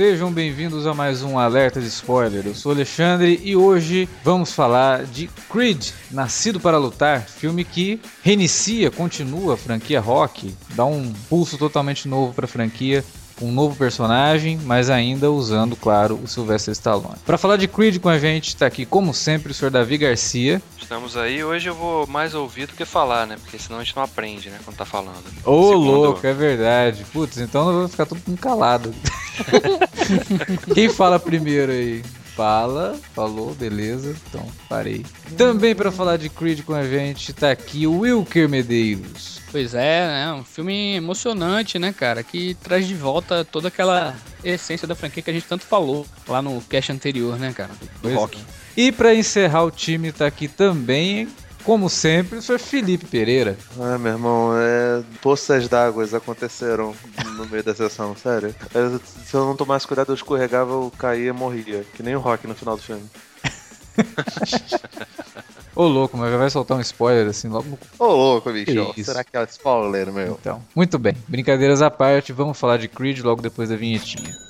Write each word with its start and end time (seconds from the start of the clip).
Sejam 0.00 0.32
bem-vindos 0.32 0.86
a 0.86 0.94
mais 0.94 1.22
um 1.22 1.38
Alerta 1.38 1.78
de 1.78 1.86
Spoiler. 1.88 2.46
Eu 2.46 2.54
sou 2.54 2.72
Alexandre 2.72 3.38
e 3.44 3.54
hoje 3.54 4.08
vamos 4.24 4.50
falar 4.50 5.04
de 5.04 5.28
Creed, 5.50 5.90
Nascido 6.10 6.58
para 6.58 6.78
Lutar, 6.78 7.28
filme 7.28 7.64
que 7.64 8.00
reinicia, 8.22 8.90
continua 8.90 9.52
a 9.52 9.56
franquia 9.58 10.00
Rock, 10.00 10.56
dá 10.70 10.86
um 10.86 11.12
pulso 11.28 11.58
totalmente 11.58 12.08
novo 12.08 12.32
para 12.32 12.46
a 12.46 12.48
franquia 12.48 13.04
um 13.40 13.50
novo 13.50 13.76
personagem, 13.76 14.58
mas 14.64 14.90
ainda 14.90 15.30
usando, 15.30 15.76
claro, 15.76 16.20
o 16.22 16.28
Sylvester 16.28 16.72
Stallone. 16.72 17.16
Para 17.24 17.38
falar 17.38 17.56
de 17.56 17.66
Creed 17.66 17.98
com 17.98 18.08
a 18.08 18.18
gente, 18.18 18.48
está 18.48 18.66
aqui, 18.66 18.84
como 18.84 19.14
sempre, 19.14 19.52
o 19.52 19.54
Sr. 19.54 19.70
Davi 19.70 19.98
Garcia. 19.98 20.62
Estamos 20.80 21.16
aí. 21.16 21.42
Hoje 21.42 21.68
eu 21.68 21.74
vou 21.74 22.06
mais 22.06 22.34
ouvir 22.34 22.66
do 22.66 22.74
que 22.74 22.84
falar, 22.84 23.26
né? 23.26 23.36
Porque 23.40 23.58
senão 23.58 23.78
a 23.78 23.84
gente 23.84 23.96
não 23.96 24.02
aprende, 24.02 24.50
né? 24.50 24.58
Quando 24.64 24.76
tá 24.76 24.84
falando. 24.84 25.24
Ô, 25.44 25.52
oh, 25.52 25.68
Segundo... 25.68 25.90
louco, 25.90 26.26
é 26.26 26.32
verdade. 26.32 27.04
Putz, 27.12 27.38
então 27.38 27.68
eu 27.68 27.78
vou 27.80 27.88
ficar 27.88 28.06
todo 28.06 28.20
mundo 28.26 28.40
calado. 28.40 28.94
Quem 30.74 30.88
fala 30.88 31.18
primeiro 31.18 31.72
aí? 31.72 32.02
Fala, 32.34 32.98
falou, 33.14 33.54
beleza, 33.54 34.16
então 34.28 34.46
parei. 34.68 35.04
Também 35.36 35.74
para 35.74 35.90
falar 35.90 36.16
de 36.16 36.28
Creed 36.28 36.62
com 36.62 36.72
a 36.72 36.84
gente, 36.84 37.32
tá 37.32 37.50
aqui 37.50 37.86
o 37.86 38.00
Wilker 38.00 38.48
Medeiros. 38.48 39.40
Pois 39.50 39.74
é, 39.74 40.06
né? 40.06 40.32
Um 40.32 40.44
filme 40.44 40.94
emocionante, 40.94 41.78
né, 41.78 41.92
cara? 41.92 42.22
Que 42.22 42.54
traz 42.54 42.86
de 42.86 42.94
volta 42.94 43.44
toda 43.44 43.68
aquela 43.68 44.16
essência 44.44 44.86
da 44.86 44.94
franquia 44.94 45.22
que 45.22 45.30
a 45.30 45.32
gente 45.32 45.46
tanto 45.46 45.64
falou 45.64 46.06
lá 46.26 46.40
no 46.40 46.60
cast 46.62 46.92
anterior, 46.92 47.38
né, 47.38 47.52
cara? 47.52 47.70
Do 47.70 47.88
pois 48.00 48.14
rock. 48.14 48.38
É. 48.38 48.80
E 48.80 48.92
para 48.92 49.14
encerrar 49.14 49.64
o 49.64 49.70
time 49.70 50.12
tá 50.12 50.26
aqui 50.26 50.46
também, 50.46 51.28
como 51.64 51.88
sempre, 51.88 52.38
o 52.38 52.42
senhor 52.42 52.58
Felipe 52.58 53.06
Pereira. 53.06 53.56
Ah, 53.78 53.98
meu 53.98 54.12
irmão, 54.12 54.52
é... 54.56 55.02
poças 55.20 55.68
d'água 55.68 56.04
aconteceram 56.12 56.94
no 57.36 57.46
meio 57.46 57.62
da 57.62 57.74
sessão, 57.74 58.16
sério. 58.16 58.54
Se 59.24 59.34
eu 59.34 59.44
não 59.44 59.56
tomasse 59.56 59.86
cuidado, 59.86 60.10
eu 60.10 60.14
escorregava, 60.14 60.72
eu 60.72 60.92
caía 60.98 61.28
e 61.28 61.32
morria. 61.32 61.84
Que 61.94 62.02
nem 62.02 62.16
o 62.16 62.20
Rock 62.20 62.46
no 62.46 62.54
final 62.54 62.76
do 62.76 62.82
filme. 62.82 63.04
Ô 65.74 65.86
louco, 65.86 66.16
mas 66.16 66.32
vai 66.34 66.50
soltar 66.50 66.76
um 66.76 66.80
spoiler 66.80 67.28
assim 67.28 67.48
logo 67.48 67.68
no. 67.68 67.78
Ô 67.98 68.06
louco, 68.06 68.52
bicho. 68.52 68.92
Será 69.04 69.22
que 69.22 69.36
é 69.36 69.44
spoiler, 69.44 70.12
meu? 70.12 70.36
Então, 70.40 70.62
muito 70.74 70.98
bem. 70.98 71.14
Brincadeiras 71.28 71.80
à 71.80 71.90
parte, 71.90 72.32
vamos 72.32 72.58
falar 72.58 72.76
de 72.76 72.88
Creed 72.88 73.20
logo 73.20 73.40
depois 73.40 73.68
da 73.68 73.76
vinhetinha. 73.76 74.49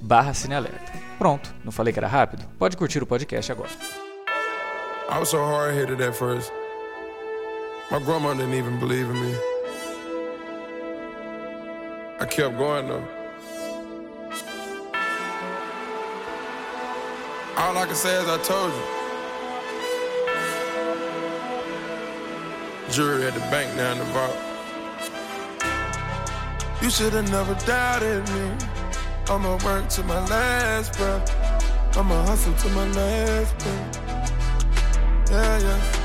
barra 0.00 0.34
Cinealerta. 0.34 0.92
Pronto, 1.18 1.54
não 1.64 1.72
falei 1.72 1.92
que 1.92 1.98
era 1.98 2.08
rápido? 2.08 2.44
Pode 2.58 2.76
curtir 2.76 3.02
o 3.02 3.06
podcast 3.06 3.50
agora. 3.50 3.70
I 5.10 5.18
was 5.18 5.30
so 5.30 5.38
hard-headed 5.38 6.00
at 6.00 6.14
first. 6.14 6.52
My 7.90 7.98
grandma 7.98 8.34
didn't 8.34 8.54
even 8.54 8.78
believe 8.78 9.08
in 9.10 9.20
me. 9.20 9.34
I 12.20 12.26
kept 12.26 12.56
going 12.58 12.88
though. 12.88 13.04
All 17.56 17.76
I 17.76 17.86
can 17.86 17.94
say 17.94 18.14
is 18.20 18.28
I 18.28 18.38
told 18.38 18.72
you. 18.72 18.82
Jury 22.90 23.26
at 23.26 23.34
the 23.34 23.40
bank 23.50 23.74
now 23.76 23.94
the 23.94 24.04
vault. 24.12 24.36
You 26.82 26.90
should 26.90 27.12
have 27.14 27.30
never 27.30 27.54
doubted 27.66 28.28
me. 28.30 28.77
I'ma 29.30 29.58
work 29.62 29.88
to 29.88 30.02
my 30.04 30.20
last 30.30 30.96
breath. 30.96 31.30
I'ma 31.98 32.14
hustle 32.24 32.54
to 32.54 32.68
my 32.70 32.86
last 32.94 33.54
breath. 33.58 34.00
Yeah, 35.30 35.58
yeah. 35.58 35.98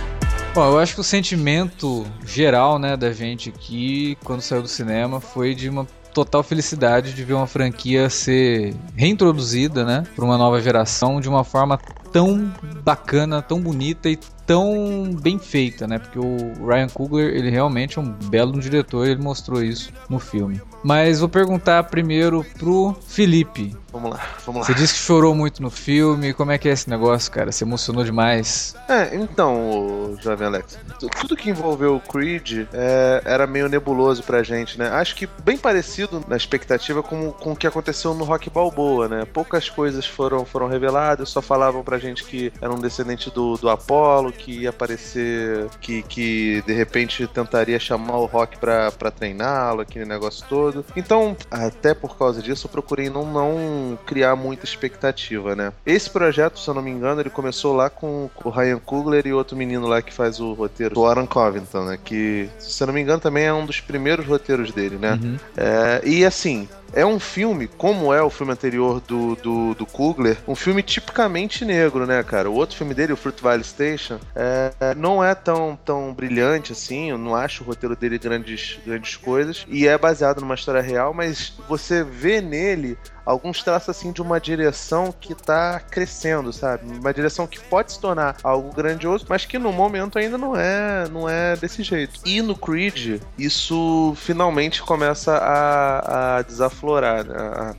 Bom, 0.54 0.66
eu 0.66 0.78
acho 0.78 0.96
que 0.96 1.00
o 1.00 1.04
sentimento 1.04 2.06
geral, 2.26 2.78
né, 2.78 2.98
da 2.98 3.14
gente 3.14 3.50
aqui, 3.50 4.18
quando 4.26 4.42
saiu 4.42 4.62
do 4.62 4.68
cinema, 4.68 5.22
foi 5.22 5.56
de 5.56 5.70
uma 5.70 5.88
total 6.14 6.44
felicidade 6.44 7.14
de 7.14 7.24
ver 7.24 7.34
uma 7.34 7.48
franquia 7.48 8.10
ser 8.10 8.76
reintroduzida, 8.96 9.86
né, 9.86 10.04
para 10.14 10.26
uma 10.26 10.38
nova 10.38 10.62
geração 10.62 11.22
de 11.22 11.28
uma 11.28 11.46
forma 11.46 11.80
tão 12.12 12.54
bacana, 12.84 13.42
tão 13.42 13.60
bonita 13.60 14.10
e 14.10 14.20
tão 14.46 15.16
bem 15.22 15.40
feita, 15.40 15.88
né? 15.88 16.00
Porque 16.00 16.20
o 16.20 16.66
Ryan 16.68 16.88
Coogler, 16.88 17.36
ele 17.36 17.50
realmente 17.50 17.98
é 17.98 18.02
um 18.02 18.12
belo 18.12 18.60
diretor, 18.60 19.08
ele 19.08 19.22
mostrou 19.22 19.64
isso 19.64 19.92
no 20.10 20.20
filme. 20.20 20.62
Mas 20.84 21.20
vou 21.20 21.30
perguntar 21.30 21.84
primeiro 21.86 22.46
pro 22.58 22.96
Felipe. 23.08 23.76
Vamos 23.94 24.10
lá, 24.10 24.20
vamos 24.44 24.62
lá. 24.62 24.68
Você 24.68 24.74
disse 24.74 24.96
que 24.96 25.00
chorou 25.00 25.36
muito 25.36 25.62
no 25.62 25.70
filme. 25.70 26.34
Como 26.34 26.52
é 26.52 26.58
que 26.58 26.68
é 26.68 26.72
esse 26.72 26.90
negócio, 26.90 27.32
cara? 27.32 27.52
Você 27.52 27.64
emocionou 27.64 28.04
demais? 28.04 28.76
É, 28.90 29.16
então, 29.16 30.18
jovem 30.20 30.48
Alex, 30.48 30.80
tudo 31.22 31.38
que 31.38 31.52
envolveu 31.52 31.96
o 31.96 32.00
Creed 32.00 32.68
é, 32.74 33.22
era 33.24 33.46
meio 33.46 33.70
nebuloso 33.70 34.24
pra 34.24 34.42
gente, 34.42 34.80
né? 34.80 34.90
Acho 34.90 35.16
que 35.16 35.30
bem 35.46 35.58
parecido 35.58 36.26
na 36.28 36.36
expectativa 36.36 37.04
com, 37.04 37.32
com 37.32 37.52
o 37.52 37.56
que 37.56 37.68
aconteceu 37.68 38.16
no 38.16 38.24
Rock 38.24 38.50
Balboa, 38.50 39.08
né? 39.08 39.26
Poucas 39.32 39.70
coisas 39.70 40.08
foram, 40.08 40.44
foram 40.44 40.68
reveladas, 40.68 41.30
só 41.30 41.42
falavam 41.42 41.84
pra 41.84 42.00
gente 42.00 42.24
que 42.24 42.52
era 42.60 42.74
um 42.74 42.80
descendente 42.80 43.30
do, 43.30 43.58
do 43.58 43.70
Apollo, 43.70 44.33
que 44.34 44.62
ia 44.62 44.70
aparecer, 44.70 45.68
que, 45.80 46.04
que 46.04 46.64
de 46.66 46.74
repente 46.74 47.28
tentaria 47.28 47.80
chamar 47.80 48.18
o 48.18 48.26
Rock 48.26 48.58
pra, 48.58 48.92
pra 48.92 49.12
treiná-lo, 49.12 49.82
aquele 49.82 50.06
negócio 50.06 50.46
todo. 50.48 50.86
Então, 50.96 51.36
até 51.50 51.94
por 51.94 52.18
causa 52.18 52.42
disso, 52.42 52.68
eu 52.68 52.72
procurei 52.72 53.10
não, 53.10 53.26
não 53.26 53.98
criar 54.06 54.36
muita 54.36 54.66
expectativa, 54.66 55.56
né? 55.56 55.72
Esse 55.86 56.10
projeto, 56.10 56.60
se 56.60 56.68
eu 56.68 56.74
não 56.74 56.82
me 56.82 56.92
engano, 56.92 57.22
ele 57.22 57.30
começou 57.30 57.74
lá 57.74 57.90
com 57.90 58.30
o 58.44 58.50
Ryan 58.50 58.80
Coogler 58.80 59.26
e 59.28 59.34
outro 59.34 59.56
menino 59.56 59.88
lá 59.88 60.02
que 60.02 60.14
faz 60.14 60.40
o 60.40 60.54
roteiro, 60.54 61.00
o 61.00 61.06
Aaron 61.06 61.28
Covington, 61.28 61.86
né? 61.86 62.00
Que, 62.04 62.50
se 62.60 62.82
eu 62.82 62.88
não 62.88 62.94
me 62.94 63.02
engano, 63.02 63.20
também 63.20 63.46
é 63.46 63.54
um 63.54 63.66
dos 63.66 63.80
primeiros 63.80 64.26
roteiros 64.26 64.72
dele, 64.72 64.98
né? 64.98 65.20
Uhum. 65.22 65.38
É, 65.56 66.02
e 66.04 66.26
assim, 66.26 66.68
é 66.94 67.06
um 67.06 67.20
filme, 67.20 67.68
como 67.68 68.14
é 68.14 68.22
o 68.22 68.30
filme 68.30 68.54
anterior 68.54 69.02
do, 69.02 69.36
do, 69.36 69.74
do 69.74 69.86
Kugler, 69.86 70.38
um 70.48 70.56
filme 70.56 70.82
tipicamente 70.82 71.66
negro, 71.66 72.06
né, 72.06 72.22
cara? 72.24 72.50
O 72.50 72.54
outro 72.54 72.78
filme 72.78 72.94
dele, 72.94 73.14
o 73.14 73.18
Fruit 73.18 73.42
Valley 73.42 73.64
Station, 73.64 74.20
é, 74.36 74.72
não 74.96 75.24
é 75.24 75.34
tão, 75.36 75.78
tão 75.84 76.14
brilhante 76.14 76.72
assim, 76.72 77.10
eu 77.10 77.18
não 77.18 77.36
acho 77.36 77.64
o 77.64 77.68
roteiro 77.68 77.96
dele 77.96 78.18
grandes, 78.18 78.80
grandes 78.86 79.16
coisas, 79.16 79.66
e 79.68 79.88
é 79.88 79.98
baseado 79.98 80.40
numa 80.42 80.56
história 80.56 80.82
real, 80.82 81.14
mas 81.14 81.54
você 81.68 82.04
vê 82.04 82.42
nele 82.42 82.98
alguns 83.26 83.64
traços 83.64 83.90
assim 83.90 84.12
de 84.12 84.22
uma 84.22 84.40
direção 84.40 85.14
que 85.20 85.34
tá 85.34 85.80
crescendo, 85.80 86.52
sabe? 86.52 86.86
Uma 86.98 87.14
direção 87.14 87.48
que 87.48 87.60
pode 87.60 87.94
se 87.94 88.00
tornar 88.00 88.38
algo 88.44 88.74
grandioso, 88.74 89.26
mas 89.30 89.46
que 89.46 89.58
no 89.58 89.72
momento 89.72 90.18
ainda 90.18 90.38
não 90.38 90.56
é, 90.56 91.08
não 91.10 91.30
é 91.30 91.56
desse 91.56 91.84
jeito. 91.84 92.20
E 92.26 92.42
no 92.42 92.56
Creed, 92.56 93.22
isso 93.38 94.14
finalmente 94.18 94.82
começa 94.82 95.38
a, 95.38 96.38
a 96.38 96.42
desafiar 96.42 96.74
aflorar, 96.74 97.24
né? 97.24 97.36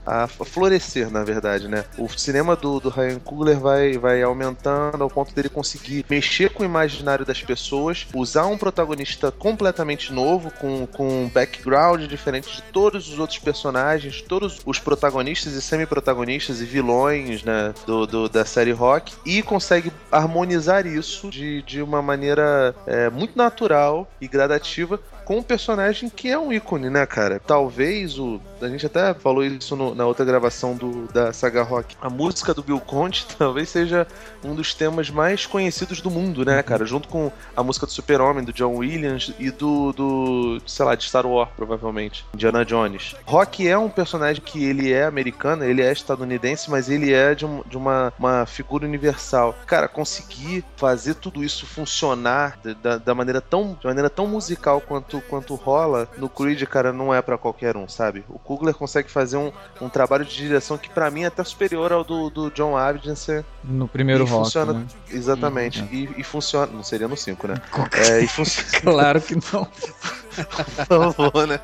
a, 0.06 0.24
a, 0.24 0.26
florescer, 0.28 1.10
na 1.10 1.24
verdade, 1.24 1.68
né? 1.68 1.84
O 1.98 2.08
cinema 2.08 2.56
do, 2.56 2.78
do 2.80 2.88
Ryan 2.88 3.18
Coogler 3.18 3.58
vai, 3.58 3.98
vai 3.98 4.22
aumentando 4.22 5.02
ao 5.02 5.10
ponto 5.10 5.34
dele 5.34 5.48
conseguir 5.48 6.06
mexer 6.08 6.50
com 6.50 6.62
o 6.62 6.66
imaginário 6.66 7.26
das 7.26 7.42
pessoas, 7.42 8.06
usar 8.14 8.46
um 8.46 8.56
protagonista 8.56 9.30
completamente 9.30 10.12
novo, 10.12 10.50
com, 10.52 10.86
com 10.86 11.24
um 11.24 11.28
background 11.28 12.02
diferente 12.02 12.56
de 12.56 12.62
todos 12.62 13.08
os 13.08 13.18
outros 13.18 13.38
personagens, 13.38 14.22
todos 14.22 14.60
os 14.64 14.78
protagonistas 14.78 15.33
e 15.42 15.60
semi-protagonistas 15.60 16.60
e 16.60 16.64
vilões, 16.64 17.42
né, 17.42 17.74
do, 17.86 18.06
do, 18.06 18.28
da 18.28 18.44
série 18.44 18.72
Rock, 18.72 19.14
e 19.26 19.42
consegue 19.42 19.92
harmonizar 20.10 20.86
isso 20.86 21.28
de, 21.30 21.62
de 21.62 21.82
uma 21.82 22.00
maneira 22.00 22.74
é, 22.86 23.10
muito 23.10 23.36
natural 23.36 24.08
e 24.20 24.28
gradativa 24.28 25.00
com 25.24 25.38
um 25.38 25.42
personagem 25.42 26.08
que 26.08 26.28
é 26.28 26.38
um 26.38 26.52
ícone, 26.52 26.90
né, 26.90 27.06
cara? 27.06 27.40
Talvez 27.44 28.18
o. 28.18 28.40
A 28.60 28.68
gente 28.68 28.86
até 28.86 29.12
falou 29.12 29.44
isso 29.44 29.76
no, 29.76 29.94
na 29.94 30.06
outra 30.06 30.24
gravação 30.24 30.74
do, 30.74 31.06
da 31.12 31.32
saga 31.32 31.62
rock. 31.62 31.96
A 32.00 32.08
música 32.08 32.54
do 32.54 32.62
Bill 32.62 32.80
Conte 32.80 33.26
talvez 33.36 33.68
seja 33.68 34.06
um 34.42 34.54
dos 34.54 34.74
temas 34.74 35.10
mais 35.10 35.46
conhecidos 35.46 36.00
do 36.00 36.10
mundo, 36.10 36.44
né, 36.44 36.62
cara? 36.62 36.84
Junto 36.86 37.08
com 37.08 37.30
a 37.56 37.62
música 37.62 37.86
do 37.86 37.92
Super-Homem, 37.92 38.44
do 38.44 38.52
John 38.52 38.76
Williams 38.76 39.32
e 39.38 39.50
do, 39.50 39.92
do. 39.92 40.62
sei 40.66 40.84
lá, 40.84 40.94
de 40.94 41.04
Star 41.04 41.26
Wars, 41.26 41.50
provavelmente. 41.56 42.24
Indiana 42.34 42.64
Jones. 42.64 43.14
Rock 43.26 43.66
é 43.68 43.76
um 43.76 43.90
personagem 43.90 44.42
que 44.42 44.64
ele 44.64 44.92
é 44.92 45.04
americano, 45.04 45.64
ele 45.64 45.82
é 45.82 45.92
estadunidense, 45.92 46.70
mas 46.70 46.88
ele 46.88 47.12
é 47.12 47.34
de, 47.34 47.44
um, 47.44 47.62
de 47.66 47.76
uma, 47.76 48.12
uma 48.18 48.46
figura 48.46 48.86
universal. 48.86 49.56
Cara, 49.66 49.88
conseguir 49.88 50.64
fazer 50.76 51.14
tudo 51.14 51.42
isso 51.42 51.66
funcionar 51.66 52.58
da, 52.82 52.98
da 52.98 53.14
maneira 53.14 53.40
tão, 53.40 53.76
de 53.80 53.86
maneira 53.86 54.10
tão 54.10 54.26
musical 54.26 54.80
quanto, 54.80 55.13
quanto 55.20 55.54
rola 55.54 56.08
no 56.16 56.28
Creed, 56.28 56.62
cara, 56.64 56.92
não 56.92 57.12
é 57.12 57.20
para 57.20 57.38
qualquer 57.38 57.76
um, 57.76 57.88
sabe? 57.88 58.24
O 58.28 58.38
Kugler 58.38 58.74
consegue 58.74 59.10
fazer 59.10 59.36
um, 59.36 59.52
um 59.80 59.88
trabalho 59.88 60.24
de 60.24 60.34
direção 60.34 60.78
que 60.78 60.88
para 60.88 61.10
mim 61.10 61.22
é 61.22 61.26
até 61.26 61.42
superior 61.44 61.92
ao 61.92 62.04
do, 62.04 62.30
do 62.30 62.50
John 62.50 62.76
Abdinson. 62.76 63.44
No 63.62 63.88
primeiro 63.88 64.24
rock, 64.24 64.44
funciona, 64.44 64.72
né? 64.72 64.86
Exatamente. 65.10 65.80
Uhum. 65.82 65.88
E, 65.90 66.10
e, 66.18 66.22
funciona. 66.24 66.70
Não 66.72 66.82
seria 66.82 67.08
no 67.08 67.16
5, 67.16 67.48
né? 67.48 67.54
É, 67.94 68.20
e 68.20 68.26
funciona. 68.26 68.80
claro 68.80 69.20
que 69.20 69.34
não. 69.34 69.66
Né? 71.48 71.60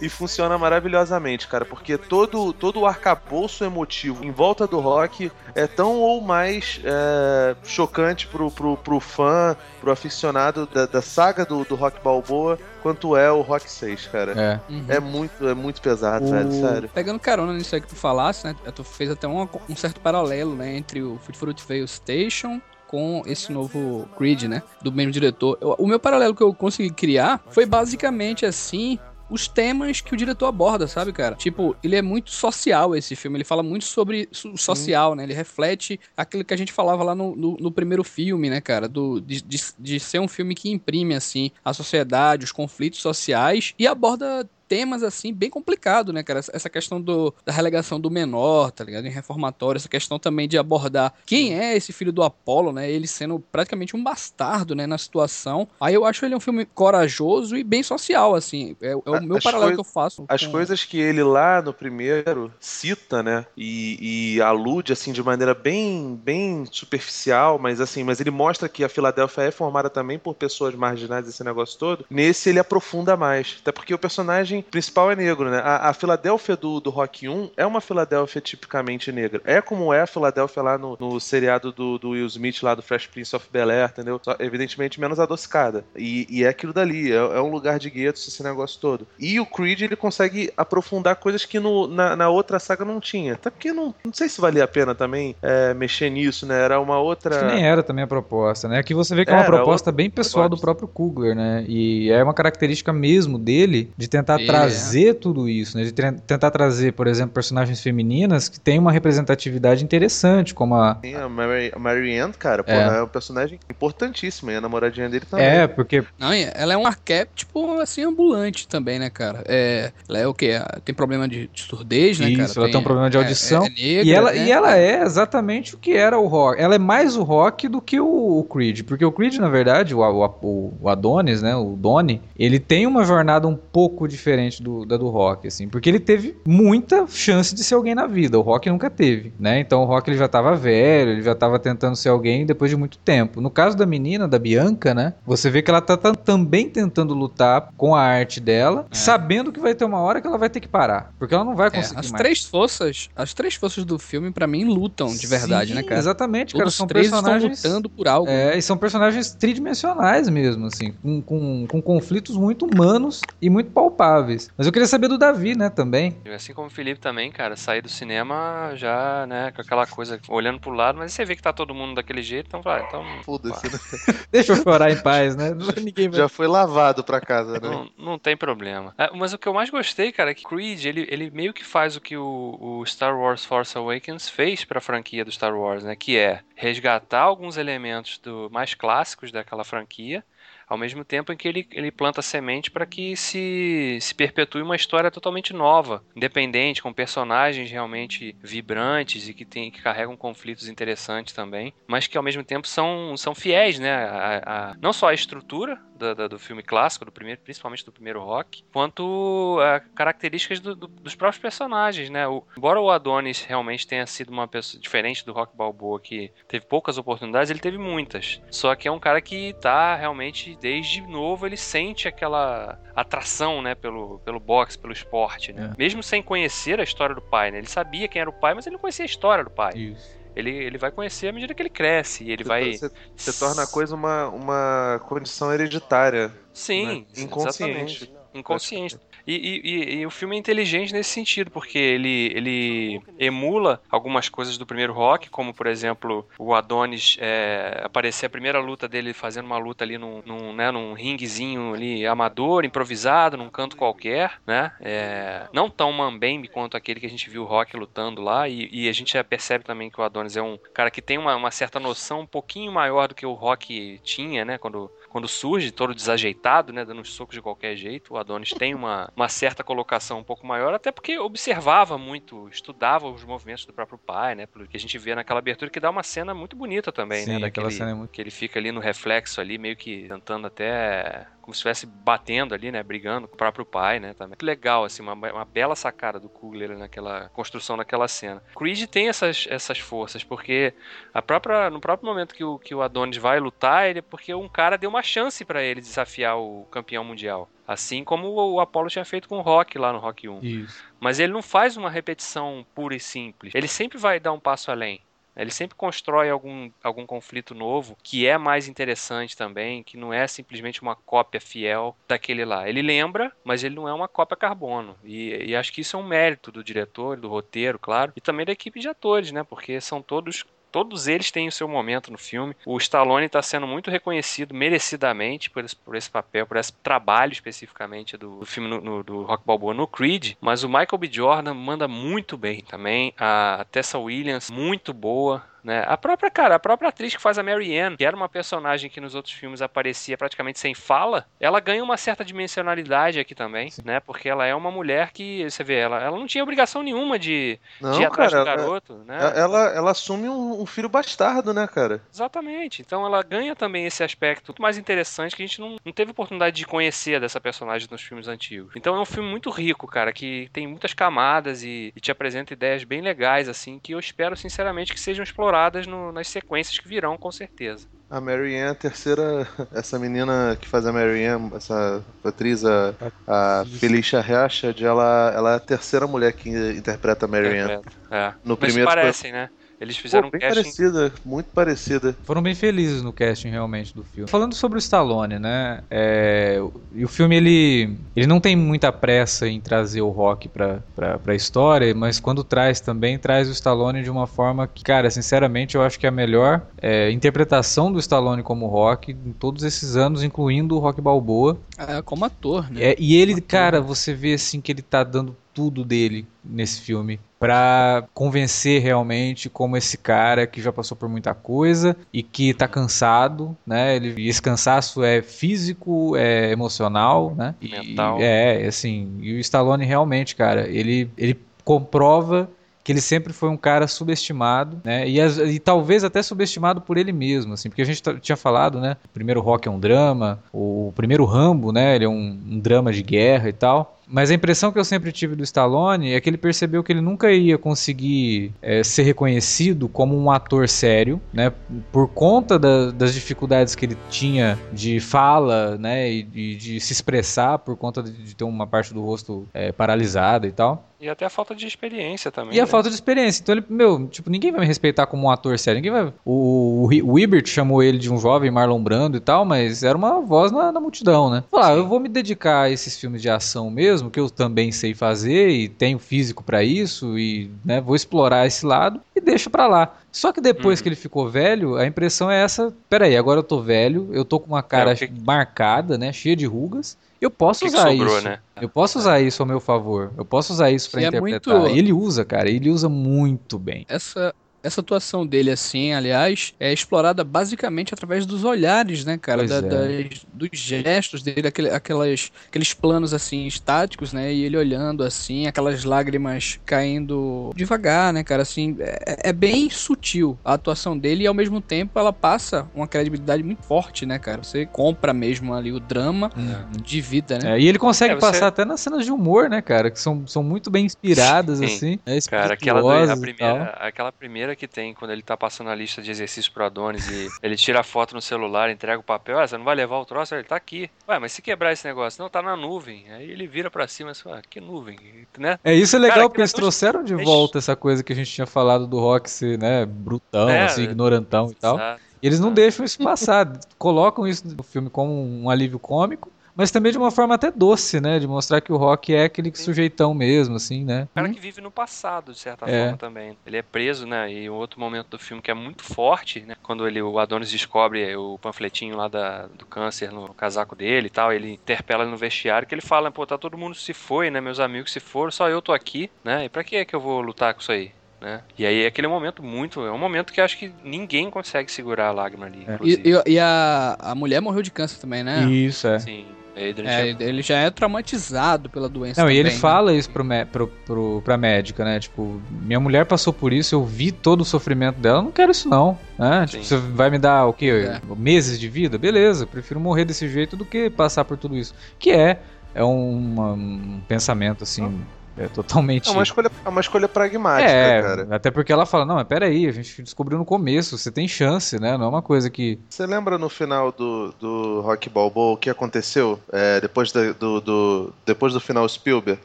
E 0.00 0.08
funciona 0.08 0.56
maravilhosamente, 0.58 1.48
cara, 1.48 1.64
porque 1.64 1.96
todo, 1.96 2.52
todo 2.52 2.80
o 2.80 2.86
arcabouço 2.86 3.64
emotivo 3.64 4.24
em 4.24 4.30
volta 4.30 4.66
do 4.66 4.78
rock 4.78 5.30
é 5.54 5.66
tão 5.66 5.94
ou 5.94 6.20
mais 6.20 6.80
é, 6.84 7.56
chocante 7.64 8.26
pro, 8.26 8.50
pro, 8.50 8.76
pro 8.76 9.00
fã, 9.00 9.56
pro 9.80 9.90
aficionado 9.90 10.66
da, 10.66 10.86
da 10.86 11.02
saga 11.02 11.44
do, 11.44 11.64
do 11.64 11.74
rock 11.74 12.02
balboa, 12.02 12.58
quanto 12.82 13.16
é 13.16 13.30
o 13.30 13.40
Rock 13.40 13.70
6, 13.70 14.06
cara. 14.08 14.32
É, 14.32 14.72
uhum. 14.72 14.84
é, 14.88 15.00
muito, 15.00 15.48
é 15.48 15.54
muito 15.54 15.80
pesado, 15.80 16.26
o... 16.26 16.30
velho, 16.30 16.52
sério. 16.52 16.90
Pegando 16.92 17.18
carona 17.18 17.52
nisso 17.52 17.74
aí 17.74 17.80
que 17.80 17.88
tu 17.88 17.96
falasse, 17.96 18.46
né? 18.46 18.54
Tu 18.74 18.84
fez 18.84 19.10
até 19.10 19.26
um, 19.26 19.48
um 19.68 19.76
certo 19.76 20.00
paralelo, 20.00 20.54
né? 20.54 20.76
Entre 20.76 21.02
o 21.02 21.18
Food 21.18 21.38
Fruit 21.38 21.64
Veil 21.66 21.88
Station 21.88 22.60
com 22.86 23.22
esse 23.26 23.52
novo 23.52 24.08
Creed, 24.16 24.44
né? 24.44 24.62
Do 24.82 24.92
mesmo 24.92 25.12
diretor. 25.12 25.58
O 25.78 25.86
meu 25.86 25.98
paralelo 25.98 26.34
que 26.34 26.42
eu 26.42 26.54
consegui 26.54 26.90
criar 26.90 27.42
foi 27.50 27.66
basicamente 27.66 28.46
assim 28.46 28.98
os 29.28 29.48
temas 29.48 30.00
que 30.00 30.14
o 30.14 30.16
diretor 30.16 30.46
aborda, 30.46 30.86
sabe, 30.86 31.12
cara? 31.12 31.34
Tipo, 31.34 31.76
ele 31.82 31.96
é 31.96 32.02
muito 32.02 32.30
social 32.30 32.94
esse 32.94 33.16
filme, 33.16 33.38
ele 33.38 33.44
fala 33.44 33.62
muito 33.62 33.84
sobre 33.84 34.28
o 34.44 34.56
social, 34.56 35.14
né? 35.14 35.24
Ele 35.24 35.34
reflete 35.34 35.98
aquilo 36.16 36.44
que 36.44 36.54
a 36.54 36.56
gente 36.56 36.72
falava 36.72 37.02
lá 37.02 37.14
no, 37.14 37.34
no, 37.34 37.56
no 37.58 37.72
primeiro 37.72 38.04
filme, 38.04 38.48
né, 38.48 38.60
cara? 38.60 38.88
Do, 38.88 39.20
de, 39.20 39.42
de, 39.42 39.60
de, 39.78 40.00
ser 40.00 40.20
um 40.20 40.28
filme 40.28 40.54
que 40.54 40.70
imprime, 40.70 41.14
assim, 41.14 41.50
a 41.64 41.72
sociedade, 41.72 42.44
os 42.44 42.52
conflitos 42.52 43.00
sociais 43.00 43.74
e 43.78 43.86
aborda 43.86 44.48
temas 44.68 45.02
assim 45.02 45.32
bem 45.32 45.50
complicado, 45.50 46.12
né, 46.12 46.22
cara? 46.22 46.40
Essa 46.52 46.68
questão 46.68 47.00
do, 47.00 47.34
da 47.44 47.52
relegação 47.52 48.00
do 48.00 48.10
menor, 48.10 48.70
tá 48.70 48.84
ligado? 48.84 49.06
Em 49.06 49.10
reformatório, 49.10 49.78
essa 49.78 49.88
questão 49.88 50.18
também 50.18 50.48
de 50.48 50.58
abordar 50.58 51.12
quem 51.24 51.58
é 51.58 51.76
esse 51.76 51.92
filho 51.92 52.12
do 52.12 52.22
Apolo, 52.22 52.72
né? 52.72 52.90
Ele 52.90 53.06
sendo 53.06 53.38
praticamente 53.38 53.96
um 53.96 54.02
bastardo, 54.02 54.74
né, 54.74 54.86
na 54.86 54.98
situação. 54.98 55.68
Aí 55.80 55.94
eu 55.94 56.04
acho 56.04 56.24
ele 56.24 56.34
um 56.34 56.40
filme 56.40 56.64
corajoso 56.64 57.56
e 57.56 57.64
bem 57.64 57.82
social, 57.82 58.34
assim. 58.34 58.76
É, 58.80 58.92
é 58.92 58.96
o 58.96 59.22
meu 59.22 59.36
as 59.36 59.44
paralelo 59.44 59.74
que 59.74 59.80
eu 59.80 59.84
faço. 59.84 60.24
As 60.28 60.44
com... 60.44 60.52
coisas 60.52 60.84
que 60.84 60.98
ele 60.98 61.22
lá 61.22 61.62
no 61.62 61.72
primeiro 61.72 62.52
cita, 62.60 63.22
né, 63.22 63.46
e, 63.56 64.36
e, 64.36 64.42
alude 64.42 64.92
assim 64.92 65.12
de 65.12 65.22
maneira 65.22 65.54
bem, 65.54 66.18
bem 66.22 66.64
superficial, 66.70 67.58
mas 67.58 67.80
assim, 67.80 68.04
mas 68.04 68.20
ele 68.20 68.30
mostra 68.30 68.68
que 68.68 68.84
a 68.84 68.88
Filadélfia 68.88 69.44
é 69.44 69.50
formada 69.50 69.88
também 69.88 70.18
por 70.18 70.34
pessoas 70.34 70.74
marginais 70.74 71.28
esse 71.28 71.42
negócio 71.44 71.78
todo. 71.78 72.04
Nesse 72.10 72.50
ele 72.50 72.58
aprofunda 72.58 73.16
mais, 73.16 73.56
até 73.60 73.72
porque 73.72 73.94
o 73.94 73.98
personagem 73.98 74.55
personagem 74.56 74.62
principal 74.62 75.10
é 75.10 75.16
negro, 75.16 75.50
né? 75.50 75.60
A, 75.62 75.88
a 75.88 75.92
Filadélfia 75.92 76.56
do, 76.56 76.80
do 76.80 76.90
Rock 76.90 77.28
1 77.28 77.50
é 77.56 77.66
uma 77.66 77.80
Filadélfia 77.80 78.40
tipicamente 78.40 79.10
negra. 79.10 79.40
É 79.44 79.60
como 79.60 79.92
é 79.92 80.02
a 80.02 80.06
Filadélfia 80.06 80.62
lá 80.62 80.78
no, 80.78 80.96
no 80.98 81.20
seriado 81.20 81.72
do, 81.72 81.98
do, 81.98 82.10
Will 82.10 82.26
Smith, 82.26 82.62
lá 82.62 82.74
do 82.74 82.82
Fresh 82.82 83.06
Prince 83.06 83.34
of 83.34 83.46
Bel-Air, 83.50 83.90
entendeu? 83.90 84.20
Só, 84.22 84.36
evidentemente 84.38 85.00
menos 85.00 85.18
adocicada. 85.18 85.84
E, 85.96 86.26
e 86.30 86.44
é 86.44 86.48
aquilo 86.48 86.72
dali, 86.72 87.12
é, 87.12 87.16
é, 87.16 87.40
um 87.40 87.50
lugar 87.50 87.78
de 87.78 87.90
guetos 87.90 88.26
esse 88.26 88.42
negócio 88.42 88.80
todo. 88.80 89.06
E 89.18 89.38
o 89.40 89.46
Creed, 89.46 89.82
ele 89.82 89.96
consegue 89.96 90.52
aprofundar 90.56 91.16
coisas 91.16 91.44
que 91.44 91.58
no, 91.58 91.86
na, 91.86 92.16
na 92.16 92.28
outra 92.28 92.58
saga 92.58 92.84
não 92.84 93.00
tinha. 93.00 93.34
Até 93.34 93.50
porque 93.50 93.72
não, 93.72 93.94
não 94.04 94.12
sei 94.12 94.28
se 94.28 94.40
valia 94.40 94.64
a 94.64 94.68
pena 94.68 94.94
também 94.94 95.34
é, 95.42 95.74
mexer 95.74 96.10
nisso, 96.10 96.46
né? 96.46 96.62
Era 96.62 96.80
uma 96.80 96.98
outra... 96.98 97.36
Acho 97.36 97.46
que 97.46 97.54
nem 97.54 97.66
era 97.66 97.82
também 97.82 98.04
a 98.04 98.06
proposta, 98.06 98.68
né? 98.68 98.78
Aqui 98.78 98.94
você 98.94 99.14
vê 99.14 99.24
que 99.24 99.30
é 99.30 99.34
uma 99.34 99.44
proposta 99.44 99.90
bem 99.90 100.10
pessoal 100.10 100.48
do 100.48 100.58
próprio 100.58 100.88
Kugler, 100.88 101.34
né? 101.34 101.64
E 101.68 102.10
é 102.10 102.22
uma 102.22 102.34
característica 102.34 102.92
mesmo 102.92 103.38
dele 103.38 103.90
de 103.96 104.08
tentar 104.08 104.36
trazer 104.46 105.08
é. 105.08 105.14
tudo 105.14 105.48
isso, 105.48 105.76
né? 105.76 105.84
De 105.84 105.92
tentar 105.92 106.50
trazer, 106.50 106.92
por 106.92 107.06
exemplo, 107.06 107.32
personagens 107.32 107.80
femininas 107.80 108.48
que 108.48 108.58
têm 108.58 108.78
uma 108.78 108.92
representatividade 108.92 109.84
interessante, 109.84 110.54
como 110.54 110.74
a. 110.74 110.98
Sim, 111.02 111.14
a 111.14 111.28
Mary, 111.28 111.72
a 111.74 111.78
Mary 111.78 112.18
Ann, 112.18 112.32
cara, 112.32 112.62
pô, 112.62 112.72
é. 112.72 112.98
é 112.98 113.02
um 113.02 113.08
personagem 113.08 113.58
importantíssimo, 113.70 114.50
e 114.50 114.56
a 114.56 114.60
namoradinha 114.60 115.08
dele 115.08 115.24
também. 115.28 115.46
É, 115.46 115.66
porque. 115.66 116.04
Não, 116.18 116.32
ela 116.32 116.72
é 116.72 116.76
um 116.76 116.86
arquétipo, 116.86 117.80
assim, 117.80 118.02
ambulante 118.02 118.68
também, 118.68 118.98
né, 118.98 119.10
cara? 119.10 119.42
É, 119.46 119.92
ela 120.08 120.18
é 120.18 120.26
o 120.26 120.34
quê? 120.34 120.60
Tem 120.84 120.94
problema 120.94 121.28
de, 121.28 121.48
de 121.52 121.62
surdez, 121.62 122.18
né, 122.18 122.28
isso, 122.28 122.36
cara? 122.36 122.50
Isso, 122.50 122.58
ela 122.58 122.66
tem, 122.66 122.72
tem 122.72 122.80
um 122.80 122.84
problema 122.84 123.10
de 123.10 123.16
é, 123.16 123.20
audição. 123.20 123.64
É, 123.64 123.66
é 123.66 123.70
negra, 123.70 124.04
e, 124.04 124.12
ela, 124.12 124.32
né? 124.32 124.46
e 124.46 124.52
ela 124.52 124.76
é 124.76 125.02
exatamente 125.02 125.74
o 125.74 125.78
que 125.78 125.92
era 125.92 126.18
o 126.18 126.26
rock. 126.26 126.60
Ela 126.60 126.74
é 126.74 126.78
mais 126.78 127.16
o 127.16 127.22
rock 127.22 127.68
do 127.68 127.80
que 127.80 128.00
o, 128.00 128.38
o 128.38 128.44
Creed, 128.44 128.82
porque 128.82 129.04
o 129.04 129.12
Creed, 129.12 129.36
na 129.36 129.48
verdade, 129.48 129.94
o, 129.94 130.00
o, 130.00 130.74
o 130.80 130.88
Adonis, 130.88 131.42
né, 131.42 131.54
o 131.54 131.76
Donnie, 131.76 132.20
ele 132.38 132.58
tem 132.58 132.86
uma 132.86 133.04
jornada 133.04 133.46
um 133.48 133.56
pouco 133.56 134.06
diferente 134.06 134.35
do, 134.60 134.84
da 134.84 134.96
do 134.96 135.08
Rock, 135.08 135.46
assim, 135.48 135.68
porque 135.68 135.88
ele 135.88 136.00
teve 136.00 136.36
muita 136.46 137.06
chance 137.06 137.54
de 137.54 137.62
ser 137.64 137.74
alguém 137.74 137.94
na 137.94 138.06
vida. 138.06 138.38
O 138.38 138.42
Rock 138.42 138.68
nunca 138.70 138.90
teve, 138.90 139.32
né? 139.38 139.60
Então 139.60 139.82
o 139.82 139.84
Rock 139.84 140.10
ele 140.10 140.18
já 140.18 140.28
tava 140.28 140.54
velho, 140.54 141.10
ele 141.12 141.22
já 141.22 141.34
tava 141.34 141.58
tentando 141.58 141.96
ser 141.96 142.08
alguém 142.08 142.46
depois 142.46 142.70
de 142.70 142.76
muito 142.76 142.98
tempo. 142.98 143.40
No 143.40 143.50
caso 143.50 143.76
da 143.76 143.86
menina, 143.86 144.28
da 144.28 144.38
Bianca, 144.38 144.94
né? 144.94 145.14
Você 145.26 145.50
vê 145.50 145.62
que 145.62 145.70
ela 145.70 145.80
tá, 145.80 145.96
tá 145.96 146.14
também 146.14 146.68
tentando 146.68 147.14
lutar 147.14 147.72
com 147.76 147.94
a 147.94 148.00
arte 148.00 148.40
dela, 148.40 148.86
é. 148.90 148.94
sabendo 148.94 149.52
que 149.52 149.60
vai 149.60 149.74
ter 149.74 149.84
uma 149.84 150.00
hora 150.00 150.20
que 150.20 150.26
ela 150.26 150.38
vai 150.38 150.50
ter 150.50 150.60
que 150.60 150.68
parar, 150.68 151.12
porque 151.18 151.34
ela 151.34 151.44
não 151.44 151.54
vai 151.54 151.68
é, 151.68 151.70
conseguir 151.70 151.96
é, 151.96 152.00
as 152.00 152.10
mais. 152.10 152.22
três 152.22 152.44
forças, 152.44 153.08
as 153.14 153.34
três 153.34 153.54
forças 153.54 153.84
do 153.84 153.98
filme 153.98 154.30
para 154.30 154.46
mim 154.46 154.64
lutam 154.64 155.08
de 155.08 155.26
verdade, 155.26 155.70
Sim, 155.70 155.76
né, 155.76 155.82
cara? 155.82 155.98
Exatamente, 155.98 156.54
cara, 156.54 156.70
são 156.70 156.86
três 156.86 157.08
personagens 157.08 157.64
lutando 157.64 157.88
por 157.88 158.08
algo. 158.08 158.28
É, 158.28 158.56
e 158.56 158.62
são 158.62 158.76
personagens 158.76 159.32
tridimensionais 159.32 160.28
mesmo, 160.28 160.66
assim, 160.66 160.92
com, 161.02 161.22
com, 161.22 161.66
com 161.66 161.82
conflitos 161.82 162.36
muito 162.36 162.66
humanos 162.66 163.20
e 163.40 163.48
muito 163.48 163.70
palpáveis. 163.70 164.25
Mas 164.56 164.66
eu 164.66 164.72
queria 164.72 164.86
saber 164.86 165.08
do 165.08 165.18
Davi, 165.18 165.56
né, 165.56 165.70
também. 165.70 166.16
Assim 166.34 166.52
como 166.52 166.68
o 166.68 166.70
Felipe 166.70 167.00
também, 167.00 167.30
cara, 167.30 167.56
sair 167.56 167.82
do 167.82 167.88
cinema 167.88 168.72
já, 168.74 169.26
né, 169.26 169.52
com 169.52 169.60
aquela 169.60 169.86
coisa, 169.86 170.20
olhando 170.28 170.60
pro 170.60 170.72
lado, 170.72 170.98
mas 170.98 171.12
você 171.12 171.24
vê 171.24 171.36
que 171.36 171.42
tá 171.42 171.52
todo 171.52 171.74
mundo 171.74 171.94
daquele 171.94 172.22
jeito, 172.22 172.46
então 172.48 172.62
vai, 172.62 172.84
então... 172.84 173.04
Foda-se, 173.22 173.66
né? 173.66 173.78
Deixa 174.30 174.52
eu 174.52 174.56
chorar 174.56 174.90
em 174.90 175.02
paz, 175.02 175.36
né? 175.36 175.50
Ninguém 175.82 176.08
vai... 176.08 176.18
Já 176.18 176.28
foi 176.28 176.46
lavado 176.46 177.04
pra 177.04 177.20
casa, 177.20 177.54
né? 177.54 177.60
Não, 177.60 177.90
não 177.96 178.18
tem 178.18 178.36
problema. 178.36 178.94
É, 178.98 179.10
mas 179.14 179.32
o 179.32 179.38
que 179.38 179.46
eu 179.46 179.54
mais 179.54 179.70
gostei, 179.70 180.12
cara, 180.12 180.30
é 180.30 180.34
que 180.34 180.44
Creed, 180.44 180.84
ele, 180.84 181.06
ele 181.10 181.30
meio 181.30 181.52
que 181.52 181.64
faz 181.64 181.96
o 181.96 182.00
que 182.00 182.16
o, 182.16 182.58
o 182.60 182.86
Star 182.86 183.18
Wars 183.18 183.44
Force 183.44 183.76
Awakens 183.76 184.28
fez 184.28 184.64
pra 184.64 184.80
franquia 184.80 185.24
do 185.24 185.32
Star 185.32 185.56
Wars, 185.56 185.84
né, 185.84 185.94
que 185.96 186.16
é 186.16 186.40
resgatar 186.54 187.20
alguns 187.20 187.56
elementos 187.56 188.18
do 188.18 188.48
mais 188.50 188.74
clássicos 188.74 189.30
daquela 189.30 189.64
franquia, 189.64 190.24
ao 190.66 190.76
mesmo 190.76 191.04
tempo 191.04 191.32
em 191.32 191.36
que 191.36 191.46
ele, 191.46 191.66
ele 191.70 191.90
planta 191.90 192.20
semente 192.22 192.70
para 192.70 192.86
que 192.86 193.16
se, 193.16 193.98
se 194.00 194.14
perpetue 194.14 194.62
uma 194.62 194.76
história 194.76 195.10
totalmente 195.10 195.52
nova, 195.52 196.04
independente, 196.14 196.82
com 196.82 196.92
personagens 196.92 197.70
realmente 197.70 198.36
vibrantes 198.42 199.28
e 199.28 199.34
que, 199.34 199.44
tem, 199.44 199.70
que 199.70 199.82
carregam 199.82 200.16
conflitos 200.16 200.68
interessantes 200.68 201.32
também, 201.34 201.72
mas 201.86 202.06
que 202.06 202.16
ao 202.16 202.22
mesmo 202.22 202.42
tempo 202.42 202.66
são, 202.66 203.16
são 203.16 203.34
fiéis, 203.34 203.78
né? 203.78 203.94
A, 203.94 204.42
a, 204.46 204.74
não 204.80 204.92
só 204.92 205.08
à 205.08 205.14
estrutura 205.14 205.80
do, 205.96 206.14
do, 206.14 206.28
do, 206.30 206.38
filme 206.38 206.62
clássico, 206.62 207.04
do 207.04 207.12
primeiro, 207.12 207.40
principalmente 207.40 207.84
do 207.84 207.92
primeiro 207.92 208.22
rock, 208.22 208.62
quanto 208.72 209.58
a 209.62 209.80
características 209.80 210.60
do, 210.60 210.74
dos 210.74 211.14
próprios 211.14 211.40
personagens, 211.40 212.10
né? 212.10 212.26
O, 212.28 212.44
embora 212.56 212.80
o 212.80 212.90
Adonis 212.90 213.42
realmente 213.42 213.86
tenha 213.86 214.06
sido 214.06 214.30
uma 214.30 214.46
pessoa 214.46 214.80
diferente 214.80 215.24
do 215.24 215.32
Rock 215.32 215.56
Balboa, 215.56 216.00
que 216.00 216.30
teve 216.48 216.66
poucas 216.66 216.98
oportunidades, 216.98 217.50
ele 217.50 217.60
teve 217.60 217.78
muitas. 217.78 218.40
Só 218.50 218.74
que 218.74 218.88
é 218.88 218.92
um 218.92 218.98
cara 218.98 219.20
que 219.20 219.54
tá 219.54 219.96
realmente 219.96 220.55
desde 220.60 221.00
novo 221.02 221.46
ele 221.46 221.56
sente 221.56 222.08
aquela 222.08 222.78
atração, 222.94 223.62
né, 223.62 223.74
pelo, 223.74 224.18
pelo 224.20 224.40
boxe, 224.40 224.78
pelo 224.78 224.92
esporte, 224.92 225.52
né? 225.52 225.70
É. 225.72 225.78
Mesmo 225.78 226.02
sem 226.02 226.22
conhecer 226.22 226.80
a 226.80 226.82
história 226.82 227.14
do 227.14 227.22
pai, 227.22 227.50
né? 227.50 227.58
Ele 227.58 227.68
sabia 227.68 228.08
quem 228.08 228.20
era 228.20 228.30
o 228.30 228.32
pai, 228.32 228.54
mas 228.54 228.66
ele 228.66 228.74
não 228.74 228.80
conhecia 228.80 229.04
a 229.04 229.06
história 229.06 229.44
do 229.44 229.50
pai. 229.50 229.74
Isso. 229.74 230.16
Ele, 230.34 230.50
ele 230.50 230.76
vai 230.76 230.90
conhecer 230.90 231.28
à 231.28 231.32
medida 231.32 231.54
que 231.54 231.62
ele 231.62 231.70
cresce. 231.70 232.24
E 232.24 232.30
ele 232.30 232.44
você, 232.44 232.48
vai. 232.48 232.72
Você, 232.74 232.90
você, 233.16 233.32
torna 233.32 233.62
a 233.62 233.66
coisa 233.66 233.94
uma, 233.94 234.28
uma 234.28 235.00
condição 235.08 235.52
hereditária. 235.52 236.30
Sim, 236.52 237.06
né? 237.16 237.22
inconsciente. 237.22 238.04
Exatamente. 238.04 238.16
Inconsciente. 238.34 239.00
E, 239.26 239.34
e, 239.34 239.98
e, 239.98 240.06
o 240.06 240.10
filme 240.10 240.36
é 240.36 240.38
inteligente 240.38 240.92
nesse 240.92 241.10
sentido, 241.10 241.50
porque 241.50 241.78
ele, 241.78 242.30
ele 242.34 243.02
emula 243.18 243.82
algumas 243.90 244.28
coisas 244.28 244.56
do 244.56 244.64
primeiro 244.64 244.92
rock, 244.92 245.28
como 245.28 245.52
por 245.52 245.66
exemplo 245.66 246.26
o 246.38 246.54
Adonis 246.54 247.16
é, 247.20 247.80
aparecer 247.82 248.26
a 248.26 248.30
primeira 248.30 248.60
luta 248.60 248.86
dele 248.86 249.12
fazendo 249.12 249.46
uma 249.46 249.58
luta 249.58 249.84
ali 249.84 249.98
num, 249.98 250.22
num, 250.24 250.52
né, 250.52 250.70
num 250.70 250.92
ringuezinho 250.92 251.74
ali 251.74 252.06
amador, 252.06 252.64
improvisado, 252.64 253.36
num 253.36 253.50
canto 253.50 253.76
qualquer, 253.76 254.40
né? 254.46 254.72
É, 254.80 255.48
não 255.52 255.68
tão 255.68 255.92
mambembe 255.92 256.48
quanto 256.48 256.76
aquele 256.76 257.00
que 257.00 257.06
a 257.06 257.10
gente 257.10 257.28
viu 257.28 257.42
o 257.42 257.46
Rock 257.46 257.76
lutando 257.76 258.22
lá, 258.22 258.48
e, 258.48 258.68
e, 258.70 258.88
a 258.88 258.92
gente 258.92 259.14
já 259.14 259.24
percebe 259.24 259.64
também 259.64 259.90
que 259.90 260.00
o 260.00 260.04
Adonis 260.04 260.36
é 260.36 260.42
um 260.42 260.58
cara 260.72 260.90
que 260.90 261.02
tem 261.02 261.18
uma, 261.18 261.34
uma 261.34 261.50
certa 261.50 261.80
noção 261.80 262.20
um 262.20 262.26
pouquinho 262.26 262.70
maior 262.70 263.08
do 263.08 263.14
que 263.14 263.26
o 263.26 263.32
Rock 263.32 264.00
tinha, 264.04 264.44
né? 264.44 264.58
Quando 264.58 264.90
quando 265.16 265.28
surge, 265.28 265.70
todo 265.70 265.94
desajeitado, 265.94 266.74
né, 266.74 266.84
dando 266.84 267.00
uns 267.00 267.14
socos 267.14 267.34
de 267.34 267.40
qualquer 267.40 267.74
jeito. 267.74 268.12
O 268.12 268.18
Adonis 268.18 268.50
tem 268.50 268.74
uma, 268.74 269.10
uma 269.16 269.30
certa 269.30 269.64
colocação 269.64 270.18
um 270.18 270.22
pouco 270.22 270.46
maior, 270.46 270.74
até 270.74 270.92
porque 270.92 271.18
observava 271.18 271.96
muito, 271.96 272.46
estudava 272.50 273.08
os 273.08 273.24
movimentos 273.24 273.64
do 273.64 273.72
próprio 273.72 273.96
pai, 273.96 274.34
né, 274.34 274.44
pelo 274.44 274.68
que 274.68 274.76
a 274.76 274.80
gente 274.80 274.98
vê 274.98 275.14
naquela 275.14 275.38
abertura, 275.38 275.70
que 275.70 275.80
dá 275.80 275.88
uma 275.88 276.02
cena 276.02 276.34
muito 276.34 276.54
bonita 276.54 276.92
também, 276.92 277.24
Sim, 277.24 277.32
né, 277.32 277.38
daquele, 277.38 277.70
cena 277.70 277.92
é 277.92 277.94
muito... 277.94 278.10
que 278.10 278.20
ele 278.20 278.30
fica 278.30 278.58
ali 278.58 278.70
no 278.70 278.78
reflexo 278.78 279.40
ali, 279.40 279.56
meio 279.56 279.74
que 279.74 280.06
tentando 280.06 280.48
até 280.48 281.26
como 281.46 281.54
se 281.54 281.58
estivesse 281.58 281.86
batendo 281.86 282.54
ali, 282.54 282.72
né? 282.72 282.82
Brigando 282.82 283.28
com 283.28 283.34
o 283.34 283.38
próprio 283.38 283.64
pai, 283.64 284.00
né? 284.00 284.12
Também. 284.14 284.36
Legal, 284.42 284.84
assim, 284.84 285.00
uma, 285.00 285.12
uma 285.12 285.44
bela 285.44 285.76
sacada 285.76 286.18
do 286.18 286.28
Kugler 286.28 286.76
naquela 286.76 287.28
construção 287.28 287.76
daquela 287.76 288.08
cena. 288.08 288.42
Creed 288.56 288.84
tem 288.86 289.08
essas, 289.08 289.46
essas 289.48 289.78
forças, 289.78 290.24
porque 290.24 290.74
a 291.14 291.22
própria, 291.22 291.70
no 291.70 291.80
próprio 291.80 292.08
momento 292.08 292.34
que 292.34 292.42
o, 292.42 292.58
que 292.58 292.74
o 292.74 292.82
Adonis 292.82 293.16
vai 293.16 293.38
lutar, 293.38 293.88
ele 293.88 294.00
é 294.00 294.02
porque 294.02 294.34
um 294.34 294.48
cara 294.48 294.76
deu 294.76 294.90
uma 294.90 295.04
chance 295.04 295.44
para 295.44 295.62
ele 295.62 295.80
desafiar 295.80 296.36
o 296.36 296.66
campeão 296.68 297.04
mundial. 297.04 297.48
Assim 297.66 298.02
como 298.02 298.28
o 298.28 298.60
Apollo 298.60 298.88
tinha 298.88 299.04
feito 299.04 299.28
com 299.28 299.38
o 299.38 299.42
Rock 299.42 299.78
lá 299.78 299.92
no 299.92 299.98
Rock 300.00 300.28
1. 300.28 300.40
Isso. 300.42 300.84
Mas 300.98 301.20
ele 301.20 301.32
não 301.32 301.42
faz 301.42 301.76
uma 301.76 301.90
repetição 301.90 302.66
pura 302.74 302.96
e 302.96 303.00
simples. 303.00 303.54
Ele 303.54 303.68
sempre 303.68 303.98
vai 303.98 304.18
dar 304.18 304.32
um 304.32 304.40
passo 304.40 304.70
além. 304.70 305.00
Ele 305.36 305.50
sempre 305.50 305.76
constrói 305.76 306.30
algum, 306.30 306.70
algum 306.82 307.06
conflito 307.06 307.54
novo 307.54 307.96
que 308.02 308.26
é 308.26 308.38
mais 308.38 308.68
interessante 308.68 309.36
também, 309.36 309.82
que 309.82 309.96
não 309.96 310.12
é 310.12 310.26
simplesmente 310.26 310.82
uma 310.82 310.96
cópia 310.96 311.40
fiel 311.40 311.96
daquele 312.08 312.44
lá. 312.44 312.68
Ele 312.68 312.82
lembra, 312.82 313.32
mas 313.44 313.62
ele 313.62 313.74
não 313.74 313.88
é 313.88 313.92
uma 313.92 314.08
cópia 314.08 314.36
carbono. 314.36 314.96
E, 315.04 315.50
e 315.50 315.56
acho 315.56 315.72
que 315.72 315.80
isso 315.80 315.96
é 315.96 316.00
um 316.00 316.06
mérito 316.06 316.50
do 316.50 316.64
diretor, 316.64 317.16
do 317.18 317.28
roteiro, 317.28 317.78
claro, 317.78 318.12
e 318.16 318.20
também 318.20 318.46
da 318.46 318.52
equipe 318.52 318.80
de 318.80 318.88
atores, 318.88 319.32
né? 319.32 319.44
Porque 319.44 319.80
são 319.80 320.00
todos 320.00 320.44
todos 320.76 321.06
eles 321.06 321.30
têm 321.30 321.48
o 321.48 321.52
seu 321.52 321.66
momento 321.66 322.12
no 322.12 322.18
filme. 322.18 322.54
O 322.66 322.76
Stallone 322.76 323.24
está 323.24 323.40
sendo 323.40 323.66
muito 323.66 323.90
reconhecido 323.90 324.54
merecidamente 324.54 325.48
por 325.48 325.64
esse, 325.64 325.74
por 325.74 325.96
esse 325.96 326.10
papel, 326.10 326.46
por 326.46 326.58
esse 326.58 326.70
trabalho 326.70 327.32
especificamente 327.32 328.14
do, 328.18 328.40
do 328.40 328.44
filme 328.44 328.68
no, 328.68 328.78
no, 328.82 329.02
do 329.02 329.22
Rock 329.22 329.42
Balboa 329.46 329.72
no 329.72 329.86
Creed. 329.86 330.34
Mas 330.38 330.64
o 330.64 330.68
Michael 330.68 330.98
B. 330.98 331.08
Jordan 331.10 331.54
manda 331.54 331.88
muito 331.88 332.36
bem 332.36 332.60
também. 332.60 333.14
A 333.16 333.64
Tessa 333.72 333.98
Williams, 333.98 334.50
muito 334.50 334.92
boa. 334.92 335.42
Né? 335.66 335.82
A 335.84 335.96
própria, 335.96 336.30
cara, 336.30 336.54
a 336.54 336.60
própria 336.60 336.90
atriz 336.90 337.16
que 337.16 337.20
faz 337.20 337.40
a 337.40 337.42
Mary 337.42 337.76
Ann, 337.76 337.96
que 337.96 338.04
era 338.04 338.16
uma 338.16 338.28
personagem 338.28 338.88
que 338.88 339.00
nos 339.00 339.16
outros 339.16 339.34
filmes 339.34 339.60
aparecia 339.60 340.16
praticamente 340.16 340.60
sem 340.60 340.76
fala, 340.76 341.26
ela 341.40 341.58
ganha 341.58 341.82
uma 341.82 341.96
certa 341.96 342.24
dimensionalidade 342.24 343.18
aqui 343.18 343.34
também, 343.34 343.68
Sim. 343.72 343.82
né? 343.84 343.98
Porque 343.98 344.28
ela 344.28 344.46
é 344.46 344.54
uma 344.54 344.70
mulher 344.70 345.10
que, 345.10 345.42
você 345.42 345.64
vê, 345.64 345.74
ela, 345.74 346.00
ela 346.00 346.16
não 346.16 346.26
tinha 346.28 346.44
obrigação 346.44 346.84
nenhuma 346.84 347.18
de, 347.18 347.58
não, 347.80 347.90
de 347.90 348.02
ir 348.02 348.04
atrás 348.04 348.30
cara, 348.30 348.44
do 348.44 348.46
garoto, 348.46 348.94
né? 349.04 349.18
Ela, 349.34 349.70
ela 349.74 349.90
assume 349.90 350.28
um, 350.28 350.62
um, 350.62 350.66
filho 350.66 350.88
bastardo, 350.88 351.52
né, 351.52 351.66
cara? 351.66 352.00
Exatamente. 352.14 352.80
Então 352.80 353.04
ela 353.04 353.20
ganha 353.24 353.56
também 353.56 353.86
esse 353.86 354.04
aspecto 354.04 354.50
muito 354.52 354.62
mais 354.62 354.78
interessante 354.78 355.34
que 355.34 355.42
a 355.42 355.46
gente 355.46 355.60
não, 355.60 355.78
não 355.84 355.92
teve 355.92 356.12
oportunidade 356.12 356.54
de 356.54 356.64
conhecer 356.64 357.18
dessa 357.18 357.40
personagem 357.40 357.88
nos 357.90 358.02
filmes 358.02 358.28
antigos. 358.28 358.72
Então 358.76 358.94
é 358.94 359.00
um 359.00 359.04
filme 359.04 359.28
muito 359.28 359.50
rico, 359.50 359.88
cara, 359.88 360.12
que 360.12 360.48
tem 360.52 360.64
muitas 360.64 360.94
camadas 360.94 361.64
e, 361.64 361.92
e 361.96 362.00
te 362.00 362.12
apresenta 362.12 362.52
ideias 362.52 362.84
bem 362.84 363.00
legais, 363.00 363.48
assim, 363.48 363.80
que 363.80 363.90
eu 363.90 363.98
espero 363.98 364.36
sinceramente 364.36 364.94
que 364.94 365.00
sejam 365.00 365.24
exploradas 365.24 365.55
exploradas 365.56 365.86
no, 365.86 366.12
nas 366.12 366.28
sequências 366.28 366.78
que 366.78 366.86
virão, 366.86 367.16
com 367.16 367.32
certeza. 367.32 367.86
A 368.08 368.20
Mary 368.20 368.56
Ann, 368.56 368.70
a 368.70 368.74
terceira. 368.74 369.48
Essa 369.74 369.98
menina 369.98 370.56
que 370.60 370.68
faz 370.68 370.86
a 370.86 370.92
Mary 370.92 371.24
Ann, 371.24 371.50
essa 371.56 372.04
atriz, 372.24 372.64
a, 372.64 372.94
a 373.26 373.64
Felicia 373.80 374.20
Rashad, 374.20 374.80
ela, 374.80 375.32
ela 375.34 375.52
é 375.54 375.56
a 375.56 375.60
terceira 375.60 376.06
mulher 376.06 376.32
que 376.32 376.48
interpreta 376.48 377.26
a 377.26 377.28
Mary 377.28 377.58
Ann. 377.58 377.80
É. 378.10 378.32
No 378.44 378.56
Mas 378.60 378.72
primeiro 378.72 378.88
parecem, 378.88 379.32
né? 379.32 379.50
Eles 379.80 379.96
fizeram 379.96 380.30
Pô, 380.30 380.38
bem 380.38 380.38
um 380.38 380.54
casting... 380.54 380.62
parecida, 380.62 381.12
muito 381.24 381.46
parecida. 381.50 382.16
Foram 382.24 382.42
bem 382.42 382.54
felizes 382.54 383.02
no 383.02 383.12
casting 383.12 383.48
realmente 383.48 383.94
do 383.94 384.02
filme. 384.02 384.28
Falando 384.28 384.54
sobre 384.54 384.78
o 384.78 384.80
Stallone, 384.80 385.38
né? 385.38 385.82
É... 385.90 386.58
E 386.94 387.04
o 387.04 387.08
filme 387.08 387.36
ele, 387.36 387.96
ele 388.14 388.26
não 388.26 388.40
tem 388.40 388.56
muita 388.56 388.90
pressa 388.90 389.46
em 389.46 389.60
trazer 389.60 390.00
o 390.00 390.08
rock 390.08 390.48
pra, 390.48 390.82
pra, 390.94 391.18
pra 391.18 391.34
história, 391.34 391.94
mas 391.94 392.18
quando 392.18 392.42
traz 392.42 392.80
também, 392.80 393.18
traz 393.18 393.48
o 393.48 393.52
Stallone 393.52 394.02
de 394.02 394.10
uma 394.10 394.26
forma 394.26 394.66
que, 394.66 394.82
cara, 394.82 395.10
sinceramente, 395.10 395.74
eu 395.74 395.82
acho 395.82 395.98
que 395.98 396.06
é 396.06 396.08
a 396.08 396.12
melhor 396.12 396.62
é, 396.78 397.10
interpretação 397.10 397.92
do 397.92 397.98
Stallone 397.98 398.42
como 398.42 398.66
rock 398.66 399.12
em 399.12 399.32
todos 399.32 399.62
esses 399.62 399.94
anos, 399.96 400.22
incluindo 400.22 400.76
o 400.76 400.78
Rock 400.78 401.00
Balboa. 401.00 401.58
É, 401.76 402.00
como 402.00 402.24
ator, 402.24 402.70
né? 402.70 402.82
É, 402.82 402.96
e 402.98 403.16
ele, 403.16 403.40
cara, 403.40 403.80
você 403.80 404.14
vê 404.14 404.34
assim 404.34 404.60
que 404.60 404.72
ele 404.72 404.82
tá 404.82 405.04
dando 405.04 405.36
tudo 405.56 405.82
dele 405.82 406.26
nesse 406.44 406.82
filme 406.82 407.18
para 407.38 408.06
convencer 408.12 408.82
realmente 408.82 409.48
como 409.48 409.74
esse 409.74 409.96
cara 409.96 410.46
que 410.46 410.60
já 410.60 410.70
passou 410.70 410.94
por 410.94 411.08
muita 411.08 411.32
coisa 411.32 411.96
e 412.12 412.22
que 412.22 412.52
tá 412.52 412.68
cansado, 412.68 413.56
né? 413.66 413.96
Ele, 413.96 414.14
e 414.18 414.28
esse 414.28 414.42
cansaço 414.42 415.02
é 415.02 415.22
físico, 415.22 416.14
é 416.14 416.50
emocional, 416.50 417.34
né? 417.34 417.54
Mental. 417.62 418.20
E, 418.20 418.22
é, 418.22 418.66
assim, 418.66 419.16
e 419.22 419.34
o 419.34 419.40
Stallone 419.40 419.86
realmente, 419.86 420.36
cara, 420.36 420.68
ele, 420.68 421.10
ele 421.16 421.40
comprova 421.64 422.50
que 422.84 422.92
ele 422.92 423.00
sempre 423.00 423.32
foi 423.32 423.48
um 423.48 423.56
cara 423.56 423.88
subestimado, 423.88 424.80
né? 424.84 425.08
E, 425.08 425.18
e, 425.18 425.58
talvez 425.58 426.04
até 426.04 426.22
subestimado 426.22 426.80
por 426.82 426.96
ele 426.96 427.12
mesmo, 427.12 427.54
assim, 427.54 427.68
porque 427.68 427.82
a 427.82 427.84
gente 427.84 428.02
tinha 428.20 428.36
falado, 428.36 428.78
né? 428.78 428.96
O 429.06 429.08
primeiro 429.08 429.40
rock 429.40 429.66
é 429.66 429.70
um 429.70 429.80
drama, 429.80 430.38
o 430.52 430.92
primeiro 430.94 431.24
Rambo, 431.24 431.72
né? 431.72 431.96
Ele 431.96 432.04
é 432.04 432.08
um, 432.08 432.40
um 432.48 432.60
drama 432.60 432.92
de 432.92 433.02
guerra 433.02 433.48
e 433.48 433.52
tal. 433.52 433.95
Mas 434.06 434.30
a 434.30 434.34
impressão 434.34 434.70
que 434.70 434.78
eu 434.78 434.84
sempre 434.84 435.10
tive 435.10 435.34
do 435.34 435.42
Stallone 435.42 436.12
é 436.12 436.20
que 436.20 436.30
ele 436.30 436.36
percebeu 436.36 436.82
que 436.82 436.92
ele 436.92 437.00
nunca 437.00 437.30
ia 437.32 437.58
conseguir 437.58 438.52
é, 438.62 438.82
ser 438.84 439.02
reconhecido 439.02 439.88
como 439.88 440.16
um 440.16 440.30
ator 440.30 440.68
sério, 440.68 441.20
né? 441.32 441.52
Por 441.90 442.08
conta 442.08 442.58
da, 442.58 442.90
das 442.90 443.12
dificuldades 443.14 443.74
que 443.74 443.84
ele 443.84 443.96
tinha 444.08 444.58
de 444.72 445.00
fala, 445.00 445.76
né? 445.76 446.10
E, 446.10 446.28
e 446.34 446.54
de 446.54 446.80
se 446.80 446.92
expressar 446.92 447.58
por 447.58 447.76
conta 447.76 448.02
de, 448.02 448.12
de 448.12 448.34
ter 448.34 448.44
uma 448.44 448.66
parte 448.66 448.94
do 448.94 449.02
rosto 449.02 449.46
é, 449.52 449.72
paralisada 449.72 450.46
e 450.46 450.52
tal. 450.52 450.84
E 450.98 451.08
até 451.10 451.26
a 451.26 451.30
falta 451.30 451.54
de 451.54 451.66
experiência 451.66 452.30
também. 452.30 452.54
E 452.54 452.56
né? 452.56 452.62
a 452.62 452.66
falta 452.66 452.88
de 452.88 452.94
experiência. 452.94 453.42
Então 453.42 453.54
ele, 453.54 453.64
meu, 453.68 454.06
tipo, 454.08 454.30
ninguém 454.30 454.50
vai 454.50 454.60
me 454.60 454.66
respeitar 454.66 455.06
como 455.06 455.26
um 455.26 455.30
ator 455.30 455.58
sério. 455.58 455.78
Ninguém 455.78 455.92
vai. 455.92 456.12
O, 456.24 456.88
o, 456.90 457.12
o 457.12 457.18
Ibert 457.18 457.46
chamou 457.46 457.82
ele 457.82 457.98
de 457.98 458.10
um 458.10 458.16
jovem 458.16 458.50
Marlon 458.50 458.82
Brando 458.82 459.16
e 459.16 459.20
tal, 459.20 459.44
mas 459.44 459.82
era 459.82 459.96
uma 459.96 460.20
voz 460.22 460.50
na, 460.50 460.72
na 460.72 460.80
multidão, 460.80 461.30
né? 461.30 461.44
Falar, 461.50 461.72
ah, 461.72 461.76
eu 461.76 461.86
vou 461.86 462.00
me 462.00 462.08
dedicar 462.08 462.62
a 462.62 462.70
esses 462.70 462.98
filmes 462.98 463.20
de 463.20 463.28
ação 463.28 463.70
mesmo, 463.70 463.95
que 464.10 464.20
eu 464.20 464.30
também 464.30 464.72
sei 464.72 464.94
fazer 464.94 465.48
e 465.48 465.68
tenho 465.68 465.98
físico 465.98 466.42
para 466.42 466.62
isso 466.62 467.18
e, 467.18 467.50
né, 467.64 467.80
vou 467.80 467.96
explorar 467.96 468.46
esse 468.46 468.64
lado 468.64 469.00
e 469.14 469.20
deixo 469.20 469.50
para 469.50 469.66
lá. 469.66 469.94
Só 470.12 470.32
que 470.32 470.40
depois 470.40 470.78
uhum. 470.78 470.82
que 470.82 470.88
ele 470.88 470.96
ficou 470.96 471.28
velho, 471.28 471.76
a 471.76 471.86
impressão 471.86 472.30
é 472.30 472.42
essa, 472.42 472.72
peraí, 472.88 473.16
agora 473.16 473.40
eu 473.40 473.44
tô 473.44 473.60
velho, 473.60 474.08
eu 474.12 474.24
tô 474.24 474.40
com 474.40 474.48
uma 474.48 474.62
cara 474.62 474.92
é, 474.92 474.94
que... 474.94 475.10
marcada, 475.20 475.98
né, 475.98 476.12
cheia 476.12 476.36
de 476.36 476.46
rugas, 476.46 476.96
eu 477.20 477.30
posso 477.30 477.60
que 477.60 477.66
usar 477.66 477.88
que 477.88 477.96
sobrou, 477.96 478.18
isso. 478.18 478.28
Né? 478.28 478.38
Eu 478.60 478.68
posso 478.68 478.98
usar 478.98 479.20
isso 479.20 479.42
ao 479.42 479.46
meu 479.46 479.60
favor. 479.60 480.12
Eu 480.16 480.24
posso 480.24 480.52
usar 480.52 480.70
isso 480.70 480.90
para 480.90 481.02
interpretar. 481.02 481.54
É 481.54 481.58
muito... 481.58 481.76
Ele 481.76 481.92
usa, 481.92 482.24
cara. 482.24 482.48
Ele 482.48 482.70
usa 482.70 482.88
muito 482.88 483.58
bem. 483.58 483.86
Essa 483.88 484.34
essa 484.66 484.80
atuação 484.80 485.24
dele, 485.24 485.50
assim, 485.50 485.92
aliás, 485.92 486.52
é 486.58 486.72
explorada 486.72 487.22
basicamente 487.22 487.94
através 487.94 488.26
dos 488.26 488.42
olhares, 488.42 489.04
né, 489.04 489.16
cara? 489.16 489.46
Da, 489.46 489.56
é. 489.56 490.02
das, 490.02 490.26
dos 490.32 490.50
gestos 490.52 491.22
dele, 491.22 491.46
aquele, 491.46 491.70
aquelas, 491.70 492.32
aqueles 492.48 492.74
planos, 492.74 493.14
assim, 493.14 493.46
estáticos, 493.46 494.12
né? 494.12 494.32
E 494.32 494.44
ele 494.44 494.56
olhando, 494.56 495.04
assim, 495.04 495.46
aquelas 495.46 495.84
lágrimas 495.84 496.58
caindo 496.66 497.52
devagar, 497.54 498.12
né, 498.12 498.24
cara? 498.24 498.42
Assim, 498.42 498.76
é, 498.80 499.30
é 499.30 499.32
bem 499.32 499.70
sutil 499.70 500.36
a 500.44 500.54
atuação 500.54 500.98
dele 500.98 501.24
e, 501.24 501.26
ao 501.26 501.34
mesmo 501.34 501.60
tempo, 501.60 501.98
ela 501.98 502.12
passa 502.12 502.68
uma 502.74 502.88
credibilidade 502.88 503.42
muito 503.44 503.62
forte, 503.62 504.04
né, 504.04 504.18
cara? 504.18 504.42
Você 504.42 504.66
compra 504.66 505.12
mesmo 505.12 505.54
ali 505.54 505.70
o 505.70 505.78
drama 505.78 506.30
uhum. 506.36 506.82
de 506.82 507.00
vida, 507.00 507.38
né? 507.38 507.52
É, 507.52 507.60
e 507.60 507.68
ele 507.68 507.78
consegue 507.78 508.14
é, 508.14 508.16
você... 508.16 508.20
passar 508.20 508.48
até 508.48 508.64
nas 508.64 508.80
cenas 508.80 509.04
de 509.04 509.12
humor, 509.12 509.48
né, 509.48 509.62
cara? 509.62 509.92
Que 509.92 510.00
são, 510.00 510.26
são 510.26 510.42
muito 510.42 510.70
bem 510.70 510.84
inspiradas, 510.84 511.58
Sim. 511.58 511.64
assim. 511.64 511.98
Né, 512.04 512.18
cara, 512.28 512.54
aquela, 512.54 513.12
a 513.12 513.16
primeira, 513.16 513.62
aquela 513.78 514.10
primeira 514.10 514.55
que 514.56 514.66
tem 514.66 514.94
quando 514.94 515.10
ele 515.10 515.22
tá 515.22 515.36
passando 515.36 515.70
a 515.70 515.74
lista 515.74 516.02
de 516.02 516.10
exercícios 516.10 516.48
pro 516.48 516.64
Adonis 516.64 517.08
e 517.08 517.28
ele 517.42 517.56
tira 517.56 517.80
a 517.80 517.82
foto 517.84 518.14
no 518.14 518.22
celular, 518.22 518.70
entrega 518.70 518.98
o 518.98 519.04
papel, 519.04 519.38
ah, 519.38 519.46
você 519.46 519.56
não 519.56 519.64
vai 519.64 519.74
levar 519.74 519.98
o 519.98 520.04
troço? 520.04 520.34
Ele 520.34 520.44
tá 520.44 520.56
aqui. 520.56 520.90
Ué, 521.08 521.18
mas 521.18 521.32
se 521.32 521.42
quebrar 521.42 521.72
esse 521.72 521.86
negócio? 521.86 522.22
Não, 522.22 522.28
tá 522.28 522.42
na 522.42 522.56
nuvem. 522.56 523.04
Aí 523.12 523.30
ele 523.30 523.46
vira 523.46 523.70
pra 523.70 523.86
cima 523.86 524.12
e 524.12 524.14
fala, 524.14 524.38
ah, 524.38 524.42
que 524.48 524.60
nuvem, 524.60 524.98
né? 525.38 525.58
É, 525.62 525.74
isso 525.74 525.94
é 525.96 525.98
legal, 525.98 526.16
Cara, 526.16 526.28
porque 526.28 526.40
eles 526.40 526.52
trouxeram 526.52 527.04
de 527.04 527.14
volta 527.14 527.58
essa 527.58 527.76
coisa 527.76 528.02
que 528.02 528.12
a 528.12 528.16
gente 528.16 528.30
tinha 528.32 528.46
falado 528.46 528.86
do 528.86 528.98
rock 528.98 529.30
ser, 529.30 529.58
né, 529.58 529.84
brutão, 529.84 530.48
é, 530.48 530.64
assim, 530.64 530.82
ignorantão 530.82 531.50
e 531.50 531.54
tal. 531.54 531.76
Exato. 531.76 532.06
Eles 532.22 532.40
não 532.40 532.52
deixam 532.52 532.84
isso 532.84 532.98
passar, 532.98 533.60
colocam 533.78 534.26
isso 534.26 534.44
no 534.56 534.62
filme 534.62 534.90
como 534.90 535.12
um 535.12 535.50
alívio 535.50 535.78
cômico, 535.78 536.30
mas 536.56 536.70
também 536.70 536.90
de 536.90 536.96
uma 536.96 537.10
forma 537.10 537.34
até 537.34 537.50
doce, 537.50 538.00
né? 538.00 538.18
De 538.18 538.26
mostrar 538.26 538.62
que 538.62 538.72
o 538.72 538.76
Rock 538.76 539.14
é 539.14 539.24
aquele 539.24 539.54
sujeitão 539.54 540.14
mesmo, 540.14 540.56
assim, 540.56 540.84
né? 540.84 541.06
O 541.12 541.14
cara 541.14 541.28
que 541.28 541.38
vive 541.38 541.60
no 541.60 541.70
passado, 541.70 542.32
de 542.32 542.38
certa 542.38 542.68
é. 542.68 542.84
forma, 542.84 542.96
também. 542.96 543.36
Ele 543.46 543.58
é 543.58 543.62
preso, 543.62 544.06
né? 544.06 544.32
E 544.32 544.48
um 544.48 544.54
outro 544.54 544.80
momento 544.80 545.08
do 545.10 545.18
filme 545.18 545.42
que 545.42 545.50
é 545.50 545.54
muito 545.54 545.84
forte, 545.84 546.40
né? 546.40 546.54
Quando 546.62 546.86
ele, 546.88 547.02
o 547.02 547.18
Adonis 547.18 547.50
descobre 547.50 548.16
o 548.16 548.38
panfletinho 548.38 548.96
lá 548.96 549.06
da, 549.06 549.46
do 549.46 549.66
câncer 549.66 550.10
no 550.10 550.32
casaco 550.32 550.74
dele 550.74 551.08
e 551.08 551.10
tal, 551.10 551.32
ele 551.32 551.52
interpela 551.52 552.04
ele 552.04 552.10
no 552.10 552.16
vestiário, 552.16 552.66
que 552.66 552.74
ele 552.74 552.82
fala, 552.82 553.10
pô, 553.10 553.26
tá 553.26 553.36
todo 553.36 553.58
mundo 553.58 553.74
se 553.74 553.92
foi, 553.92 554.30
né? 554.30 554.40
Meus 554.40 554.58
amigos 554.58 554.92
se 554.92 555.00
foram, 555.00 555.30
só 555.30 555.50
eu 555.50 555.60
tô 555.60 555.72
aqui, 555.72 556.10
né? 556.24 556.46
E 556.46 556.48
pra 556.48 556.64
que 556.64 556.76
é 556.76 556.84
que 556.86 556.96
eu 556.96 557.00
vou 557.00 557.20
lutar 557.20 557.52
com 557.52 557.60
isso 557.60 557.72
aí? 557.72 557.92
Né? 558.18 558.40
E 558.58 558.64
aí 558.64 558.84
é 558.84 558.86
aquele 558.86 559.08
momento 559.08 559.42
muito. 559.42 559.82
É 559.82 559.92
um 559.92 559.98
momento 559.98 560.32
que 560.32 560.40
acho 560.40 560.56
que 560.56 560.72
ninguém 560.82 561.30
consegue 561.30 561.70
segurar 561.70 562.08
a 562.08 562.12
lágrima 562.12 562.46
ali. 562.46 562.64
É. 562.66 562.78
E, 562.82 562.94
e, 562.94 563.34
e, 563.34 563.38
a, 563.38 563.94
a 564.00 564.14
mulher 564.14 564.40
morreu 564.40 564.62
de 564.62 564.70
câncer 564.70 564.98
também, 564.98 565.22
né? 565.22 565.44
Isso, 565.44 565.86
é. 565.86 565.98
Sim. 565.98 566.24
É, 566.56 567.14
ele 567.20 567.42
já 567.42 567.58
é 567.58 567.70
traumatizado 567.70 568.70
pela 568.70 568.88
doença. 568.88 569.20
Não, 569.20 569.26
também, 569.26 569.36
e 569.36 569.40
ele 569.40 569.50
né? 569.50 569.56
fala 569.56 569.92
isso 569.92 570.08
pro, 570.08 570.24
pro, 570.50 570.68
pro, 570.68 571.22
pra 571.22 571.36
médica, 571.36 571.84
né? 571.84 572.00
Tipo, 572.00 572.40
minha 572.50 572.80
mulher 572.80 573.04
passou 573.04 573.30
por 573.30 573.52
isso, 573.52 573.74
eu 573.74 573.84
vi 573.84 574.10
todo 574.10 574.40
o 574.40 574.44
sofrimento 574.44 574.98
dela, 574.98 575.20
não 575.20 575.30
quero 575.30 575.52
isso 575.52 575.68
não. 575.68 575.98
Né? 576.18 576.46
Tipo, 576.46 576.64
você 576.64 576.76
vai 576.78 577.10
me 577.10 577.18
dar 577.18 577.46
o 577.46 577.52
quê? 577.52 577.66
É. 577.66 578.00
Meses 578.16 578.58
de 578.58 578.68
vida? 578.68 578.96
Beleza, 578.96 579.46
prefiro 579.46 579.78
morrer 579.78 580.06
desse 580.06 580.28
jeito 580.28 580.56
do 580.56 580.64
que 580.64 580.88
passar 580.88 581.26
por 581.26 581.36
tudo 581.36 581.56
isso. 581.56 581.74
Que 581.98 582.10
é, 582.10 582.40
é 582.74 582.82
um, 582.82 583.38
um 583.38 584.00
pensamento 584.08 584.64
assim. 584.64 584.98
É 585.38 585.48
totalmente. 585.48 586.08
É 586.08 586.12
uma 586.12 586.22
escolha, 586.22 586.50
é 586.64 586.68
uma 586.68 586.80
escolha 586.80 587.08
pragmática, 587.08 587.70
é, 587.70 588.02
cara. 588.02 588.28
Até 588.30 588.50
porque 588.50 588.72
ela 588.72 588.86
fala: 588.86 589.04
não, 589.04 589.16
mas 589.16 589.26
peraí, 589.26 589.66
a 589.66 589.72
gente 589.72 590.02
descobriu 590.02 590.38
no 590.38 590.44
começo, 590.44 590.96
você 590.96 591.10
tem 591.10 591.28
chance, 591.28 591.78
né? 591.78 591.96
Não 591.98 592.06
é 592.06 592.08
uma 592.08 592.22
coisa 592.22 592.48
que. 592.48 592.78
Você 592.88 593.06
lembra 593.06 593.36
no 593.36 593.48
final 593.48 593.92
do, 593.92 594.32
do 594.40 594.80
Rock 594.80 595.10
Balboa 595.10 595.54
o 595.54 595.56
que 595.56 595.68
aconteceu? 595.68 596.40
É, 596.50 596.80
depois, 596.80 597.12
do, 597.12 597.60
do, 597.60 598.12
depois 598.24 598.54
do 598.54 598.60
final 598.60 598.88
Spielberg? 598.88 599.40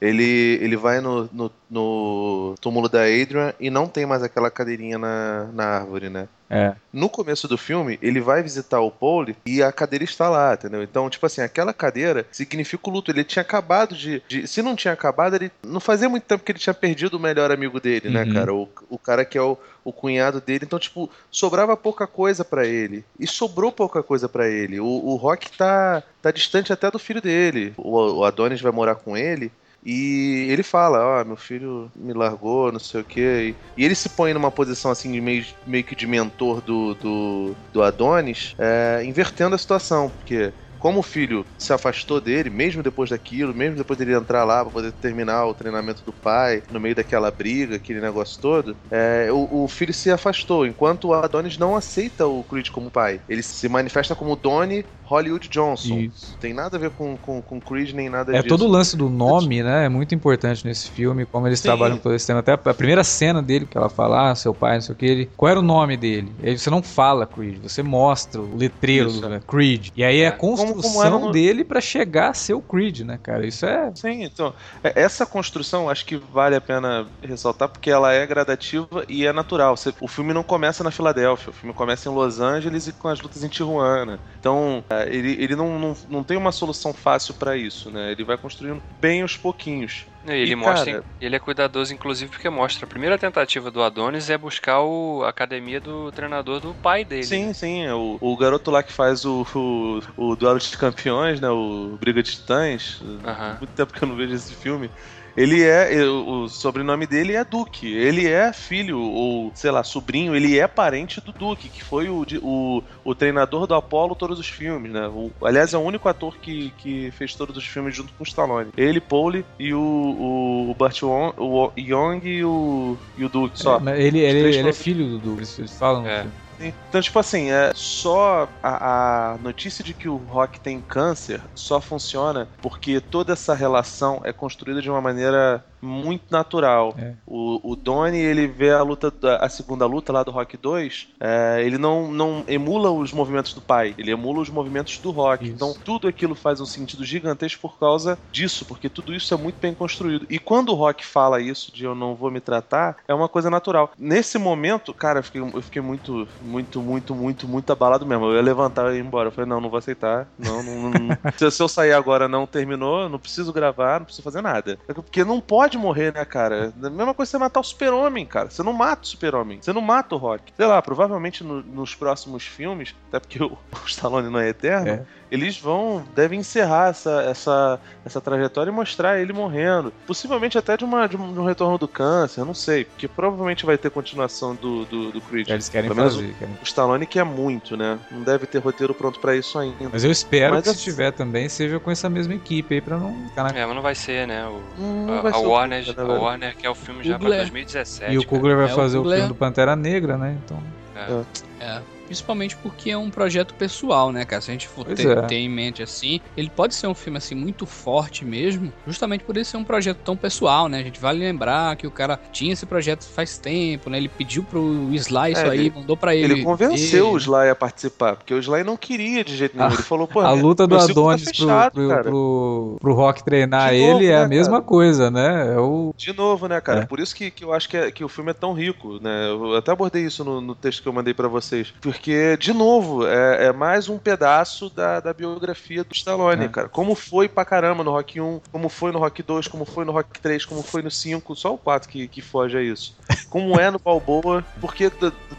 Ele, 0.00 0.58
ele 0.60 0.76
vai 0.76 1.00
no, 1.00 1.28
no, 1.32 1.50
no, 1.70 2.54
túmulo 2.60 2.88
da 2.88 3.02
Adrian 3.02 3.54
e 3.58 3.70
não 3.70 3.86
tem 3.86 4.04
mais 4.04 4.22
aquela 4.22 4.50
cadeirinha 4.50 4.98
na, 4.98 5.48
na 5.52 5.64
árvore, 5.64 6.10
né? 6.10 6.28
É. 6.48 6.74
No 6.92 7.08
começo 7.08 7.48
do 7.48 7.58
filme, 7.58 7.98
ele 8.00 8.20
vai 8.20 8.42
visitar 8.42 8.80
o 8.80 8.90
Paul 8.90 9.26
e 9.44 9.62
a 9.62 9.72
cadeira 9.72 10.04
está 10.04 10.28
lá, 10.28 10.54
entendeu? 10.54 10.82
Então, 10.82 11.10
tipo 11.10 11.26
assim, 11.26 11.40
aquela 11.40 11.72
cadeira 11.72 12.26
significa 12.30 12.88
o 12.88 12.92
luto. 12.92 13.10
Ele 13.10 13.24
tinha 13.24 13.40
acabado 13.40 13.96
de, 13.96 14.22
de, 14.28 14.46
Se 14.46 14.62
não 14.62 14.76
tinha 14.76 14.94
acabado, 14.94 15.34
ele. 15.34 15.50
Não 15.62 15.80
fazia 15.80 16.08
muito 16.08 16.24
tempo 16.24 16.44
que 16.44 16.52
ele 16.52 16.58
tinha 16.58 16.74
perdido 16.74 17.14
o 17.14 17.20
melhor 17.20 17.50
amigo 17.50 17.80
dele, 17.80 18.10
né, 18.10 18.22
uhum. 18.22 18.28
né, 18.28 18.34
cara? 18.34 18.54
O, 18.54 18.68
o 18.88 18.98
cara 18.98 19.24
que 19.24 19.36
é 19.36 19.42
o, 19.42 19.58
o 19.84 19.92
cunhado 19.92 20.40
dele. 20.40 20.64
Então, 20.64 20.78
tipo, 20.78 21.10
sobrava 21.30 21.76
pouca 21.76 22.06
coisa 22.06 22.44
para 22.44 22.64
ele. 22.64 23.04
E 23.18 23.26
sobrou 23.26 23.72
pouca 23.72 24.02
coisa 24.02 24.28
para 24.28 24.48
ele. 24.48 24.78
O, 24.78 24.86
o 24.86 25.16
Rock 25.16 25.50
tá, 25.56 26.02
tá 26.22 26.30
distante 26.30 26.72
até 26.72 26.90
do 26.90 26.98
filho 26.98 27.20
dele. 27.20 27.74
O, 27.76 28.18
o 28.18 28.24
Adonis 28.24 28.60
vai 28.60 28.72
morar 28.72 28.94
com 28.94 29.16
ele. 29.16 29.50
E 29.86 30.48
ele 30.50 30.64
fala, 30.64 30.98
ó, 30.98 31.22
oh, 31.22 31.24
meu 31.24 31.36
filho 31.36 31.88
me 31.94 32.12
largou, 32.12 32.72
não 32.72 32.80
sei 32.80 33.02
o 33.02 33.04
quê. 33.04 33.54
E, 33.76 33.84
ele 33.84 33.94
se 33.94 34.08
põe 34.08 34.34
numa 34.34 34.50
posição 34.50 34.90
assim, 34.90 35.20
meio, 35.20 35.46
meio 35.64 35.84
que 35.84 35.94
de 35.94 36.08
mentor 36.08 36.60
do, 36.60 36.94
do, 36.94 37.54
do 37.72 37.82
Adonis, 37.84 38.56
é, 38.58 39.04
invertendo 39.04 39.54
a 39.54 39.58
situação, 39.58 40.10
porque 40.10 40.52
como 40.78 41.00
o 41.00 41.02
filho 41.02 41.44
se 41.58 41.72
afastou 41.72 42.20
dele, 42.20 42.50
mesmo 42.50 42.82
depois 42.82 43.10
daquilo, 43.10 43.54
mesmo 43.54 43.76
depois 43.76 43.98
dele 43.98 44.14
entrar 44.14 44.44
lá 44.44 44.62
para 44.62 44.72
poder 44.72 44.92
terminar 44.92 45.46
o 45.46 45.54
treinamento 45.54 46.02
do 46.04 46.12
pai, 46.12 46.62
no 46.70 46.78
meio 46.78 46.94
daquela 46.94 47.30
briga, 47.30 47.76
aquele 47.76 48.00
negócio 48.00 48.40
todo, 48.40 48.76
é, 48.90 49.28
o, 49.30 49.64
o, 49.64 49.68
filho 49.68 49.92
se 49.92 50.10
afastou, 50.10 50.66
enquanto 50.66 51.08
o 51.08 51.14
Adonis 51.14 51.58
não 51.58 51.76
aceita 51.76 52.26
o 52.26 52.44
Creed 52.44 52.70
como 52.70 52.90
pai. 52.90 53.20
Ele 53.28 53.42
se 53.42 53.68
manifesta 53.68 54.14
como 54.14 54.36
Donnie 54.36 54.84
Hollywood 55.06 55.48
Johnson. 55.48 55.98
Isso. 55.98 56.36
Tem 56.38 56.52
nada 56.52 56.76
a 56.76 56.80
ver 56.80 56.90
com, 56.90 57.16
com, 57.16 57.40
com 57.40 57.60
Creed 57.60 57.92
nem 57.92 58.10
nada 58.10 58.32
é, 58.32 58.42
disso. 58.42 58.46
É 58.46 58.48
todo 58.48 58.64
o 58.64 58.68
lance 58.68 58.96
do 58.96 59.08
nome, 59.08 59.62
né? 59.62 59.86
É 59.86 59.88
muito 59.88 60.14
importante 60.14 60.66
nesse 60.66 60.90
filme, 60.90 61.24
como 61.24 61.46
eles 61.46 61.60
Sim. 61.60 61.68
trabalham 61.68 61.96
todo 61.96 62.14
esse 62.14 62.26
tema. 62.26 62.40
Até 62.40 62.52
a 62.52 62.74
primeira 62.74 63.04
cena 63.04 63.40
dele, 63.42 63.66
que 63.66 63.78
ela 63.78 63.88
fala, 63.88 64.30
ah, 64.30 64.34
seu 64.34 64.52
pai, 64.52 64.74
não 64.74 64.80
sei 64.80 64.94
o 64.94 64.98
que, 64.98 65.06
ele. 65.06 65.30
Qual 65.36 65.48
era 65.48 65.60
o 65.60 65.62
nome 65.62 65.96
dele? 65.96 66.32
E 66.42 66.50
aí 66.50 66.58
você 66.58 66.68
não 66.68 66.82
fala 66.82 67.26
Creed, 67.26 67.62
você 67.62 67.82
mostra 67.82 68.40
o 68.40 68.56
letreiro 68.56 69.12
do 69.12 69.28
né? 69.28 69.40
Creed. 69.46 69.90
E 69.96 70.04
aí 70.04 70.20
é 70.20 70.26
a 70.26 70.32
construção 70.32 70.92
como, 70.92 71.10
como 71.10 71.26
no... 71.26 71.32
dele 71.32 71.64
para 71.64 71.80
chegar 71.80 72.30
a 72.30 72.34
ser 72.34 72.54
o 72.54 72.60
Creed, 72.60 73.00
né, 73.00 73.18
cara? 73.22 73.46
Isso 73.46 73.64
é. 73.64 73.92
Sim, 73.94 74.24
então. 74.24 74.52
É, 74.82 75.00
essa 75.00 75.24
construção 75.24 75.88
acho 75.88 76.04
que 76.04 76.16
vale 76.16 76.56
a 76.56 76.60
pena 76.60 77.06
ressaltar 77.22 77.68
porque 77.68 77.90
ela 77.90 78.12
é 78.12 78.26
gradativa 78.26 79.04
e 79.08 79.26
é 79.26 79.32
natural. 79.32 79.76
O 80.00 80.08
filme 80.08 80.32
não 80.32 80.42
começa 80.42 80.82
na 80.82 80.90
Filadélfia, 80.90 81.50
o 81.50 81.52
filme 81.52 81.74
começa 81.74 82.08
em 82.08 82.12
Los 82.12 82.40
Angeles 82.40 82.88
e 82.88 82.92
com 82.92 83.08
as 83.08 83.20
lutas 83.20 83.44
em 83.44 83.48
Tijuana. 83.48 84.18
Então, 84.38 84.84
é, 84.88 84.95
ele, 85.04 85.36
ele 85.42 85.56
não, 85.56 85.78
não, 85.78 85.96
não 86.08 86.24
tem 86.24 86.36
uma 86.36 86.52
solução 86.52 86.92
fácil 86.92 87.34
para 87.34 87.56
isso, 87.56 87.90
né? 87.90 88.12
Ele 88.12 88.24
vai 88.24 88.36
construindo 88.36 88.82
bem 89.00 89.22
aos 89.22 89.36
pouquinhos. 89.36 90.06
Ele 90.26 90.52
e, 90.52 90.56
mostra, 90.56 90.92
cara... 90.92 91.04
ele 91.20 91.36
é 91.36 91.38
cuidadoso, 91.38 91.94
inclusive, 91.94 92.30
porque 92.30 92.48
mostra 92.48 92.84
a 92.84 92.88
primeira 92.88 93.16
tentativa 93.16 93.70
do 93.70 93.82
Adonis 93.82 94.28
é 94.28 94.36
buscar 94.36 94.80
o, 94.80 95.22
a 95.24 95.28
academia 95.28 95.80
do 95.80 96.10
treinador 96.10 96.60
do 96.60 96.74
pai 96.74 97.04
dele. 97.04 97.22
Sim, 97.22 97.46
né? 97.46 97.54
sim. 97.54 97.84
É 97.84 97.94
o, 97.94 98.18
o 98.20 98.36
garoto 98.36 98.70
lá 98.70 98.82
que 98.82 98.92
faz 98.92 99.24
o, 99.24 99.46
o, 99.54 100.00
o 100.16 100.36
duelo 100.36 100.58
de 100.58 100.76
campeões, 100.76 101.40
né? 101.40 101.48
O 101.48 101.96
Briga 102.00 102.22
de 102.22 102.32
Titãs. 102.32 103.00
Uhum. 103.00 103.56
Muito 103.58 103.72
tempo 103.74 103.92
que 103.92 104.02
eu 104.02 104.08
não 104.08 104.16
vejo 104.16 104.34
esse 104.34 104.54
filme. 104.54 104.90
Ele 105.36 105.62
é. 105.62 106.04
O 106.04 106.48
sobrenome 106.48 107.06
dele 107.06 107.34
é 107.34 107.44
Duque. 107.44 107.92
Ele 107.92 108.26
é 108.26 108.52
filho, 108.52 108.98
ou 108.98 109.52
sei 109.54 109.70
lá, 109.70 109.84
sobrinho, 109.84 110.34
ele 110.34 110.58
é 110.58 110.66
parente 110.66 111.20
do 111.20 111.32
Duque, 111.32 111.68
que 111.68 111.84
foi 111.84 112.08
o, 112.08 112.24
o, 112.42 112.82
o 113.04 113.14
treinador 113.14 113.66
do 113.66 113.74
Apollo 113.74 114.14
todos 114.14 114.38
os 114.38 114.48
filmes, 114.48 114.90
né? 114.90 115.06
O, 115.08 115.30
aliás, 115.42 115.74
é 115.74 115.78
o 115.78 115.82
único 115.82 116.08
ator 116.08 116.36
que, 116.38 116.72
que 116.78 117.10
fez 117.12 117.34
todos 117.34 117.56
os 117.56 117.66
filmes 117.66 117.94
junto 117.94 118.12
com 118.14 118.24
o 118.24 118.26
Stallone. 118.26 118.70
Ele, 118.76 119.00
Pauli 119.00 119.44
e 119.58 119.74
o, 119.74 119.80
o, 119.80 120.70
o 120.70 120.74
Burt 120.74 121.02
o 121.02 121.72
Young 121.76 122.20
e 122.24 122.44
o, 122.44 122.96
e 123.18 123.24
o 123.24 123.28
Duque 123.28 123.58
só. 123.58 123.80
É, 123.86 124.00
ele, 124.00 124.20
ele, 124.20 124.56
ele 124.56 124.68
é 124.68 124.72
filho 124.72 125.08
do 125.08 125.18
Duque, 125.18 125.46
eles 125.58 125.78
falam. 125.78 126.06
É. 126.06 126.26
Então, 126.60 127.00
tipo 127.00 127.18
assim, 127.18 127.50
é 127.50 127.72
só 127.74 128.48
a, 128.62 129.32
a, 129.32 129.38
notícia 129.38 129.84
de 129.84 129.92
que 129.92 130.08
o 130.08 130.16
Rock 130.16 130.60
tem 130.60 130.80
câncer 130.80 131.40
só 131.54 131.80
funciona 131.80 132.48
porque 132.62 133.00
toda 133.00 133.32
essa 133.32 133.54
relação 133.54 134.20
é 134.24 134.32
construída 134.32 134.80
de 134.80 134.90
uma 134.90 135.00
maneira 135.00 135.64
muito 135.86 136.24
natural. 136.30 136.94
É. 136.98 137.14
O, 137.26 137.72
o 137.72 137.76
Donnie, 137.76 138.20
ele 138.20 138.46
vê 138.46 138.70
a 138.70 138.82
luta, 138.82 139.12
a 139.40 139.48
segunda 139.48 139.86
luta 139.86 140.12
lá 140.12 140.22
do 140.22 140.30
Rock 140.30 140.56
2, 140.56 141.08
é, 141.20 141.62
ele 141.64 141.78
não, 141.78 142.10
não 142.10 142.44
emula 142.46 142.90
os 142.90 143.12
movimentos 143.12 143.52
do 143.54 143.60
pai, 143.60 143.94
ele 143.96 144.10
emula 144.10 144.40
os 144.40 144.50
movimentos 144.50 144.98
do 144.98 145.10
Rock. 145.10 145.44
Isso. 145.44 145.54
Então 145.54 145.74
tudo 145.84 146.08
aquilo 146.08 146.34
faz 146.34 146.60
um 146.60 146.66
sentido 146.66 147.04
gigantesco 147.04 147.60
por 147.60 147.78
causa 147.78 148.18
disso, 148.30 148.64
porque 148.64 148.88
tudo 148.88 149.14
isso 149.14 149.32
é 149.32 149.36
muito 149.36 149.56
bem 149.60 149.74
construído. 149.74 150.26
E 150.28 150.38
quando 150.38 150.70
o 150.70 150.74
Rock 150.74 151.04
fala 151.04 151.40
isso 151.40 151.72
de 151.72 151.84
eu 151.84 151.94
não 151.94 152.14
vou 152.14 152.30
me 152.30 152.40
tratar, 152.40 152.96
é 153.06 153.14
uma 153.14 153.28
coisa 153.28 153.48
natural. 153.50 153.92
Nesse 153.98 154.38
momento, 154.38 154.92
cara, 154.92 155.20
eu 155.20 155.22
fiquei, 155.22 155.40
eu 155.40 155.62
fiquei 155.62 155.82
muito, 155.82 156.26
muito, 156.42 156.80
muito, 156.80 157.14
muito, 157.14 157.48
muito 157.48 157.72
abalado 157.72 158.06
mesmo. 158.06 158.26
Eu 158.26 158.36
ia 158.36 158.42
levantar 158.42 158.92
e 158.92 158.98
ir 158.98 159.00
embora. 159.00 159.28
Eu 159.28 159.32
falei, 159.32 159.48
não, 159.48 159.60
não 159.60 159.70
vou 159.70 159.78
aceitar. 159.78 160.28
Não, 160.38 160.62
não, 160.62 160.90
não. 160.90 161.18
se 161.50 161.62
eu 161.62 161.68
sair 161.68 161.92
agora 161.92 162.28
não 162.28 162.46
terminou, 162.46 163.08
não 163.08 163.18
preciso 163.18 163.52
gravar, 163.52 164.00
não 164.00 164.06
preciso 164.06 164.22
fazer 164.22 164.42
nada. 164.42 164.78
Porque 164.86 165.24
não 165.24 165.40
pode 165.40 165.75
morrer, 165.76 166.12
né, 166.12 166.24
cara? 166.24 166.72
A 166.82 166.90
mesma 166.90 167.14
coisa 167.14 167.30
você 167.30 167.38
matar 167.38 167.60
o 167.60 167.64
super-homem, 167.64 168.26
cara. 168.26 168.50
Você 168.50 168.62
não 168.62 168.72
mata 168.72 169.02
o 169.02 169.06
super-homem. 169.06 169.58
Você 169.60 169.72
não 169.72 169.80
mata 169.80 170.14
o 170.14 170.18
Rock. 170.18 170.52
Sei 170.56 170.66
lá, 170.66 170.80
provavelmente 170.80 171.44
no, 171.44 171.62
nos 171.62 171.94
próximos 171.94 172.44
filmes, 172.44 172.94
até 173.08 173.20
porque 173.20 173.42
o, 173.42 173.52
o 173.52 173.58
Stallone 173.86 174.30
não 174.30 174.38
é 174.38 174.48
eterno, 174.48 174.88
é 174.88 175.06
eles 175.30 175.58
vão 175.58 176.04
devem 176.14 176.40
encerrar 176.40 176.90
essa, 176.90 177.22
essa, 177.22 177.80
essa 178.04 178.20
trajetória 178.20 178.70
e 178.70 178.74
mostrar 178.74 179.18
ele 179.20 179.32
morrendo. 179.32 179.92
Possivelmente 180.06 180.56
até 180.56 180.76
de, 180.76 180.84
uma, 180.84 181.06
de, 181.06 181.16
um, 181.16 181.32
de 181.32 181.38
um 181.38 181.44
retorno 181.44 181.78
do 181.78 181.88
câncer, 181.88 182.44
não 182.44 182.54
sei, 182.54 182.84
porque 182.84 183.08
provavelmente 183.08 183.66
vai 183.66 183.76
ter 183.76 183.90
continuação 183.90 184.54
do, 184.54 184.84
do, 184.84 185.12
do 185.12 185.20
Creed. 185.20 185.48
Eles 185.48 185.68
querem 185.68 185.88
Pelo 185.88 186.02
fazer. 186.02 186.34
O, 186.40 186.62
o 186.62 186.64
Stallone 186.64 187.06
quer 187.06 187.24
muito, 187.24 187.76
né? 187.76 187.98
Não 188.10 188.22
deve 188.22 188.46
ter 188.46 188.58
roteiro 188.58 188.94
pronto 188.94 189.20
para 189.20 189.36
isso 189.36 189.58
ainda. 189.58 189.88
Mas 189.92 190.04
eu 190.04 190.10
espero 190.10 190.54
mas 190.54 190.64
que 190.64 190.70
assim, 190.70 190.78
se 190.78 190.84
tiver 190.84 191.12
também 191.12 191.48
seja 191.48 191.78
com 191.78 191.90
essa 191.90 192.08
mesma 192.08 192.34
equipe 192.34 192.74
aí 192.74 192.80
pra 192.80 192.96
não 192.96 193.28
ficar 193.28 193.44
na... 193.44 193.58
É, 193.58 193.66
mas 193.66 193.74
não 193.74 193.82
vai 193.82 193.94
ser, 193.94 194.26
né? 194.26 194.46
O, 194.46 194.62
hum, 194.80 195.06
a, 195.10 195.30
a 195.30 195.38
Warner, 195.38 195.84
a 195.96 196.02
Warner 196.02 196.56
quer 196.56 196.70
o 196.70 196.74
filme 196.74 197.02
já 197.02 197.18
pra 197.18 197.28
2017. 197.28 198.12
E 198.12 198.18
o 198.18 198.26
Kugler 198.26 198.56
vai 198.56 198.66
é, 198.66 198.68
fazer 198.68 198.98
o, 198.98 199.02
o 199.02 199.10
filme 199.10 199.28
do 199.28 199.34
Pantera 199.34 199.74
Negra, 199.74 200.16
né? 200.16 200.36
Então... 200.44 200.62
É. 200.94 201.64
é. 201.64 201.95
Principalmente 202.06 202.56
porque 202.56 202.90
é 202.90 202.96
um 202.96 203.10
projeto 203.10 203.54
pessoal, 203.54 204.12
né, 204.12 204.24
cara? 204.24 204.40
Se 204.40 204.50
a 204.50 204.54
gente 204.54 204.68
for 204.68 204.86
ter, 204.86 205.06
é. 205.06 205.22
ter, 205.22 205.36
em 205.36 205.48
mente 205.48 205.82
assim, 205.82 206.20
ele 206.36 206.48
pode 206.48 206.74
ser 206.74 206.86
um 206.86 206.94
filme 206.94 207.18
assim 207.18 207.34
muito 207.34 207.66
forte 207.66 208.24
mesmo, 208.24 208.72
justamente 208.86 209.24
por 209.24 209.36
ele 209.36 209.44
ser 209.44 209.56
um 209.56 209.64
projeto 209.64 209.98
tão 210.04 210.16
pessoal, 210.16 210.68
né? 210.68 210.78
A 210.78 210.82
gente 210.82 211.00
vale 211.00 211.18
lembrar 211.18 211.74
que 211.76 211.86
o 211.86 211.90
cara 211.90 212.18
tinha 212.32 212.52
esse 212.52 212.64
projeto 212.64 213.04
faz 213.04 213.38
tempo, 213.38 213.90
né? 213.90 213.98
Ele 213.98 214.08
pediu 214.08 214.42
pro 214.42 214.88
Sly 214.92 215.32
isso 215.32 215.42
é, 215.42 215.50
aí, 215.50 215.70
mandou 215.74 215.96
para 215.96 216.14
ele. 216.14 216.34
Ele 216.34 216.44
convenceu 216.44 217.10
o 217.10 217.16
Sly 217.16 217.50
a 217.50 217.54
participar, 217.54 218.16
porque 218.16 218.32
o 218.32 218.38
Sly 218.38 218.62
não 218.62 218.76
queria 218.76 219.24
de 219.24 219.36
jeito 219.36 219.56
nenhum. 219.56 219.72
ele 219.72 219.82
falou, 219.82 220.06
pô, 220.06 220.20
a 220.20 220.32
luta 220.32 220.66
do 220.66 220.76
tá 220.76 220.84
Adonis 220.84 221.24
tá 221.24 221.30
fechado, 221.30 221.72
pro, 221.72 221.88
pro, 221.88 222.02
pro, 222.02 222.76
pro, 222.80 222.94
Rock 222.94 223.24
treinar 223.24 223.70
de 223.70 223.76
ele 223.76 223.92
novo, 223.92 224.04
é 224.04 224.08
né, 224.08 224.22
a 224.22 224.28
mesma 224.28 224.52
cara? 224.54 224.64
coisa, 224.64 225.10
né? 225.10 225.54
É 225.54 225.58
o... 225.58 225.92
De 225.96 226.12
novo, 226.12 226.46
né, 226.46 226.60
cara? 226.60 226.80
É. 226.80 226.86
Por 226.86 227.00
isso 227.00 227.14
que, 227.14 227.30
que 227.30 227.44
eu 227.44 227.52
acho 227.52 227.68
que, 227.68 227.76
é, 227.76 227.90
que 227.90 228.04
o 228.04 228.08
filme 228.08 228.30
é 228.30 228.34
tão 228.34 228.52
rico, 228.52 229.00
né? 229.00 229.28
Eu 229.28 229.56
até 229.56 229.72
abordei 229.72 230.04
isso 230.04 230.24
no, 230.24 230.40
no 230.40 230.54
texto 230.54 230.82
que 230.82 230.88
eu 230.88 230.92
mandei 230.92 231.12
para 231.12 231.28
você 231.28 231.56
vocês. 231.56 231.72
Porque, 231.96 232.36
de 232.36 232.52
novo, 232.52 233.06
é, 233.06 233.46
é 233.46 233.52
mais 233.52 233.88
um 233.88 233.96
pedaço 233.96 234.68
da, 234.68 235.00
da 235.00 235.14
biografia 235.14 235.82
do 235.82 235.94
Stallone, 235.94 236.44
é. 236.44 236.48
cara. 236.48 236.68
Como 236.68 236.94
foi 236.94 237.26
pra 237.26 237.44
caramba 237.44 237.82
no 237.82 237.90
Rock 237.90 238.20
1, 238.20 238.40
como 238.52 238.68
foi 238.68 238.92
no 238.92 238.98
Rock 238.98 239.22
2, 239.22 239.48
como 239.48 239.64
foi 239.64 239.84
no 239.86 239.92
Rock 239.92 240.20
3, 240.20 240.44
como 240.44 240.62
foi 240.62 240.82
no 240.82 240.90
5, 240.90 241.34
só 241.34 241.54
o 241.54 241.58
4 241.58 241.88
que, 241.88 242.06
que 242.06 242.20
foge 242.20 242.56
a 242.58 242.62
isso. 242.62 242.94
Como 243.30 243.58
é 243.58 243.70
no 243.70 243.78
Balboa, 243.78 244.44
porque 244.60 244.90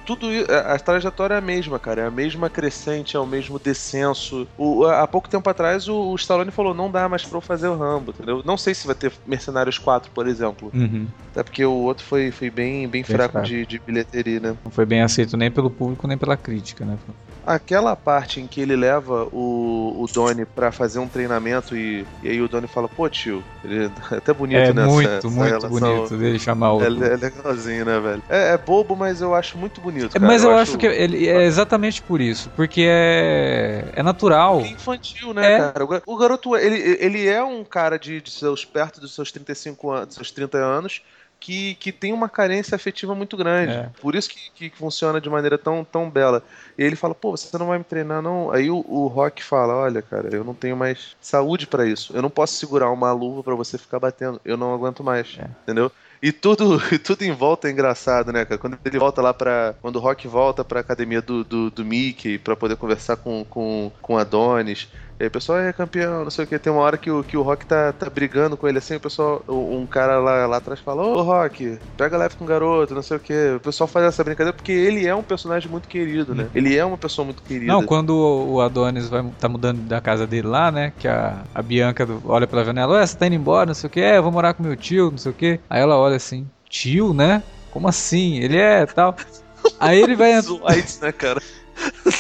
tudo 0.05 0.27
a 0.65 0.79
trajetória 0.79 1.35
é 1.35 1.37
a 1.37 1.41
mesma, 1.41 1.77
cara. 1.77 2.01
É 2.01 2.05
a 2.07 2.11
mesma 2.11 2.49
crescente, 2.49 3.15
é 3.15 3.19
o 3.19 3.25
mesmo 3.25 3.59
descenso. 3.59 4.47
O, 4.57 4.85
há 4.85 5.07
pouco 5.07 5.29
tempo 5.29 5.47
atrás 5.49 5.87
o, 5.87 5.95
o 5.95 6.15
Stallone 6.15 6.51
falou: 6.51 6.73
não 6.73 6.89
dá 6.89 7.07
mais 7.07 7.23
pra 7.23 7.37
eu 7.37 7.41
fazer 7.41 7.67
o 7.67 7.77
Rambo, 7.77 8.11
entendeu? 8.11 8.41
Não 8.43 8.57
sei 8.57 8.73
se 8.73 8.87
vai 8.87 8.95
ter 8.95 9.11
Mercenários 9.27 9.77
4, 9.77 10.11
por 10.11 10.27
exemplo. 10.27 10.71
Uhum. 10.73 11.07
Até 11.31 11.43
porque 11.43 11.63
o 11.63 11.71
outro 11.71 12.03
foi, 12.03 12.31
foi 12.31 12.49
bem, 12.49 12.81
bem, 12.81 12.87
bem 12.87 13.03
fraco, 13.03 13.33
fraco. 13.33 13.47
De, 13.47 13.65
de 13.65 13.79
bilheteria, 13.79 14.39
né? 14.39 14.57
Não 14.63 14.71
foi 14.71 14.85
bem 14.85 15.01
aceito 15.01 15.37
nem 15.37 15.51
pelo 15.51 15.69
público 15.69 16.07
nem 16.07 16.17
pela 16.17 16.35
crítica, 16.47 16.85
né? 16.85 16.97
Aquela 17.45 17.93
parte 17.93 18.39
em 18.39 18.47
que 18.47 18.61
ele 18.61 18.75
leva 18.75 19.27
o, 19.33 20.01
o 20.01 20.05
Donnie 20.13 20.45
pra 20.45 20.71
fazer 20.71 20.99
um 20.99 21.07
treinamento 21.07 21.75
e, 21.75 22.05
e 22.23 22.29
aí 22.29 22.41
o 22.41 22.47
Donnie 22.47 22.67
fala, 22.69 22.87
pô 22.87 23.09
tio, 23.09 23.43
ele 23.63 23.85
é 23.85 24.15
até 24.15 24.33
bonito, 24.33 24.57
é, 24.57 24.73
né? 24.73 24.85
Muito, 24.85 25.29
muito 25.29 25.55
essa 25.55 25.67
bonito 25.67 26.17
dele 26.17 26.39
chamar 26.39 26.73
o. 26.73 26.81
É, 26.81 26.85
é 26.85 26.89
legalzinho, 26.89 27.85
né, 27.85 27.99
velho? 27.99 28.23
É, 28.29 28.53
é, 28.53 28.57
bobo, 28.57 28.95
mas 28.95 29.21
eu 29.21 29.35
acho 29.35 29.57
muito 29.57 29.81
bonito. 29.81 30.13
Cara. 30.13 30.25
Mas 30.25 30.43
eu, 30.43 30.51
eu 30.51 30.57
acho, 30.57 30.71
acho, 30.71 30.77
que 30.77 30.85
ele 30.85 31.27
é 31.27 31.43
exatamente 31.43 32.01
por 32.01 32.21
isso. 32.21 32.49
Porque 32.55 32.85
é, 32.87 33.91
é 33.93 34.03
natural. 34.03 34.61
É 34.61 34.67
infantil, 34.67 35.33
né, 35.33 35.53
é. 35.53 35.57
cara? 35.71 35.85
O 36.05 36.17
garoto, 36.17 36.55
ele, 36.55 36.97
ele 36.99 37.27
é 37.27 37.43
um 37.43 37.63
cara 37.63 37.97
de, 37.97 38.21
de 38.21 38.31
seus 38.31 38.63
perto 38.63 39.01
dos 39.01 39.13
seus 39.13 39.31
35 39.31 39.91
anos, 39.91 40.15
seus 40.15 40.31
30 40.31 40.57
anos 40.57 41.01
que, 41.39 41.75
que 41.75 41.91
tem 41.91 42.13
uma 42.13 42.27
carência 42.29 42.75
afetiva 42.75 43.13
muito 43.15 43.37
grande. 43.37 43.73
É. 43.73 43.89
Por 44.01 44.15
isso 44.15 44.29
que, 44.29 44.69
que 44.69 44.77
funciona 44.77 45.21
de 45.21 45.29
maneira 45.29 45.57
tão, 45.57 45.83
tão 45.83 46.09
bela. 46.09 46.43
E 46.77 46.83
ele 46.83 46.95
fala, 46.95 47.15
pô, 47.15 47.31
você 47.31 47.57
não 47.57 47.67
vai 47.67 47.77
me 47.77 47.83
treinar, 47.83 48.21
não? 48.21 48.51
Aí 48.51 48.69
o, 48.69 48.83
o 48.87 49.07
Rock 49.07 49.43
fala, 49.43 49.75
olha, 49.75 50.01
cara, 50.01 50.29
eu 50.33 50.43
não 50.43 50.53
tenho 50.53 50.75
mais 50.75 51.15
saúde 51.21 51.67
para 51.67 51.85
isso. 51.85 52.15
Eu 52.15 52.21
não 52.21 52.29
posso 52.29 52.55
segurar 52.55 52.89
uma 52.91 53.11
luva 53.11 53.43
para 53.43 53.55
você 53.55 53.77
ficar 53.77 53.99
batendo. 53.99 54.41
Eu 54.43 54.57
não 54.57 54.73
aguento 54.73 55.03
mais. 55.03 55.37
É. 55.39 55.47
Entendeu? 55.63 55.91
E 56.21 56.31
tudo, 56.31 56.79
tudo 57.03 57.21
em 57.21 57.31
volta 57.31 57.67
é 57.67 57.71
engraçado, 57.71 58.31
né, 58.33 58.43
cara? 58.43 58.57
Quando 58.57 58.77
ele 58.83 58.99
volta 58.99 59.21
lá 59.21 59.33
pra. 59.33 59.75
Quando 59.81 59.97
o 59.97 59.99
Rock 59.99 60.27
volta 60.27 60.63
pra 60.63 60.79
academia 60.79 61.21
do, 61.21 61.43
do, 61.43 61.69
do 61.69 61.85
Mickey 61.85 62.37
pra 62.37 62.55
poder 62.55 62.75
conversar 62.75 63.17
com, 63.17 63.45
com, 63.45 63.91
com 64.01 64.17
Adonis. 64.17 64.87
E 65.19 65.23
aí 65.23 65.27
o 65.27 65.31
pessoal 65.31 65.59
é 65.59 65.73
campeão, 65.73 66.23
não 66.23 66.29
sei 66.29 66.45
o 66.45 66.47
que. 66.47 66.59
Tem 66.59 66.71
uma 66.71 66.81
hora 66.81 66.97
que 66.97 67.09
o, 67.09 67.23
que 67.23 67.35
o 67.35 67.41
Rock 67.41 67.65
tá, 67.65 67.91
tá 67.91 68.07
brigando 68.09 68.55
com 68.55 68.67
ele 68.67 68.77
assim, 68.77 68.95
o 68.95 68.99
pessoal, 68.99 69.43
um 69.47 69.85
cara 69.87 70.19
lá, 70.19 70.45
lá 70.45 70.57
atrás 70.57 70.79
fala, 70.79 71.03
ô 71.03 71.21
Rock, 71.23 71.79
pega 71.97 72.17
leve 72.17 72.35
com 72.35 72.43
o 72.43 72.47
garoto, 72.47 72.93
não 72.93 73.01
sei 73.01 73.17
o 73.17 73.19
que. 73.19 73.55
O 73.55 73.59
pessoal 73.59 73.87
faz 73.87 74.05
essa 74.05 74.23
brincadeira 74.23 74.53
porque 74.55 74.71
ele 74.71 75.07
é 75.07 75.15
um 75.15 75.23
personagem 75.23 75.69
muito 75.69 75.87
querido, 75.87 76.35
né? 76.35 76.43
Uhum. 76.43 76.49
Ele 76.53 76.75
é 76.75 76.85
uma 76.85 76.97
pessoa 76.97 77.25
muito 77.25 77.41
querida. 77.41 77.71
Não, 77.71 77.83
quando 77.83 78.15
o 78.15 78.61
Adonis 78.61 79.09
vai, 79.09 79.25
tá 79.39 79.49
mudando 79.49 79.79
da 79.87 79.99
casa 79.99 80.27
dele 80.27 80.47
lá, 80.47 80.71
né? 80.71 80.93
Que 80.99 81.07
a, 81.07 81.43
a 81.53 81.61
Bianca 81.63 82.07
olha 82.23 82.45
pela 82.45 82.63
janela, 82.63 82.93
ué, 82.93 83.05
você 83.05 83.17
tá 83.17 83.25
indo 83.25 83.35
embora, 83.35 83.65
não 83.65 83.73
sei 83.73 83.87
o 83.87 83.91
que, 83.91 83.99
é, 83.99 84.17
eu 84.17 84.23
vou 84.23 84.31
morar 84.31 84.53
com 84.53 84.61
meu 84.61 84.75
tio, 84.75 85.09
não 85.09 85.17
sei 85.17 85.31
o 85.31 85.35
que. 85.35 85.59
Aí 85.67 85.81
ela 85.81 85.97
olha 85.97 86.15
assim, 86.15 86.47
tio, 86.69 87.13
né? 87.13 87.41
Como 87.71 87.87
assim? 87.87 88.37
Ele 88.37 88.57
é 88.57 88.85
tal. 88.85 89.15
Aí 89.79 89.99
ele 89.99 90.15
vai. 90.15 90.37
White, 90.37 91.01
né, 91.01 91.11
cara? 91.11 91.41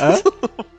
Hã? 0.01 0.13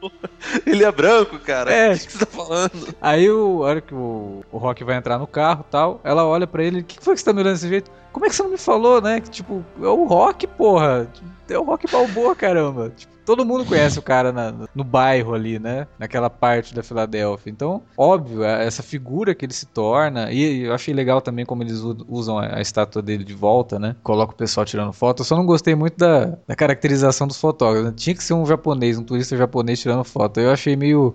Ele 0.64 0.84
é 0.84 0.92
branco, 0.92 1.38
cara. 1.38 1.72
É. 1.72 1.94
O 1.94 1.98
que 1.98 2.12
você 2.12 2.18
tá 2.18 2.26
falando? 2.26 2.94
Aí 3.00 3.30
o, 3.30 3.64
a 3.64 3.66
hora 3.66 3.80
que 3.80 3.94
o, 3.94 4.44
o 4.50 4.58
Rock 4.58 4.84
vai 4.84 4.96
entrar 4.96 5.18
no 5.18 5.26
carro 5.26 5.64
tal, 5.70 6.00
ela 6.04 6.26
olha 6.26 6.46
pra 6.46 6.62
ele, 6.62 6.80
o 6.80 6.84
que 6.84 6.98
foi 7.00 7.14
que 7.14 7.20
você 7.20 7.24
tá 7.26 7.32
me 7.32 7.40
olhando 7.40 7.54
desse 7.54 7.68
jeito? 7.68 7.90
Como 8.12 8.24
é 8.24 8.28
que 8.28 8.34
você 8.34 8.42
não 8.42 8.50
me 8.50 8.58
falou, 8.58 9.00
né? 9.00 9.20
Que 9.20 9.30
tipo, 9.30 9.64
é 9.80 9.86
o 9.86 10.04
Rock, 10.04 10.46
porra. 10.46 11.10
É 11.48 11.58
o 11.58 11.62
Rock 11.62 11.90
Balboa, 11.90 12.34
caramba. 12.34 12.92
Tipo, 12.96 13.18
todo 13.28 13.44
mundo 13.44 13.66
conhece 13.66 13.98
o 13.98 14.02
cara 14.02 14.32
na, 14.32 14.54
no 14.74 14.82
bairro 14.82 15.34
ali, 15.34 15.58
né? 15.58 15.86
Naquela 15.98 16.30
parte 16.30 16.74
da 16.74 16.82
Filadélfia. 16.82 17.50
Então, 17.50 17.82
óbvio, 17.94 18.42
é 18.42 18.66
essa 18.66 18.82
figura 18.82 19.34
que 19.34 19.44
ele 19.44 19.52
se 19.52 19.66
torna. 19.66 20.32
E 20.32 20.62
eu 20.62 20.72
achei 20.72 20.94
legal 20.94 21.20
também 21.20 21.44
como 21.44 21.62
eles 21.62 21.82
usam 22.08 22.38
a, 22.38 22.58
estátua 22.60 23.02
dele 23.02 23.24
de 23.24 23.34
volta, 23.34 23.78
né? 23.78 23.94
Coloca 24.02 24.32
o 24.32 24.36
pessoal 24.36 24.64
tirando 24.64 24.94
foto. 24.94 25.20
Eu 25.20 25.24
só 25.26 25.36
não 25.36 25.44
gostei 25.44 25.74
muito 25.74 25.98
da, 25.98 26.38
da 26.46 26.56
caracterização 26.56 27.26
dos 27.26 27.38
fotógrafos. 27.38 27.90
Né? 27.90 27.94
Tinha 27.94 28.16
que 28.16 28.24
ser 28.24 28.32
um 28.32 28.46
japonês, 28.46 28.98
um 28.98 29.04
turista 29.04 29.36
japonês 29.36 29.78
tirando 29.78 30.04
foto. 30.04 30.40
Eu 30.40 30.50
achei 30.50 30.74
meio. 30.74 31.14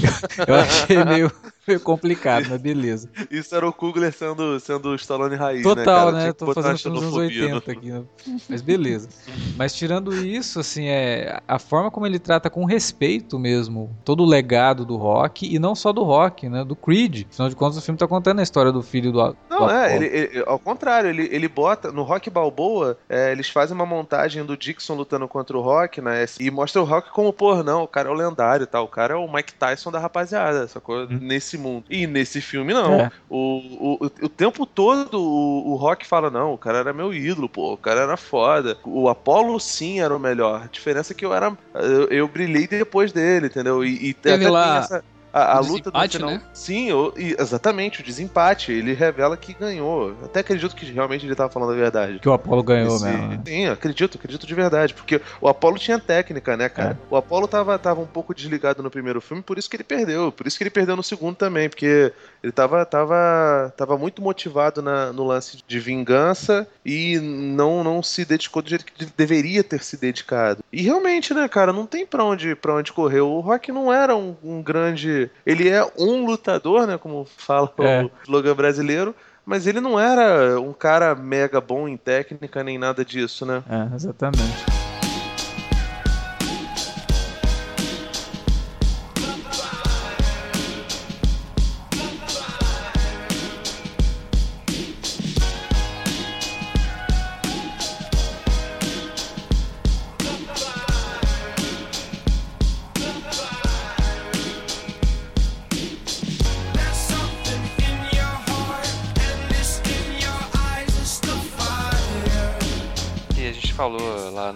eu 0.46 0.54
achei 0.54 1.02
meio 1.02 1.32
Meio 1.68 1.80
complicado, 1.80 2.46
mas 2.50 2.60
beleza. 2.60 3.08
Isso 3.30 3.54
era 3.54 3.66
o 3.66 3.72
Kugler 3.72 4.12
sendo, 4.12 4.58
sendo 4.60 4.90
o 4.90 4.94
Stallone 4.94 5.34
raiz, 5.34 5.62
Total, 5.62 6.12
né? 6.12 6.26
né? 6.26 6.32
Tô 6.32 6.52
fazendo 6.52 6.74
os 6.74 7.02
anos 7.02 7.14
80 7.14 7.72
aqui, 7.72 7.90
né? 7.90 8.02
Mas 8.48 8.60
beleza. 8.60 9.08
Mas 9.56 9.74
tirando 9.74 10.14
isso, 10.14 10.60
assim, 10.60 10.86
é 10.86 11.40
a 11.46 11.58
forma 11.58 11.90
como 11.90 12.06
ele 12.06 12.18
trata 12.18 12.50
com 12.50 12.64
respeito 12.64 13.38
mesmo 13.38 13.96
todo 14.04 14.22
o 14.22 14.26
legado 14.26 14.84
do 14.84 14.96
rock, 14.96 15.52
e 15.52 15.58
não 15.58 15.74
só 15.74 15.92
do 15.92 16.02
rock, 16.02 16.48
né? 16.48 16.64
Do 16.64 16.76
Creed. 16.76 17.26
Afinal 17.30 17.48
de 17.48 17.56
contas, 17.56 17.78
o 17.78 17.82
filme 17.82 17.98
tá 17.98 18.06
contando 18.06 18.40
a 18.40 18.42
história 18.42 18.70
do 18.70 18.82
filho 18.82 19.12
do 19.12 19.36
Não, 19.48 19.66
do 19.66 19.70
é, 19.70 19.96
ele, 19.96 20.06
ele, 20.06 20.44
ao 20.46 20.58
contrário, 20.58 21.08
ele, 21.08 21.28
ele 21.32 21.48
bota, 21.48 21.90
no 21.90 22.02
Rock 22.02 22.28
Balboa, 22.28 22.98
é, 23.08 23.32
eles 23.32 23.48
fazem 23.48 23.74
uma 23.74 23.86
montagem 23.86 24.44
do 24.44 24.56
Dixon 24.56 24.94
lutando 24.94 25.26
contra 25.28 25.56
o 25.56 25.60
Rock, 25.60 26.00
né? 26.00 26.24
E 26.38 26.50
mostra 26.50 26.82
o 26.82 26.84
Rock 26.84 27.10
como, 27.10 27.32
pô, 27.32 27.62
não, 27.62 27.84
o 27.84 27.88
cara 27.88 28.08
é 28.08 28.12
o 28.12 28.14
lendário, 28.14 28.66
tá? 28.66 28.80
O 28.80 28.88
cara 28.88 29.14
é 29.14 29.16
o 29.16 29.32
Mike 29.32 29.54
Tyson 29.54 29.90
da 29.90 29.98
rapaziada, 29.98 30.68
sacou? 30.68 31.04
Hum. 31.04 31.18
Nesse 31.20 31.53
nesse 31.54 31.58
mundo. 31.58 31.84
E 31.88 32.06
nesse 32.06 32.40
filme, 32.40 32.74
não. 32.74 33.00
É. 33.00 33.10
O, 33.28 33.98
o, 34.00 34.10
o 34.22 34.28
tempo 34.28 34.66
todo 34.66 35.20
o, 35.20 35.72
o 35.72 35.76
Rock 35.76 36.06
fala: 36.06 36.30
não, 36.30 36.54
o 36.54 36.58
cara 36.58 36.78
era 36.78 36.92
meu 36.92 37.14
ídolo, 37.14 37.48
pô, 37.48 37.72
o 37.72 37.76
cara 37.76 38.02
era 38.02 38.16
foda. 38.16 38.76
O 38.84 39.08
Apollo 39.08 39.58
sim 39.58 40.00
era 40.00 40.14
o 40.14 40.20
melhor. 40.20 40.62
A 40.64 40.66
diferença 40.66 41.12
é 41.12 41.16
que 41.16 41.24
eu 41.24 41.34
era. 41.34 41.56
Eu, 41.74 42.08
eu 42.08 42.28
brilhei 42.28 42.66
depois 42.66 43.12
dele, 43.12 43.46
entendeu? 43.46 43.84
E, 43.84 44.10
e 44.10 44.10
até 44.10 44.48
lá... 44.48 44.78
essa 44.78 45.04
a, 45.34 45.56
a 45.56 45.60
luta 45.60 45.90
do 45.90 46.08
final. 46.08 46.30
Né? 46.30 46.42
Sim, 46.52 46.92
o, 46.92 47.12
exatamente, 47.16 48.00
o 48.00 48.04
desempate. 48.04 48.70
Ele 48.70 48.94
revela 48.94 49.36
que 49.36 49.52
ganhou. 49.52 50.16
Até 50.22 50.40
acredito 50.40 50.76
que 50.76 50.86
realmente 50.86 51.26
ele 51.26 51.32
estava 51.32 51.50
falando 51.50 51.72
a 51.72 51.74
verdade. 51.74 52.20
Que 52.20 52.28
o 52.28 52.32
Apollo 52.32 52.62
ganhou 52.62 52.94
Esse, 52.94 53.04
mesmo. 53.04 53.26
Né? 53.26 53.40
Sim, 53.44 53.66
acredito, 53.66 54.16
acredito 54.16 54.46
de 54.46 54.54
verdade. 54.54 54.94
Porque 54.94 55.20
o 55.40 55.48
Apollo 55.48 55.76
tinha 55.76 55.98
técnica, 55.98 56.56
né, 56.56 56.68
cara? 56.68 56.92
É. 56.92 56.96
O 57.10 57.16
Apollo 57.16 57.48
tava, 57.48 57.76
tava 57.76 58.00
um 58.00 58.06
pouco 58.06 58.32
desligado 58.32 58.80
no 58.80 58.90
primeiro 58.90 59.20
filme, 59.20 59.42
por 59.42 59.58
isso 59.58 59.68
que 59.68 59.74
ele 59.74 59.82
perdeu. 59.82 60.30
Por 60.30 60.46
isso 60.46 60.56
que 60.56 60.62
ele 60.62 60.70
perdeu 60.70 60.94
no 60.94 61.02
segundo 61.02 61.34
também, 61.34 61.68
porque 61.68 62.12
ele 62.40 62.52
tava, 62.52 62.86
tava, 62.86 63.74
tava 63.76 63.98
muito 63.98 64.22
motivado 64.22 64.80
na, 64.80 65.12
no 65.12 65.24
lance 65.24 65.58
de 65.66 65.80
vingança 65.80 66.64
e 66.86 67.18
não, 67.18 67.82
não 67.82 68.04
se 68.04 68.24
dedicou 68.24 68.62
do 68.62 68.68
jeito 68.68 68.84
que 68.84 69.06
deveria 69.16 69.64
ter 69.64 69.82
se 69.82 69.96
dedicado. 69.96 70.62
E 70.72 70.82
realmente, 70.82 71.34
né, 71.34 71.48
cara, 71.48 71.72
não 71.72 71.86
tem 71.86 72.06
pra 72.06 72.22
onde, 72.22 72.54
pra 72.54 72.76
onde 72.76 72.92
correr. 72.92 73.20
O 73.20 73.40
Rock 73.40 73.72
não 73.72 73.92
era 73.92 74.14
um, 74.14 74.36
um 74.44 74.62
grande 74.62 75.23
ele 75.44 75.68
é 75.68 75.86
um 75.98 76.24
lutador, 76.24 76.86
né? 76.86 76.98
Como 76.98 77.24
fala 77.24 77.72
é. 77.80 78.04
o 78.04 78.10
slogan 78.24 78.54
brasileiro. 78.54 79.14
Mas 79.46 79.66
ele 79.66 79.80
não 79.80 80.00
era 80.00 80.58
um 80.58 80.72
cara 80.72 81.14
mega 81.14 81.60
bom 81.60 81.86
em 81.86 81.98
técnica 81.98 82.64
nem 82.64 82.78
nada 82.78 83.04
disso, 83.04 83.44
né? 83.44 83.62
É, 83.68 83.94
exatamente. 83.94 84.83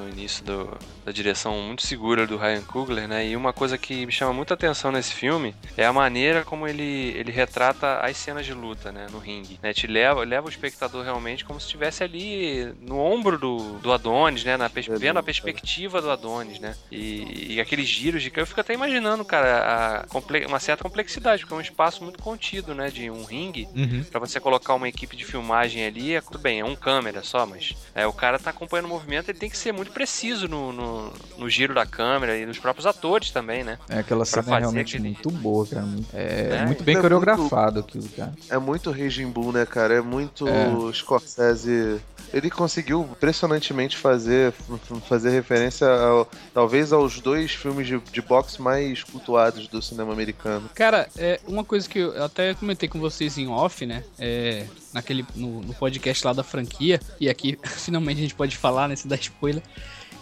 Início 0.09 0.45
do, 0.45 0.79
da 1.09 1.13
direção 1.13 1.59
muito 1.59 1.87
segura 1.87 2.27
do 2.27 2.37
Ryan 2.37 2.63
Coogler, 2.63 3.09
né? 3.09 3.27
E 3.27 3.35
uma 3.35 3.53
coisa 3.53 3.79
que 3.79 4.05
me 4.05 4.13
chama 4.13 4.33
muita 4.35 4.53
atenção 4.53 4.93
nesse 4.93 5.15
filme 5.15 5.55
é 5.75 5.87
a 5.87 5.93
maneira 5.93 6.45
como 6.45 6.69
ele, 6.69 7.15
ele 7.17 7.33
retrata 7.33 8.01
as 8.01 8.17
cenas 8.17 8.45
de 8.45 8.53
luta, 8.53 8.93
né? 8.93 9.07
No 9.11 9.19
ringue, 9.19 9.59
né? 9.63 9.73
Te 9.73 9.87
leva, 9.87 10.23
leva 10.23 10.47
o 10.47 10.51
espectador 10.51 11.03
realmente 11.03 11.47
como 11.47 11.59
se 11.59 11.67
estivesse 11.67 12.05
ali 12.05 12.75
no 12.83 12.99
ombro 12.99 13.39
do, 13.39 13.79
do 13.79 13.91
Adonis, 13.91 14.45
né? 14.45 14.59
Na, 14.59 14.71
vendo 14.99 15.19
a 15.19 15.23
perspectiva 15.23 16.03
do 16.03 16.11
Adonis, 16.11 16.61
né? 16.61 16.77
E, 16.93 17.55
e 17.55 17.61
aqueles 17.61 17.89
giros 17.89 18.23
de... 18.23 18.31
Eu 18.37 18.47
fico 18.47 18.61
até 18.61 18.75
imaginando, 18.75 19.25
cara, 19.25 20.07
a, 20.13 20.47
uma 20.47 20.61
certa 20.61 20.85
complexidade, 20.85 21.41
porque 21.41 21.55
é 21.55 21.57
um 21.57 21.63
espaço 21.63 22.05
muito 22.05 22.23
contido, 22.23 22.75
né? 22.75 22.91
De 22.91 23.11
um 23.11 23.25
ringue, 23.25 23.67
uhum. 23.75 24.05
para 24.05 24.21
você 24.21 24.39
colocar 24.39 24.75
uma 24.75 24.89
equipe 24.89 25.17
de 25.17 25.25
filmagem 25.25 25.87
ali, 25.87 26.15
é 26.15 26.21
tudo 26.21 26.39
bem, 26.39 26.61
é 26.61 26.65
um 26.65 26.77
câmera 26.77 27.23
só, 27.23 27.47
mas 27.47 27.75
é, 27.95 28.07
o 28.07 28.13
cara 28.13 28.39
tá 28.39 28.51
acompanhando 28.51 28.87
o 28.87 28.89
movimento, 28.91 29.31
ele 29.31 29.39
tem 29.39 29.49
que 29.49 29.57
ser 29.57 29.73
muito 29.73 29.91
preciso 29.91 30.47
no, 30.47 30.71
no 30.71 30.98
no, 31.37 31.49
giro 31.49 31.75
da 31.75 31.87
câmera 31.87 32.37
e 32.37 32.47
nos 32.47 32.59
próprios 32.59 32.87
atores 32.87 33.31
também, 33.31 33.65
né? 33.65 33.79
É, 33.89 33.99
aquela 33.99 34.25
cena 34.25 34.57
é 34.57 34.61
realmente 34.61 34.97
aquele... 34.97 35.11
muito 35.11 35.31
boa, 35.31 35.67
cara. 35.67 35.87
É, 36.13 36.59
é 36.63 36.67
muito 36.67 36.85
bem 36.85 36.97
é 36.97 37.01
coreografado 37.01 37.75
muito, 37.75 37.89
aquilo, 37.89 38.09
cara. 38.11 38.33
É 38.49 38.59
muito 38.59 38.91
Raging 38.91 39.31
Bull, 39.31 39.53
né, 39.53 39.67
cara? 39.67 39.95
É 39.95 40.01
muito 40.01 40.47
é. 40.49 40.93
Scorsese 40.93 42.01
ele 42.33 42.51
conseguiu 42.51 43.09
impressionantemente 43.11 43.97
fazer, 43.97 44.53
fazer 45.09 45.31
referência 45.31 45.89
ao, 45.89 46.29
talvez 46.53 46.93
aos 46.93 47.21
dois 47.21 47.53
filmes 47.53 47.87
de, 47.87 47.99
de 47.99 48.23
boxe 48.23 48.61
mais 48.61 49.03
cultuados 49.03 49.67
do 49.69 49.81
cinema 49.81 50.13
americano. 50.13 50.69
Cara, 50.75 51.09
é 51.17 51.41
uma 51.47 51.65
coisa 51.65 51.89
que 51.89 51.99
eu 51.99 52.23
até 52.23 52.55
comentei 52.55 52.89
com 52.89 53.01
vocês 53.01 53.39
em 53.39 53.49
off, 53.49 53.85
né? 53.87 54.05
É, 54.19 54.67
naquele 54.93 55.25
no, 55.35 55.61
no 55.63 55.75
podcast 55.75 56.27
lá 56.27 56.33
da 56.33 56.43
franquia 56.43 57.01
e 57.21 57.29
aqui 57.29 57.59
finalmente 57.65 58.19
a 58.19 58.23
gente 58.23 58.35
pode 58.35 58.57
falar, 58.57 58.89
né, 58.89 58.97
se 58.97 59.09
dar 59.09 59.17
spoiler 59.17 59.63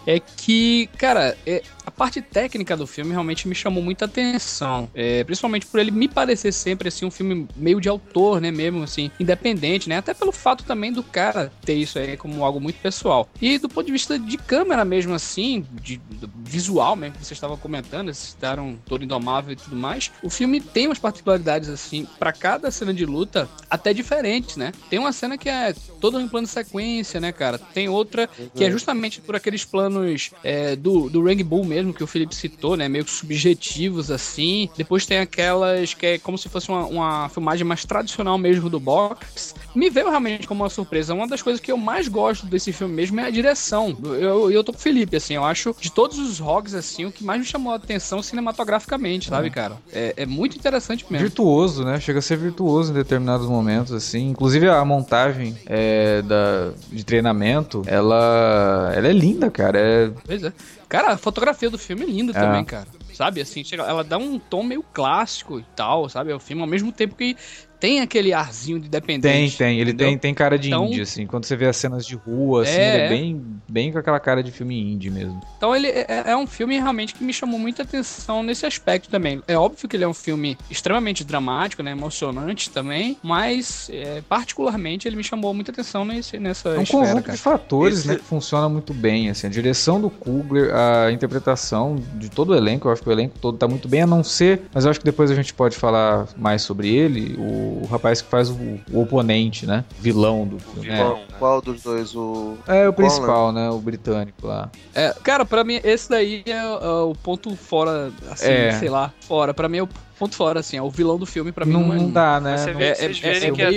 é 0.07 0.21
que, 0.21 0.87
cara, 0.97 1.37
é, 1.45 1.61
a 1.85 1.91
parte 1.91 2.21
técnica 2.21 2.77
do 2.77 2.87
filme 2.87 3.11
realmente 3.11 3.45
me 3.45 3.53
chamou 3.53 3.83
muita 3.83 4.05
atenção. 4.05 4.89
É, 4.95 5.21
principalmente 5.25 5.65
por 5.65 5.81
ele 5.81 5.91
me 5.91 6.07
parecer 6.07 6.53
sempre 6.53 6.87
assim 6.87 7.05
um 7.05 7.11
filme 7.11 7.45
meio 7.57 7.81
de 7.81 7.89
autor, 7.89 8.39
né? 8.39 8.49
Mesmo 8.49 8.83
assim, 8.83 9.11
independente, 9.19 9.89
né? 9.89 9.97
Até 9.97 10.13
pelo 10.13 10.31
fato 10.31 10.63
também 10.63 10.93
do 10.93 11.03
cara 11.03 11.51
ter 11.65 11.73
isso 11.73 11.99
aí 11.99 12.15
como 12.15 12.45
algo 12.45 12.61
muito 12.61 12.79
pessoal. 12.79 13.27
E 13.41 13.57
do 13.57 13.67
ponto 13.67 13.85
de 13.85 13.91
vista 13.91 14.17
de 14.17 14.37
câmera 14.37 14.85
mesmo 14.85 15.13
assim, 15.13 15.65
de, 15.81 15.99
visual 16.37 16.95
mesmo, 16.95 17.15
que 17.15 17.25
vocês 17.25 17.35
estavam 17.37 17.57
comentando, 17.57 18.07
eles 18.07 18.17
citaram 18.17 18.79
todo 18.85 19.03
indomável 19.03 19.51
e 19.51 19.57
tudo 19.57 19.75
mais. 19.75 20.09
O 20.23 20.29
filme 20.29 20.61
tem 20.61 20.87
umas 20.87 20.99
particularidades 20.99 21.67
assim, 21.67 22.07
para 22.17 22.31
cada 22.31 22.71
cena 22.71 22.93
de 22.93 23.05
luta, 23.05 23.49
até 23.69 23.93
diferentes, 23.93 24.55
né? 24.55 24.71
Tem 24.89 24.99
uma 24.99 25.11
cena 25.11 25.37
que 25.37 25.49
é 25.49 25.73
toda 25.99 26.21
em 26.21 26.29
plano 26.29 26.47
de 26.47 26.53
sequência, 26.53 27.19
né, 27.19 27.33
cara? 27.33 27.57
Tem 27.57 27.89
outra 27.89 28.29
que 28.55 28.63
é 28.63 28.71
justamente 28.71 29.19
por 29.19 29.35
aqueles 29.35 29.65
planos 29.65 29.96
planos 29.97 30.31
é, 30.43 30.75
do, 30.75 31.09
do 31.09 31.23
Rang 31.23 31.43
Bull 31.43 31.65
mesmo, 31.65 31.93
que 31.93 32.03
o 32.03 32.07
Felipe 32.07 32.35
citou, 32.35 32.75
né? 32.75 32.87
Meio 32.87 33.05
que 33.05 33.11
subjetivos, 33.11 34.11
assim. 34.11 34.69
Depois 34.77 35.05
tem 35.05 35.19
aquelas 35.19 35.93
que 35.93 36.05
é 36.05 36.17
como 36.17 36.37
se 36.37 36.49
fosse 36.49 36.69
uma, 36.69 36.85
uma 36.85 37.29
filmagem 37.29 37.65
mais 37.65 37.85
tradicional 37.85 38.37
mesmo 38.37 38.69
do 38.69 38.79
box. 38.79 39.55
Me 39.75 39.89
veio 39.89 40.09
realmente 40.09 40.47
como 40.47 40.63
uma 40.63 40.69
surpresa. 40.69 41.13
Uma 41.13 41.27
das 41.27 41.41
coisas 41.41 41.59
que 41.59 41.71
eu 41.71 41.77
mais 41.77 42.07
gosto 42.07 42.45
desse 42.45 42.71
filme 42.71 42.93
mesmo 42.93 43.19
é 43.19 43.25
a 43.25 43.29
direção. 43.29 43.97
Eu, 44.03 44.51
eu 44.51 44.63
tô 44.63 44.71
com 44.71 44.79
o 44.79 44.81
Felipe, 44.81 45.15
assim, 45.15 45.35
eu 45.35 45.43
acho 45.43 45.75
de 45.79 45.91
todos 45.91 46.19
os 46.19 46.39
rogs, 46.39 46.75
assim, 46.75 47.05
o 47.05 47.11
que 47.11 47.23
mais 47.23 47.39
me 47.39 47.45
chamou 47.45 47.73
a 47.73 47.75
atenção 47.75 48.21
cinematograficamente, 48.21 49.29
sabe, 49.29 49.49
cara? 49.49 49.77
É, 49.91 50.13
é 50.17 50.25
muito 50.25 50.57
interessante 50.57 51.05
mesmo. 51.09 51.25
Virtuoso, 51.25 51.83
né? 51.83 51.99
Chega 51.99 52.19
a 52.19 52.21
ser 52.21 52.37
virtuoso 52.37 52.91
em 52.91 52.95
determinados 52.95 53.47
momentos, 53.47 53.91
assim. 53.93 54.29
Inclusive 54.29 54.67
a 54.69 54.83
montagem 54.83 55.55
é, 55.65 56.21
da, 56.21 56.71
de 56.91 57.03
treinamento, 57.03 57.83
ela, 57.85 58.91
ela 58.95 59.07
é 59.07 59.13
linda, 59.13 59.49
cara. 59.49 59.79
É 59.79 59.86
Pois 60.25 60.43
é. 60.43 60.53
Cara, 60.87 61.13
a 61.13 61.17
fotografia 61.17 61.69
do 61.69 61.77
filme 61.77 62.03
é 62.03 62.05
linda 62.05 62.31
é. 62.31 62.39
também, 62.39 62.63
cara. 62.63 62.87
Sabe, 63.13 63.41
assim, 63.41 63.63
chega, 63.63 63.83
ela 63.83 64.03
dá 64.03 64.17
um 64.17 64.37
tom 64.37 64.63
meio 64.63 64.83
clássico 64.83 65.59
e 65.59 65.65
tal, 65.75 66.07
sabe? 66.07 66.31
É 66.31 66.35
o 66.35 66.39
filme 66.39 66.61
ao 66.61 66.67
mesmo 66.67 66.91
tempo 66.91 67.15
que 67.15 67.35
tem 67.79 68.01
aquele 68.01 68.33
arzinho 68.33 68.79
de 68.79 68.89
dependente. 68.89 69.57
Tem, 69.57 69.67
tem. 69.67 69.79
Ele 69.79 69.93
tem, 69.93 70.17
tem 70.17 70.33
cara 70.33 70.57
de 70.57 70.69
então, 70.69 70.85
indie, 70.85 71.01
assim. 71.01 71.25
Quando 71.25 71.45
você 71.45 71.55
vê 71.55 71.67
as 71.67 71.77
cenas 71.77 72.05
de 72.05 72.15
rua, 72.15 72.63
assim, 72.63 72.71
é, 72.71 72.95
ele 72.95 73.03
é 73.03 73.09
bem, 73.09 73.45
bem 73.67 73.91
com 73.91 73.99
aquela 73.99 74.19
cara 74.19 74.41
de 74.43 74.51
filme 74.51 74.79
indie 74.93 75.09
mesmo. 75.09 75.41
Então 75.57 75.75
ele 75.75 75.87
é, 75.87 76.23
é, 76.27 76.35
um 76.35 76.47
filme 76.47 76.77
realmente 76.77 77.13
que 77.13 77.23
me 77.23 77.33
chamou 77.33 77.59
muita 77.59 77.83
atenção 77.83 78.43
nesse 78.43 78.65
aspecto 78.65 79.09
também. 79.09 79.41
É 79.47 79.57
óbvio 79.57 79.87
que 79.87 79.95
ele 79.95 80.03
é 80.03 80.07
um 80.07 80.13
filme 80.13 80.57
extremamente 80.69 81.23
dramático, 81.23 81.83
né? 81.83 81.91
Emocionante 81.91 82.69
também, 82.69 83.17
mas 83.21 83.89
é, 83.91 84.21
particularmente 84.27 85.07
ele 85.07 85.15
me 85.15 85.23
chamou 85.23 85.53
muita 85.53 85.71
atenção 85.71 86.05
nesse, 86.05 86.39
nessa 86.39 86.69
É 86.69 86.79
um 86.79 86.81
esfera, 86.81 87.03
conjunto 87.03 87.23
cara. 87.23 87.35
de 87.35 87.41
fatores, 87.41 87.99
Esse... 87.99 88.07
né? 88.07 88.15
Que 88.15 88.23
funciona 88.23 88.67
muito 88.67 88.93
bem, 88.93 89.29
assim. 89.29 89.47
A 89.47 89.49
direção 89.49 90.01
do 90.01 90.09
Kugler, 90.09 90.73
a 90.73 91.11
interpretação 91.11 91.95
de 92.15 92.29
todo 92.29 92.49
o 92.49 92.55
elenco, 92.55 92.87
eu 92.87 92.91
acho 92.91 93.01
que 93.01 93.09
o 93.09 93.11
elenco 93.11 93.37
todo 93.39 93.57
tá 93.57 93.67
muito 93.67 93.87
bem, 93.87 94.01
a 94.01 94.07
não 94.07 94.23
ser, 94.23 94.61
mas 94.73 94.85
eu 94.85 94.91
acho 94.91 94.99
que 94.99 95.05
depois 95.05 95.31
a 95.31 95.35
gente 95.35 95.53
pode 95.53 95.75
falar 95.75 96.27
mais 96.37 96.61
sobre 96.61 96.89
ele, 96.89 97.35
o 97.37 97.66
o 97.67 97.85
rapaz 97.85 98.21
que 98.21 98.29
faz 98.29 98.49
o, 98.49 98.57
o 98.91 99.01
oponente, 99.01 99.65
né? 99.65 99.83
Vilão 99.99 100.47
do 100.47 100.59
filme. 100.59 100.89
Vilão, 100.89 101.17
é. 101.17 101.33
Qual 101.39 101.61
dos 101.61 101.83
dois? 101.83 102.15
O. 102.15 102.57
É 102.67 102.87
o 102.87 102.93
principal, 102.93 103.51
né? 103.51 103.69
O 103.69 103.79
britânico 103.79 104.47
lá. 104.47 104.69
É, 104.93 105.13
cara, 105.23 105.45
pra 105.45 105.63
mim, 105.63 105.79
esse 105.83 106.09
daí 106.09 106.43
é, 106.45 106.51
é 106.51 106.65
o 106.65 107.13
ponto 107.21 107.55
fora, 107.55 108.11
assim, 108.29 108.49
é. 108.49 108.71
sei 108.73 108.89
lá, 108.89 109.13
fora. 109.21 109.53
Pra 109.53 109.69
mim 109.69 109.79
é 109.79 109.83
o 109.83 109.89
ponto 110.17 110.35
fora, 110.35 110.59
assim, 110.59 110.77
é 110.77 110.81
o 110.81 110.89
vilão 110.89 111.17
do 111.17 111.25
filme, 111.25 111.51
pra 111.51 111.65
mim 111.65 111.73
não, 111.73 111.87
não, 111.87 111.93
é, 111.93 111.97
não 111.97 112.11
dá, 112.11 112.39
né? 112.39 112.57
Você 112.57 112.73
vê, 112.73 112.85
é, 112.85 112.95
vocês 112.95 113.23
é, 113.23 113.31
verem 113.31 113.53
que 113.53 113.61
até 113.61 113.75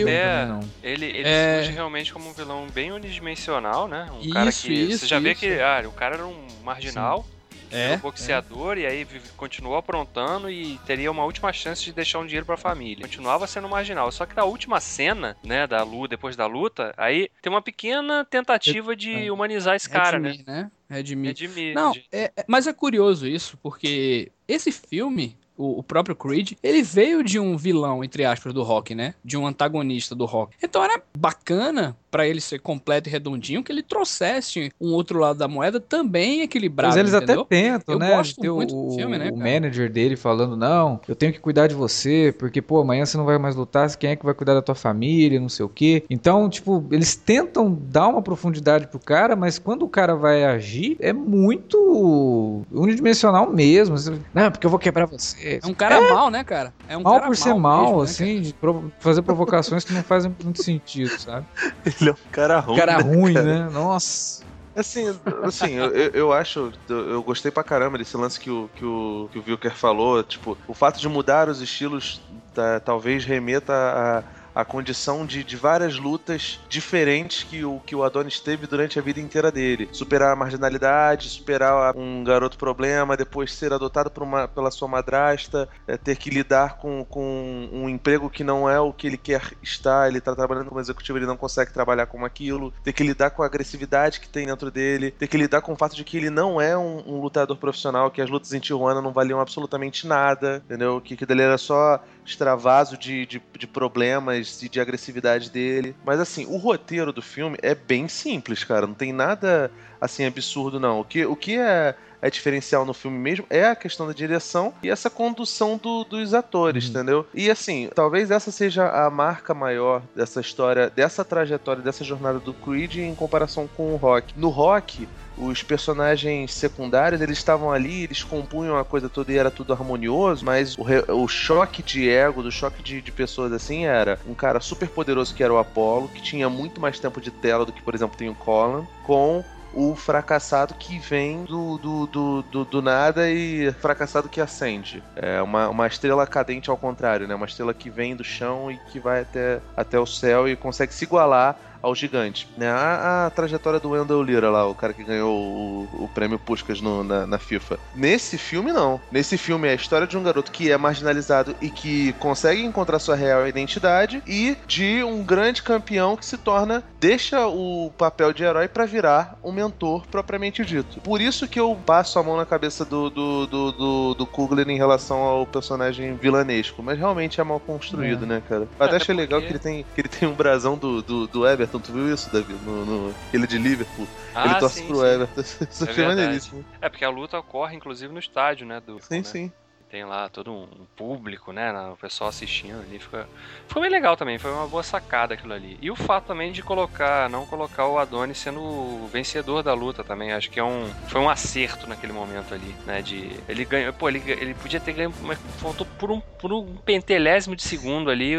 ele, 0.82 1.06
ele 1.06 1.22
é... 1.28 1.56
surge 1.56 1.72
realmente 1.72 2.12
como 2.12 2.30
um 2.30 2.32
vilão 2.32 2.66
bem 2.74 2.92
unidimensional, 2.92 3.86
né? 3.86 4.08
Um 4.14 4.20
isso, 4.20 4.32
cara 4.32 4.52
que. 4.52 4.72
Isso, 4.72 4.98
você 5.00 5.06
já 5.06 5.16
isso. 5.16 5.24
vê 5.24 5.34
que 5.34 5.60
ah, 5.60 5.82
o 5.86 5.92
cara 5.92 6.16
era 6.16 6.26
um 6.26 6.46
marginal. 6.64 7.24
Sim 7.28 7.39
é, 7.70 7.96
boxeador 7.96 8.76
é. 8.76 8.80
e 8.80 8.86
aí 8.86 9.06
continuou 9.36 9.76
aprontando 9.76 10.50
e 10.50 10.78
teria 10.86 11.10
uma 11.10 11.24
última 11.24 11.52
chance 11.52 11.84
de 11.84 11.92
deixar 11.92 12.18
um 12.18 12.26
dinheiro 12.26 12.46
para 12.46 12.54
a 12.54 12.58
família. 12.58 13.06
Continuava 13.06 13.46
sendo 13.46 13.68
marginal. 13.68 14.10
Só 14.12 14.26
que 14.26 14.36
na 14.36 14.44
última 14.44 14.80
cena, 14.80 15.36
né, 15.42 15.66
da 15.66 15.82
luta, 15.82 16.08
depois 16.08 16.36
da 16.36 16.46
luta, 16.46 16.92
aí 16.96 17.30
tem 17.40 17.52
uma 17.52 17.62
pequena 17.62 18.24
tentativa 18.24 18.94
de 18.96 19.26
é. 19.26 19.32
humanizar 19.32 19.76
esse 19.76 19.88
cara, 19.88 20.18
né? 20.18 20.38
Né? 20.46 20.70
Redimir. 20.88 21.28
Redimir. 21.28 21.74
Não, 21.74 21.92
é, 22.10 22.32
é, 22.36 22.44
mas 22.46 22.66
é 22.66 22.72
curioso 22.72 23.26
isso, 23.26 23.56
porque 23.62 24.32
esse 24.48 24.72
filme, 24.72 25.36
o, 25.60 25.78
o, 25.78 25.82
próprio 25.82 26.16
Creed, 26.16 26.52
ele 26.62 26.82
veio 26.82 27.22
de 27.22 27.38
um 27.38 27.56
vilão, 27.56 28.02
entre 28.02 28.24
aspas, 28.24 28.54
do 28.54 28.62
rock, 28.62 28.94
né? 28.94 29.14
De 29.22 29.36
um 29.36 29.46
antagonista 29.46 30.14
do 30.14 30.24
rock. 30.24 30.56
Então 30.62 30.82
era 30.82 31.02
bacana 31.16 31.96
para 32.10 32.26
ele 32.26 32.40
ser 32.40 32.58
completo 32.60 33.08
e 33.08 33.12
redondinho, 33.12 33.62
que 33.62 33.70
ele 33.70 33.82
trouxesse 33.82 34.72
um 34.80 34.92
outro 34.92 35.18
lado 35.18 35.38
da 35.38 35.46
moeda 35.46 35.78
também 35.78 36.40
equilibrado. 36.40 36.88
Mas 36.88 36.96
eles 36.96 37.14
entendeu? 37.14 37.42
até 37.42 37.62
tentam, 37.62 37.94
eu 37.94 37.98
né? 37.98 38.16
Gosto 38.16 38.54
muito 38.54 38.76
o, 38.76 38.88
do 38.90 38.96
filme, 38.96 39.18
né? 39.18 39.30
O 39.30 39.36
manager 39.36 39.90
dele 39.90 40.16
falando: 40.16 40.56
não, 40.56 41.00
eu 41.06 41.14
tenho 41.14 41.32
que 41.32 41.38
cuidar 41.38 41.68
de 41.68 41.74
você, 41.74 42.34
porque, 42.36 42.60
pô, 42.60 42.80
amanhã 42.80 43.04
você 43.04 43.16
não 43.16 43.24
vai 43.24 43.38
mais 43.38 43.54
lutar, 43.54 43.94
quem 43.96 44.10
é 44.10 44.16
que 44.16 44.24
vai 44.24 44.34
cuidar 44.34 44.54
da 44.54 44.62
tua 44.62 44.74
família, 44.74 45.38
não 45.38 45.48
sei 45.48 45.64
o 45.64 45.68
quê. 45.68 46.02
Então, 46.10 46.48
tipo, 46.48 46.84
eles 46.90 47.14
tentam 47.14 47.72
dar 47.72 48.08
uma 48.08 48.22
profundidade 48.22 48.88
pro 48.88 48.98
cara, 48.98 49.36
mas 49.36 49.58
quando 49.58 49.84
o 49.84 49.88
cara 49.88 50.14
vai 50.14 50.44
agir, 50.44 50.96
é 51.00 51.12
muito 51.12 52.64
unidimensional 52.72 53.50
mesmo. 53.52 53.96
Não, 54.34 54.50
porque 54.50 54.66
eu 54.66 54.70
vou 54.70 54.78
quebrar 54.78 55.06
você. 55.06 55.49
É 55.62 55.66
um 55.66 55.74
cara 55.74 55.96
é. 55.96 56.10
mal, 56.10 56.30
né, 56.30 56.44
cara? 56.44 56.72
É 56.88 56.96
um 56.96 57.02
mal 57.02 57.20
por 57.20 57.26
mal 57.26 57.34
ser 57.34 57.54
mal, 57.54 57.82
mesmo, 57.82 57.98
né, 57.98 58.04
assim, 58.04 58.34
né, 58.36 58.40
de 58.40 58.54
fazer 59.00 59.22
provocações 59.22 59.84
que 59.84 59.92
não 59.92 60.02
fazem 60.02 60.34
muito 60.42 60.62
sentido, 60.62 61.18
sabe? 61.18 61.46
Ele 61.84 62.10
é 62.10 62.12
um 62.12 62.30
cara 62.30 62.58
ruim. 62.60 62.78
Cara 62.78 63.02
né, 63.02 63.02
ruim, 63.02 63.34
cara? 63.34 63.46
né? 63.46 63.70
Nossa. 63.72 64.44
Assim, 64.74 65.04
assim 65.42 65.74
eu, 65.74 65.90
eu 65.90 66.32
acho, 66.32 66.72
eu 66.88 67.22
gostei 67.22 67.50
pra 67.50 67.64
caramba 67.64 67.98
desse 67.98 68.16
lance 68.16 68.38
que 68.38 68.50
o, 68.50 68.70
que 68.76 68.84
o, 68.84 69.28
que 69.32 69.38
o 69.38 69.44
Wilker 69.46 69.74
falou. 69.74 70.22
Tipo, 70.22 70.56
o 70.68 70.74
fato 70.74 71.00
de 71.00 71.08
mudar 71.08 71.48
os 71.48 71.60
estilos 71.60 72.20
tá, 72.54 72.78
talvez 72.80 73.24
remeta 73.24 73.72
a 73.72 74.39
a 74.54 74.64
condição 74.64 75.24
de, 75.24 75.44
de 75.44 75.56
várias 75.56 75.98
lutas 75.98 76.60
diferentes 76.68 77.42
que 77.42 77.64
o, 77.64 77.80
que 77.80 77.94
o 77.94 78.02
Adonis 78.02 78.40
teve 78.40 78.66
durante 78.66 78.98
a 78.98 79.02
vida 79.02 79.20
inteira 79.20 79.50
dele. 79.50 79.88
Superar 79.92 80.32
a 80.32 80.36
marginalidade, 80.36 81.28
superar 81.28 81.96
um 81.96 82.24
garoto 82.24 82.58
problema, 82.58 83.16
depois 83.16 83.52
ser 83.52 83.72
adotado 83.72 84.10
uma, 84.22 84.48
pela 84.48 84.70
sua 84.70 84.88
madrasta, 84.88 85.68
é, 85.86 85.96
ter 85.96 86.16
que 86.16 86.30
lidar 86.30 86.76
com, 86.76 87.04
com 87.04 87.68
um 87.72 87.88
emprego 87.88 88.28
que 88.28 88.44
não 88.44 88.68
é 88.68 88.78
o 88.78 88.92
que 88.92 89.06
ele 89.06 89.16
quer 89.16 89.42
estar, 89.62 90.08
ele 90.08 90.18
está 90.18 90.34
trabalhando 90.34 90.68
como 90.68 90.80
executivo, 90.80 91.18
ele 91.18 91.26
não 91.26 91.36
consegue 91.36 91.72
trabalhar 91.72 92.06
com 92.06 92.24
aquilo, 92.24 92.72
ter 92.84 92.92
que 92.92 93.02
lidar 93.02 93.30
com 93.30 93.42
a 93.42 93.46
agressividade 93.46 94.20
que 94.20 94.28
tem 94.28 94.46
dentro 94.46 94.70
dele, 94.70 95.10
ter 95.12 95.26
que 95.26 95.36
lidar 95.36 95.62
com 95.62 95.72
o 95.72 95.76
fato 95.76 95.96
de 95.96 96.04
que 96.04 96.16
ele 96.16 96.30
não 96.30 96.60
é 96.60 96.76
um, 96.76 97.02
um 97.06 97.20
lutador 97.20 97.56
profissional, 97.56 98.10
que 98.10 98.20
as 98.20 98.30
lutas 98.30 98.52
em 98.52 98.60
Tijuana 98.60 99.00
não 99.00 99.12
valiam 99.12 99.40
absolutamente 99.40 100.06
nada, 100.06 100.62
entendeu? 100.64 101.00
Que, 101.00 101.16
que 101.16 101.26
dele 101.26 101.42
era 101.42 101.58
só 101.58 102.02
extravaso 102.24 102.96
de, 102.96 103.26
de, 103.26 103.42
de 103.58 103.66
problemas 103.66 104.62
e 104.62 104.68
de 104.68 104.80
agressividade 104.80 105.50
dele. 105.50 105.94
Mas 106.04 106.20
assim, 106.20 106.46
o 106.46 106.56
roteiro 106.56 107.12
do 107.12 107.22
filme 107.22 107.56
é 107.62 107.74
bem 107.74 108.08
simples, 108.08 108.64
cara. 108.64 108.86
Não 108.86 108.94
tem 108.94 109.12
nada 109.12 109.70
assim 110.00 110.24
absurdo, 110.24 110.80
não. 110.80 111.00
O 111.00 111.04
que, 111.04 111.24
o 111.26 111.36
que 111.36 111.58
é, 111.58 111.94
é 112.22 112.30
diferencial 112.30 112.84
no 112.84 112.94
filme 112.94 113.18
mesmo 113.18 113.46
é 113.50 113.66
a 113.66 113.76
questão 113.76 114.06
da 114.06 114.12
direção 114.12 114.72
e 114.82 114.90
essa 114.90 115.10
condução 115.10 115.76
do, 115.76 116.04
dos 116.04 116.32
atores, 116.34 116.84
uhum. 116.84 116.90
entendeu? 116.90 117.26
E 117.34 117.50
assim, 117.50 117.88
talvez 117.94 118.30
essa 118.30 118.50
seja 118.50 118.88
a 118.88 119.10
marca 119.10 119.52
maior 119.52 120.02
dessa 120.14 120.40
história, 120.40 120.90
dessa 120.90 121.24
trajetória, 121.24 121.82
dessa 121.82 122.04
jornada 122.04 122.38
do 122.38 122.54
Creed 122.54 122.96
em 122.96 123.14
comparação 123.14 123.68
com 123.76 123.92
o 123.92 123.96
Rock. 123.96 124.34
No 124.36 124.48
Rock, 124.48 125.08
os 125.36 125.62
personagens 125.62 126.52
secundários, 126.52 127.20
eles 127.20 127.38
estavam 127.38 127.72
ali, 127.72 128.04
eles 128.04 128.22
compunham 128.22 128.78
a 128.78 128.84
coisa 128.84 129.08
toda 129.08 129.32
e 129.32 129.38
era 129.38 129.50
tudo 129.50 129.72
harmonioso, 129.72 130.44
mas 130.44 130.76
o, 130.76 130.82
re, 130.82 131.04
o 131.08 131.26
choque 131.28 131.82
de 131.82 132.08
ego, 132.08 132.42
do 132.42 132.50
choque 132.50 132.82
de, 132.82 133.00
de, 133.00 133.12
pessoas 133.12 133.52
assim, 133.52 133.84
era 133.84 134.18
um 134.26 134.34
cara 134.34 134.60
super 134.60 134.88
poderoso 134.88 135.34
que 135.34 135.42
era 135.42 135.52
o 135.52 135.58
Apollo, 135.58 136.08
que 136.08 136.22
tinha 136.22 136.48
muito 136.48 136.80
mais 136.80 136.98
tempo 136.98 137.20
de 137.20 137.30
tela 137.30 137.64
do 137.64 137.72
que, 137.72 137.82
por 137.82 137.94
exemplo, 137.94 138.16
tem 138.16 138.28
o 138.28 138.34
Colin, 138.34 138.86
com 139.04 139.44
o 139.72 139.94
fracassado 139.94 140.74
que 140.74 140.98
vem 140.98 141.44
do, 141.44 141.78
do, 141.78 142.06
do, 142.06 142.42
do, 142.42 142.64
do 142.64 142.82
nada 142.82 143.30
e 143.30 143.72
fracassado 143.74 144.28
que 144.28 144.40
acende. 144.40 145.02
É 145.14 145.40
uma, 145.40 145.68
uma 145.68 145.86
estrela 145.86 146.26
cadente 146.26 146.70
ao 146.70 146.76
contrário, 146.76 147.28
né? 147.28 147.34
Uma 147.34 147.46
estrela 147.46 147.72
que 147.72 147.88
vem 147.88 148.16
do 148.16 148.24
chão 148.24 148.70
e 148.70 148.76
que 148.90 148.98
vai 148.98 149.20
até, 149.20 149.60
até 149.76 149.98
o 149.98 150.06
céu 150.06 150.48
e 150.48 150.56
consegue 150.56 150.92
se 150.92 151.04
igualar 151.04 151.56
ao 151.82 151.94
gigante. 151.94 152.48
Né? 152.56 152.68
A, 152.70 153.26
a, 153.26 153.30
trajetória 153.30 153.80
do 153.80 153.90
Wendell 153.90 154.22
Lira 154.22 154.50
lá, 154.50 154.66
o 154.66 154.74
cara 154.74 154.92
que 154.92 155.04
ganhou 155.04 155.34
o, 155.34 156.04
o 156.04 156.08
prêmio 156.08 156.38
Puskas 156.38 156.80
no, 156.80 157.02
na, 157.02 157.26
na, 157.26 157.38
FIFA. 157.38 157.78
Nesse 157.94 158.36
filme, 158.36 158.72
não. 158.72 159.00
Nesse 159.10 159.36
filme 159.36 159.68
é 159.68 159.72
a 159.72 159.74
história 159.74 160.06
de 160.06 160.16
um 160.16 160.22
garoto 160.22 160.52
que 160.52 160.70
é 160.70 160.76
marginalizado 160.76 161.54
e 161.60 161.70
que 161.70 162.12
consegue 162.14 162.62
encontrar 162.62 162.98
sua 162.98 163.16
real 163.16 163.46
identidade 163.46 164.22
e 164.26 164.56
de 164.66 165.02
um 165.02 165.22
grande 165.22 165.62
campeão 165.62 166.16
que 166.16 166.24
se 166.24 166.36
torna 166.36 166.82
deixa 167.00 167.46
o 167.46 167.90
papel 167.96 168.32
de 168.32 168.44
herói 168.44 168.68
para 168.68 168.84
virar 168.84 169.38
um 169.42 169.52
mentor 169.52 170.06
propriamente 170.06 170.64
dito. 170.64 171.00
Por 171.00 171.20
isso 171.20 171.48
que 171.48 171.58
eu 171.58 171.76
passo 171.86 172.18
a 172.18 172.22
mão 172.22 172.36
na 172.36 172.44
cabeça 172.44 172.84
do, 172.84 173.08
do, 173.08 173.46
do, 173.46 173.72
do, 173.72 174.14
do 174.14 174.26
Kugler 174.26 174.68
em 174.68 174.76
relação 174.76 175.18
ao 175.18 175.46
personagem 175.46 176.14
vilanesco, 176.14 176.82
mas 176.82 176.98
realmente 176.98 177.40
é 177.40 177.44
mal 177.44 177.58
construído, 177.58 178.24
é. 178.24 178.28
né, 178.28 178.42
cara? 178.46 178.68
Eu 178.78 178.86
até 178.86 178.96
achei 178.96 179.14
legal 179.14 179.40
que 179.40 179.48
ele 179.48 179.58
tem, 179.58 179.84
que 179.94 180.00
ele 180.00 180.08
tem 180.08 180.28
um 180.28 180.34
brasão 180.34 180.76
do, 180.76 181.00
do, 181.02 181.26
do 181.26 181.46
Everton, 181.70 181.80
tu 181.80 181.92
viu 181.92 182.12
isso, 182.12 182.32
Davi? 182.32 182.52
No, 182.64 182.84
no, 182.84 183.14
ele 183.32 183.46
de 183.46 183.58
Liverpool. 183.58 184.06
Ah, 184.34 184.46
ele 184.46 184.54
torce 184.56 184.80
sim, 184.80 184.86
pro 184.86 184.96
sim. 184.96 185.06
Everton. 185.06 185.40
Isso 185.70 186.00
é, 186.00 186.06
maneiríssimo. 186.06 186.64
É, 186.80 186.88
porque 186.88 187.04
a 187.04 187.10
luta 187.10 187.38
ocorre, 187.38 187.76
inclusive, 187.76 188.12
no 188.12 188.18
estádio, 188.18 188.66
né? 188.66 188.80
Do, 188.80 189.00
sim, 189.00 189.18
né? 189.18 189.24
sim 189.24 189.52
tem 189.90 190.04
lá 190.04 190.28
todo 190.28 190.52
um 190.52 190.66
público, 190.96 191.52
né? 191.52 191.72
O 191.90 191.96
pessoal 191.96 192.30
assistindo 192.30 192.80
ali. 192.80 192.98
Fica... 192.98 193.28
Ficou 193.66 193.82
bem 193.82 193.90
legal 193.90 194.16
também, 194.16 194.38
foi 194.38 194.52
uma 194.52 194.66
boa 194.66 194.82
sacada 194.82 195.34
aquilo 195.34 195.52
ali. 195.52 195.76
E 195.82 195.90
o 195.90 195.96
fato 195.96 196.26
também 196.26 196.52
de 196.52 196.62
colocar, 196.62 197.28
não 197.28 197.44
colocar 197.44 197.86
o 197.86 197.98
Adonis 197.98 198.38
sendo 198.38 198.60
o 198.60 199.08
vencedor 199.12 199.62
da 199.62 199.74
luta 199.74 200.04
também. 200.04 200.32
Acho 200.32 200.50
que 200.50 200.60
é 200.60 200.64
um, 200.64 200.88
foi 201.08 201.20
um 201.20 201.28
acerto 201.28 201.88
naquele 201.88 202.12
momento 202.12 202.54
ali, 202.54 202.74
né? 202.86 203.02
De, 203.02 203.30
ele 203.48 203.64
ganhou, 203.64 203.92
pô, 203.92 204.08
ele, 204.08 204.22
ele 204.26 204.54
podia 204.54 204.78
ter 204.78 204.92
ganho, 204.92 205.12
mas 205.22 205.38
faltou 205.58 205.86
por 205.98 206.10
um, 206.10 206.20
por 206.20 206.52
um 206.52 206.76
pentelésimo 206.76 207.56
de 207.56 207.62
segundo 207.62 208.10
ali, 208.10 208.34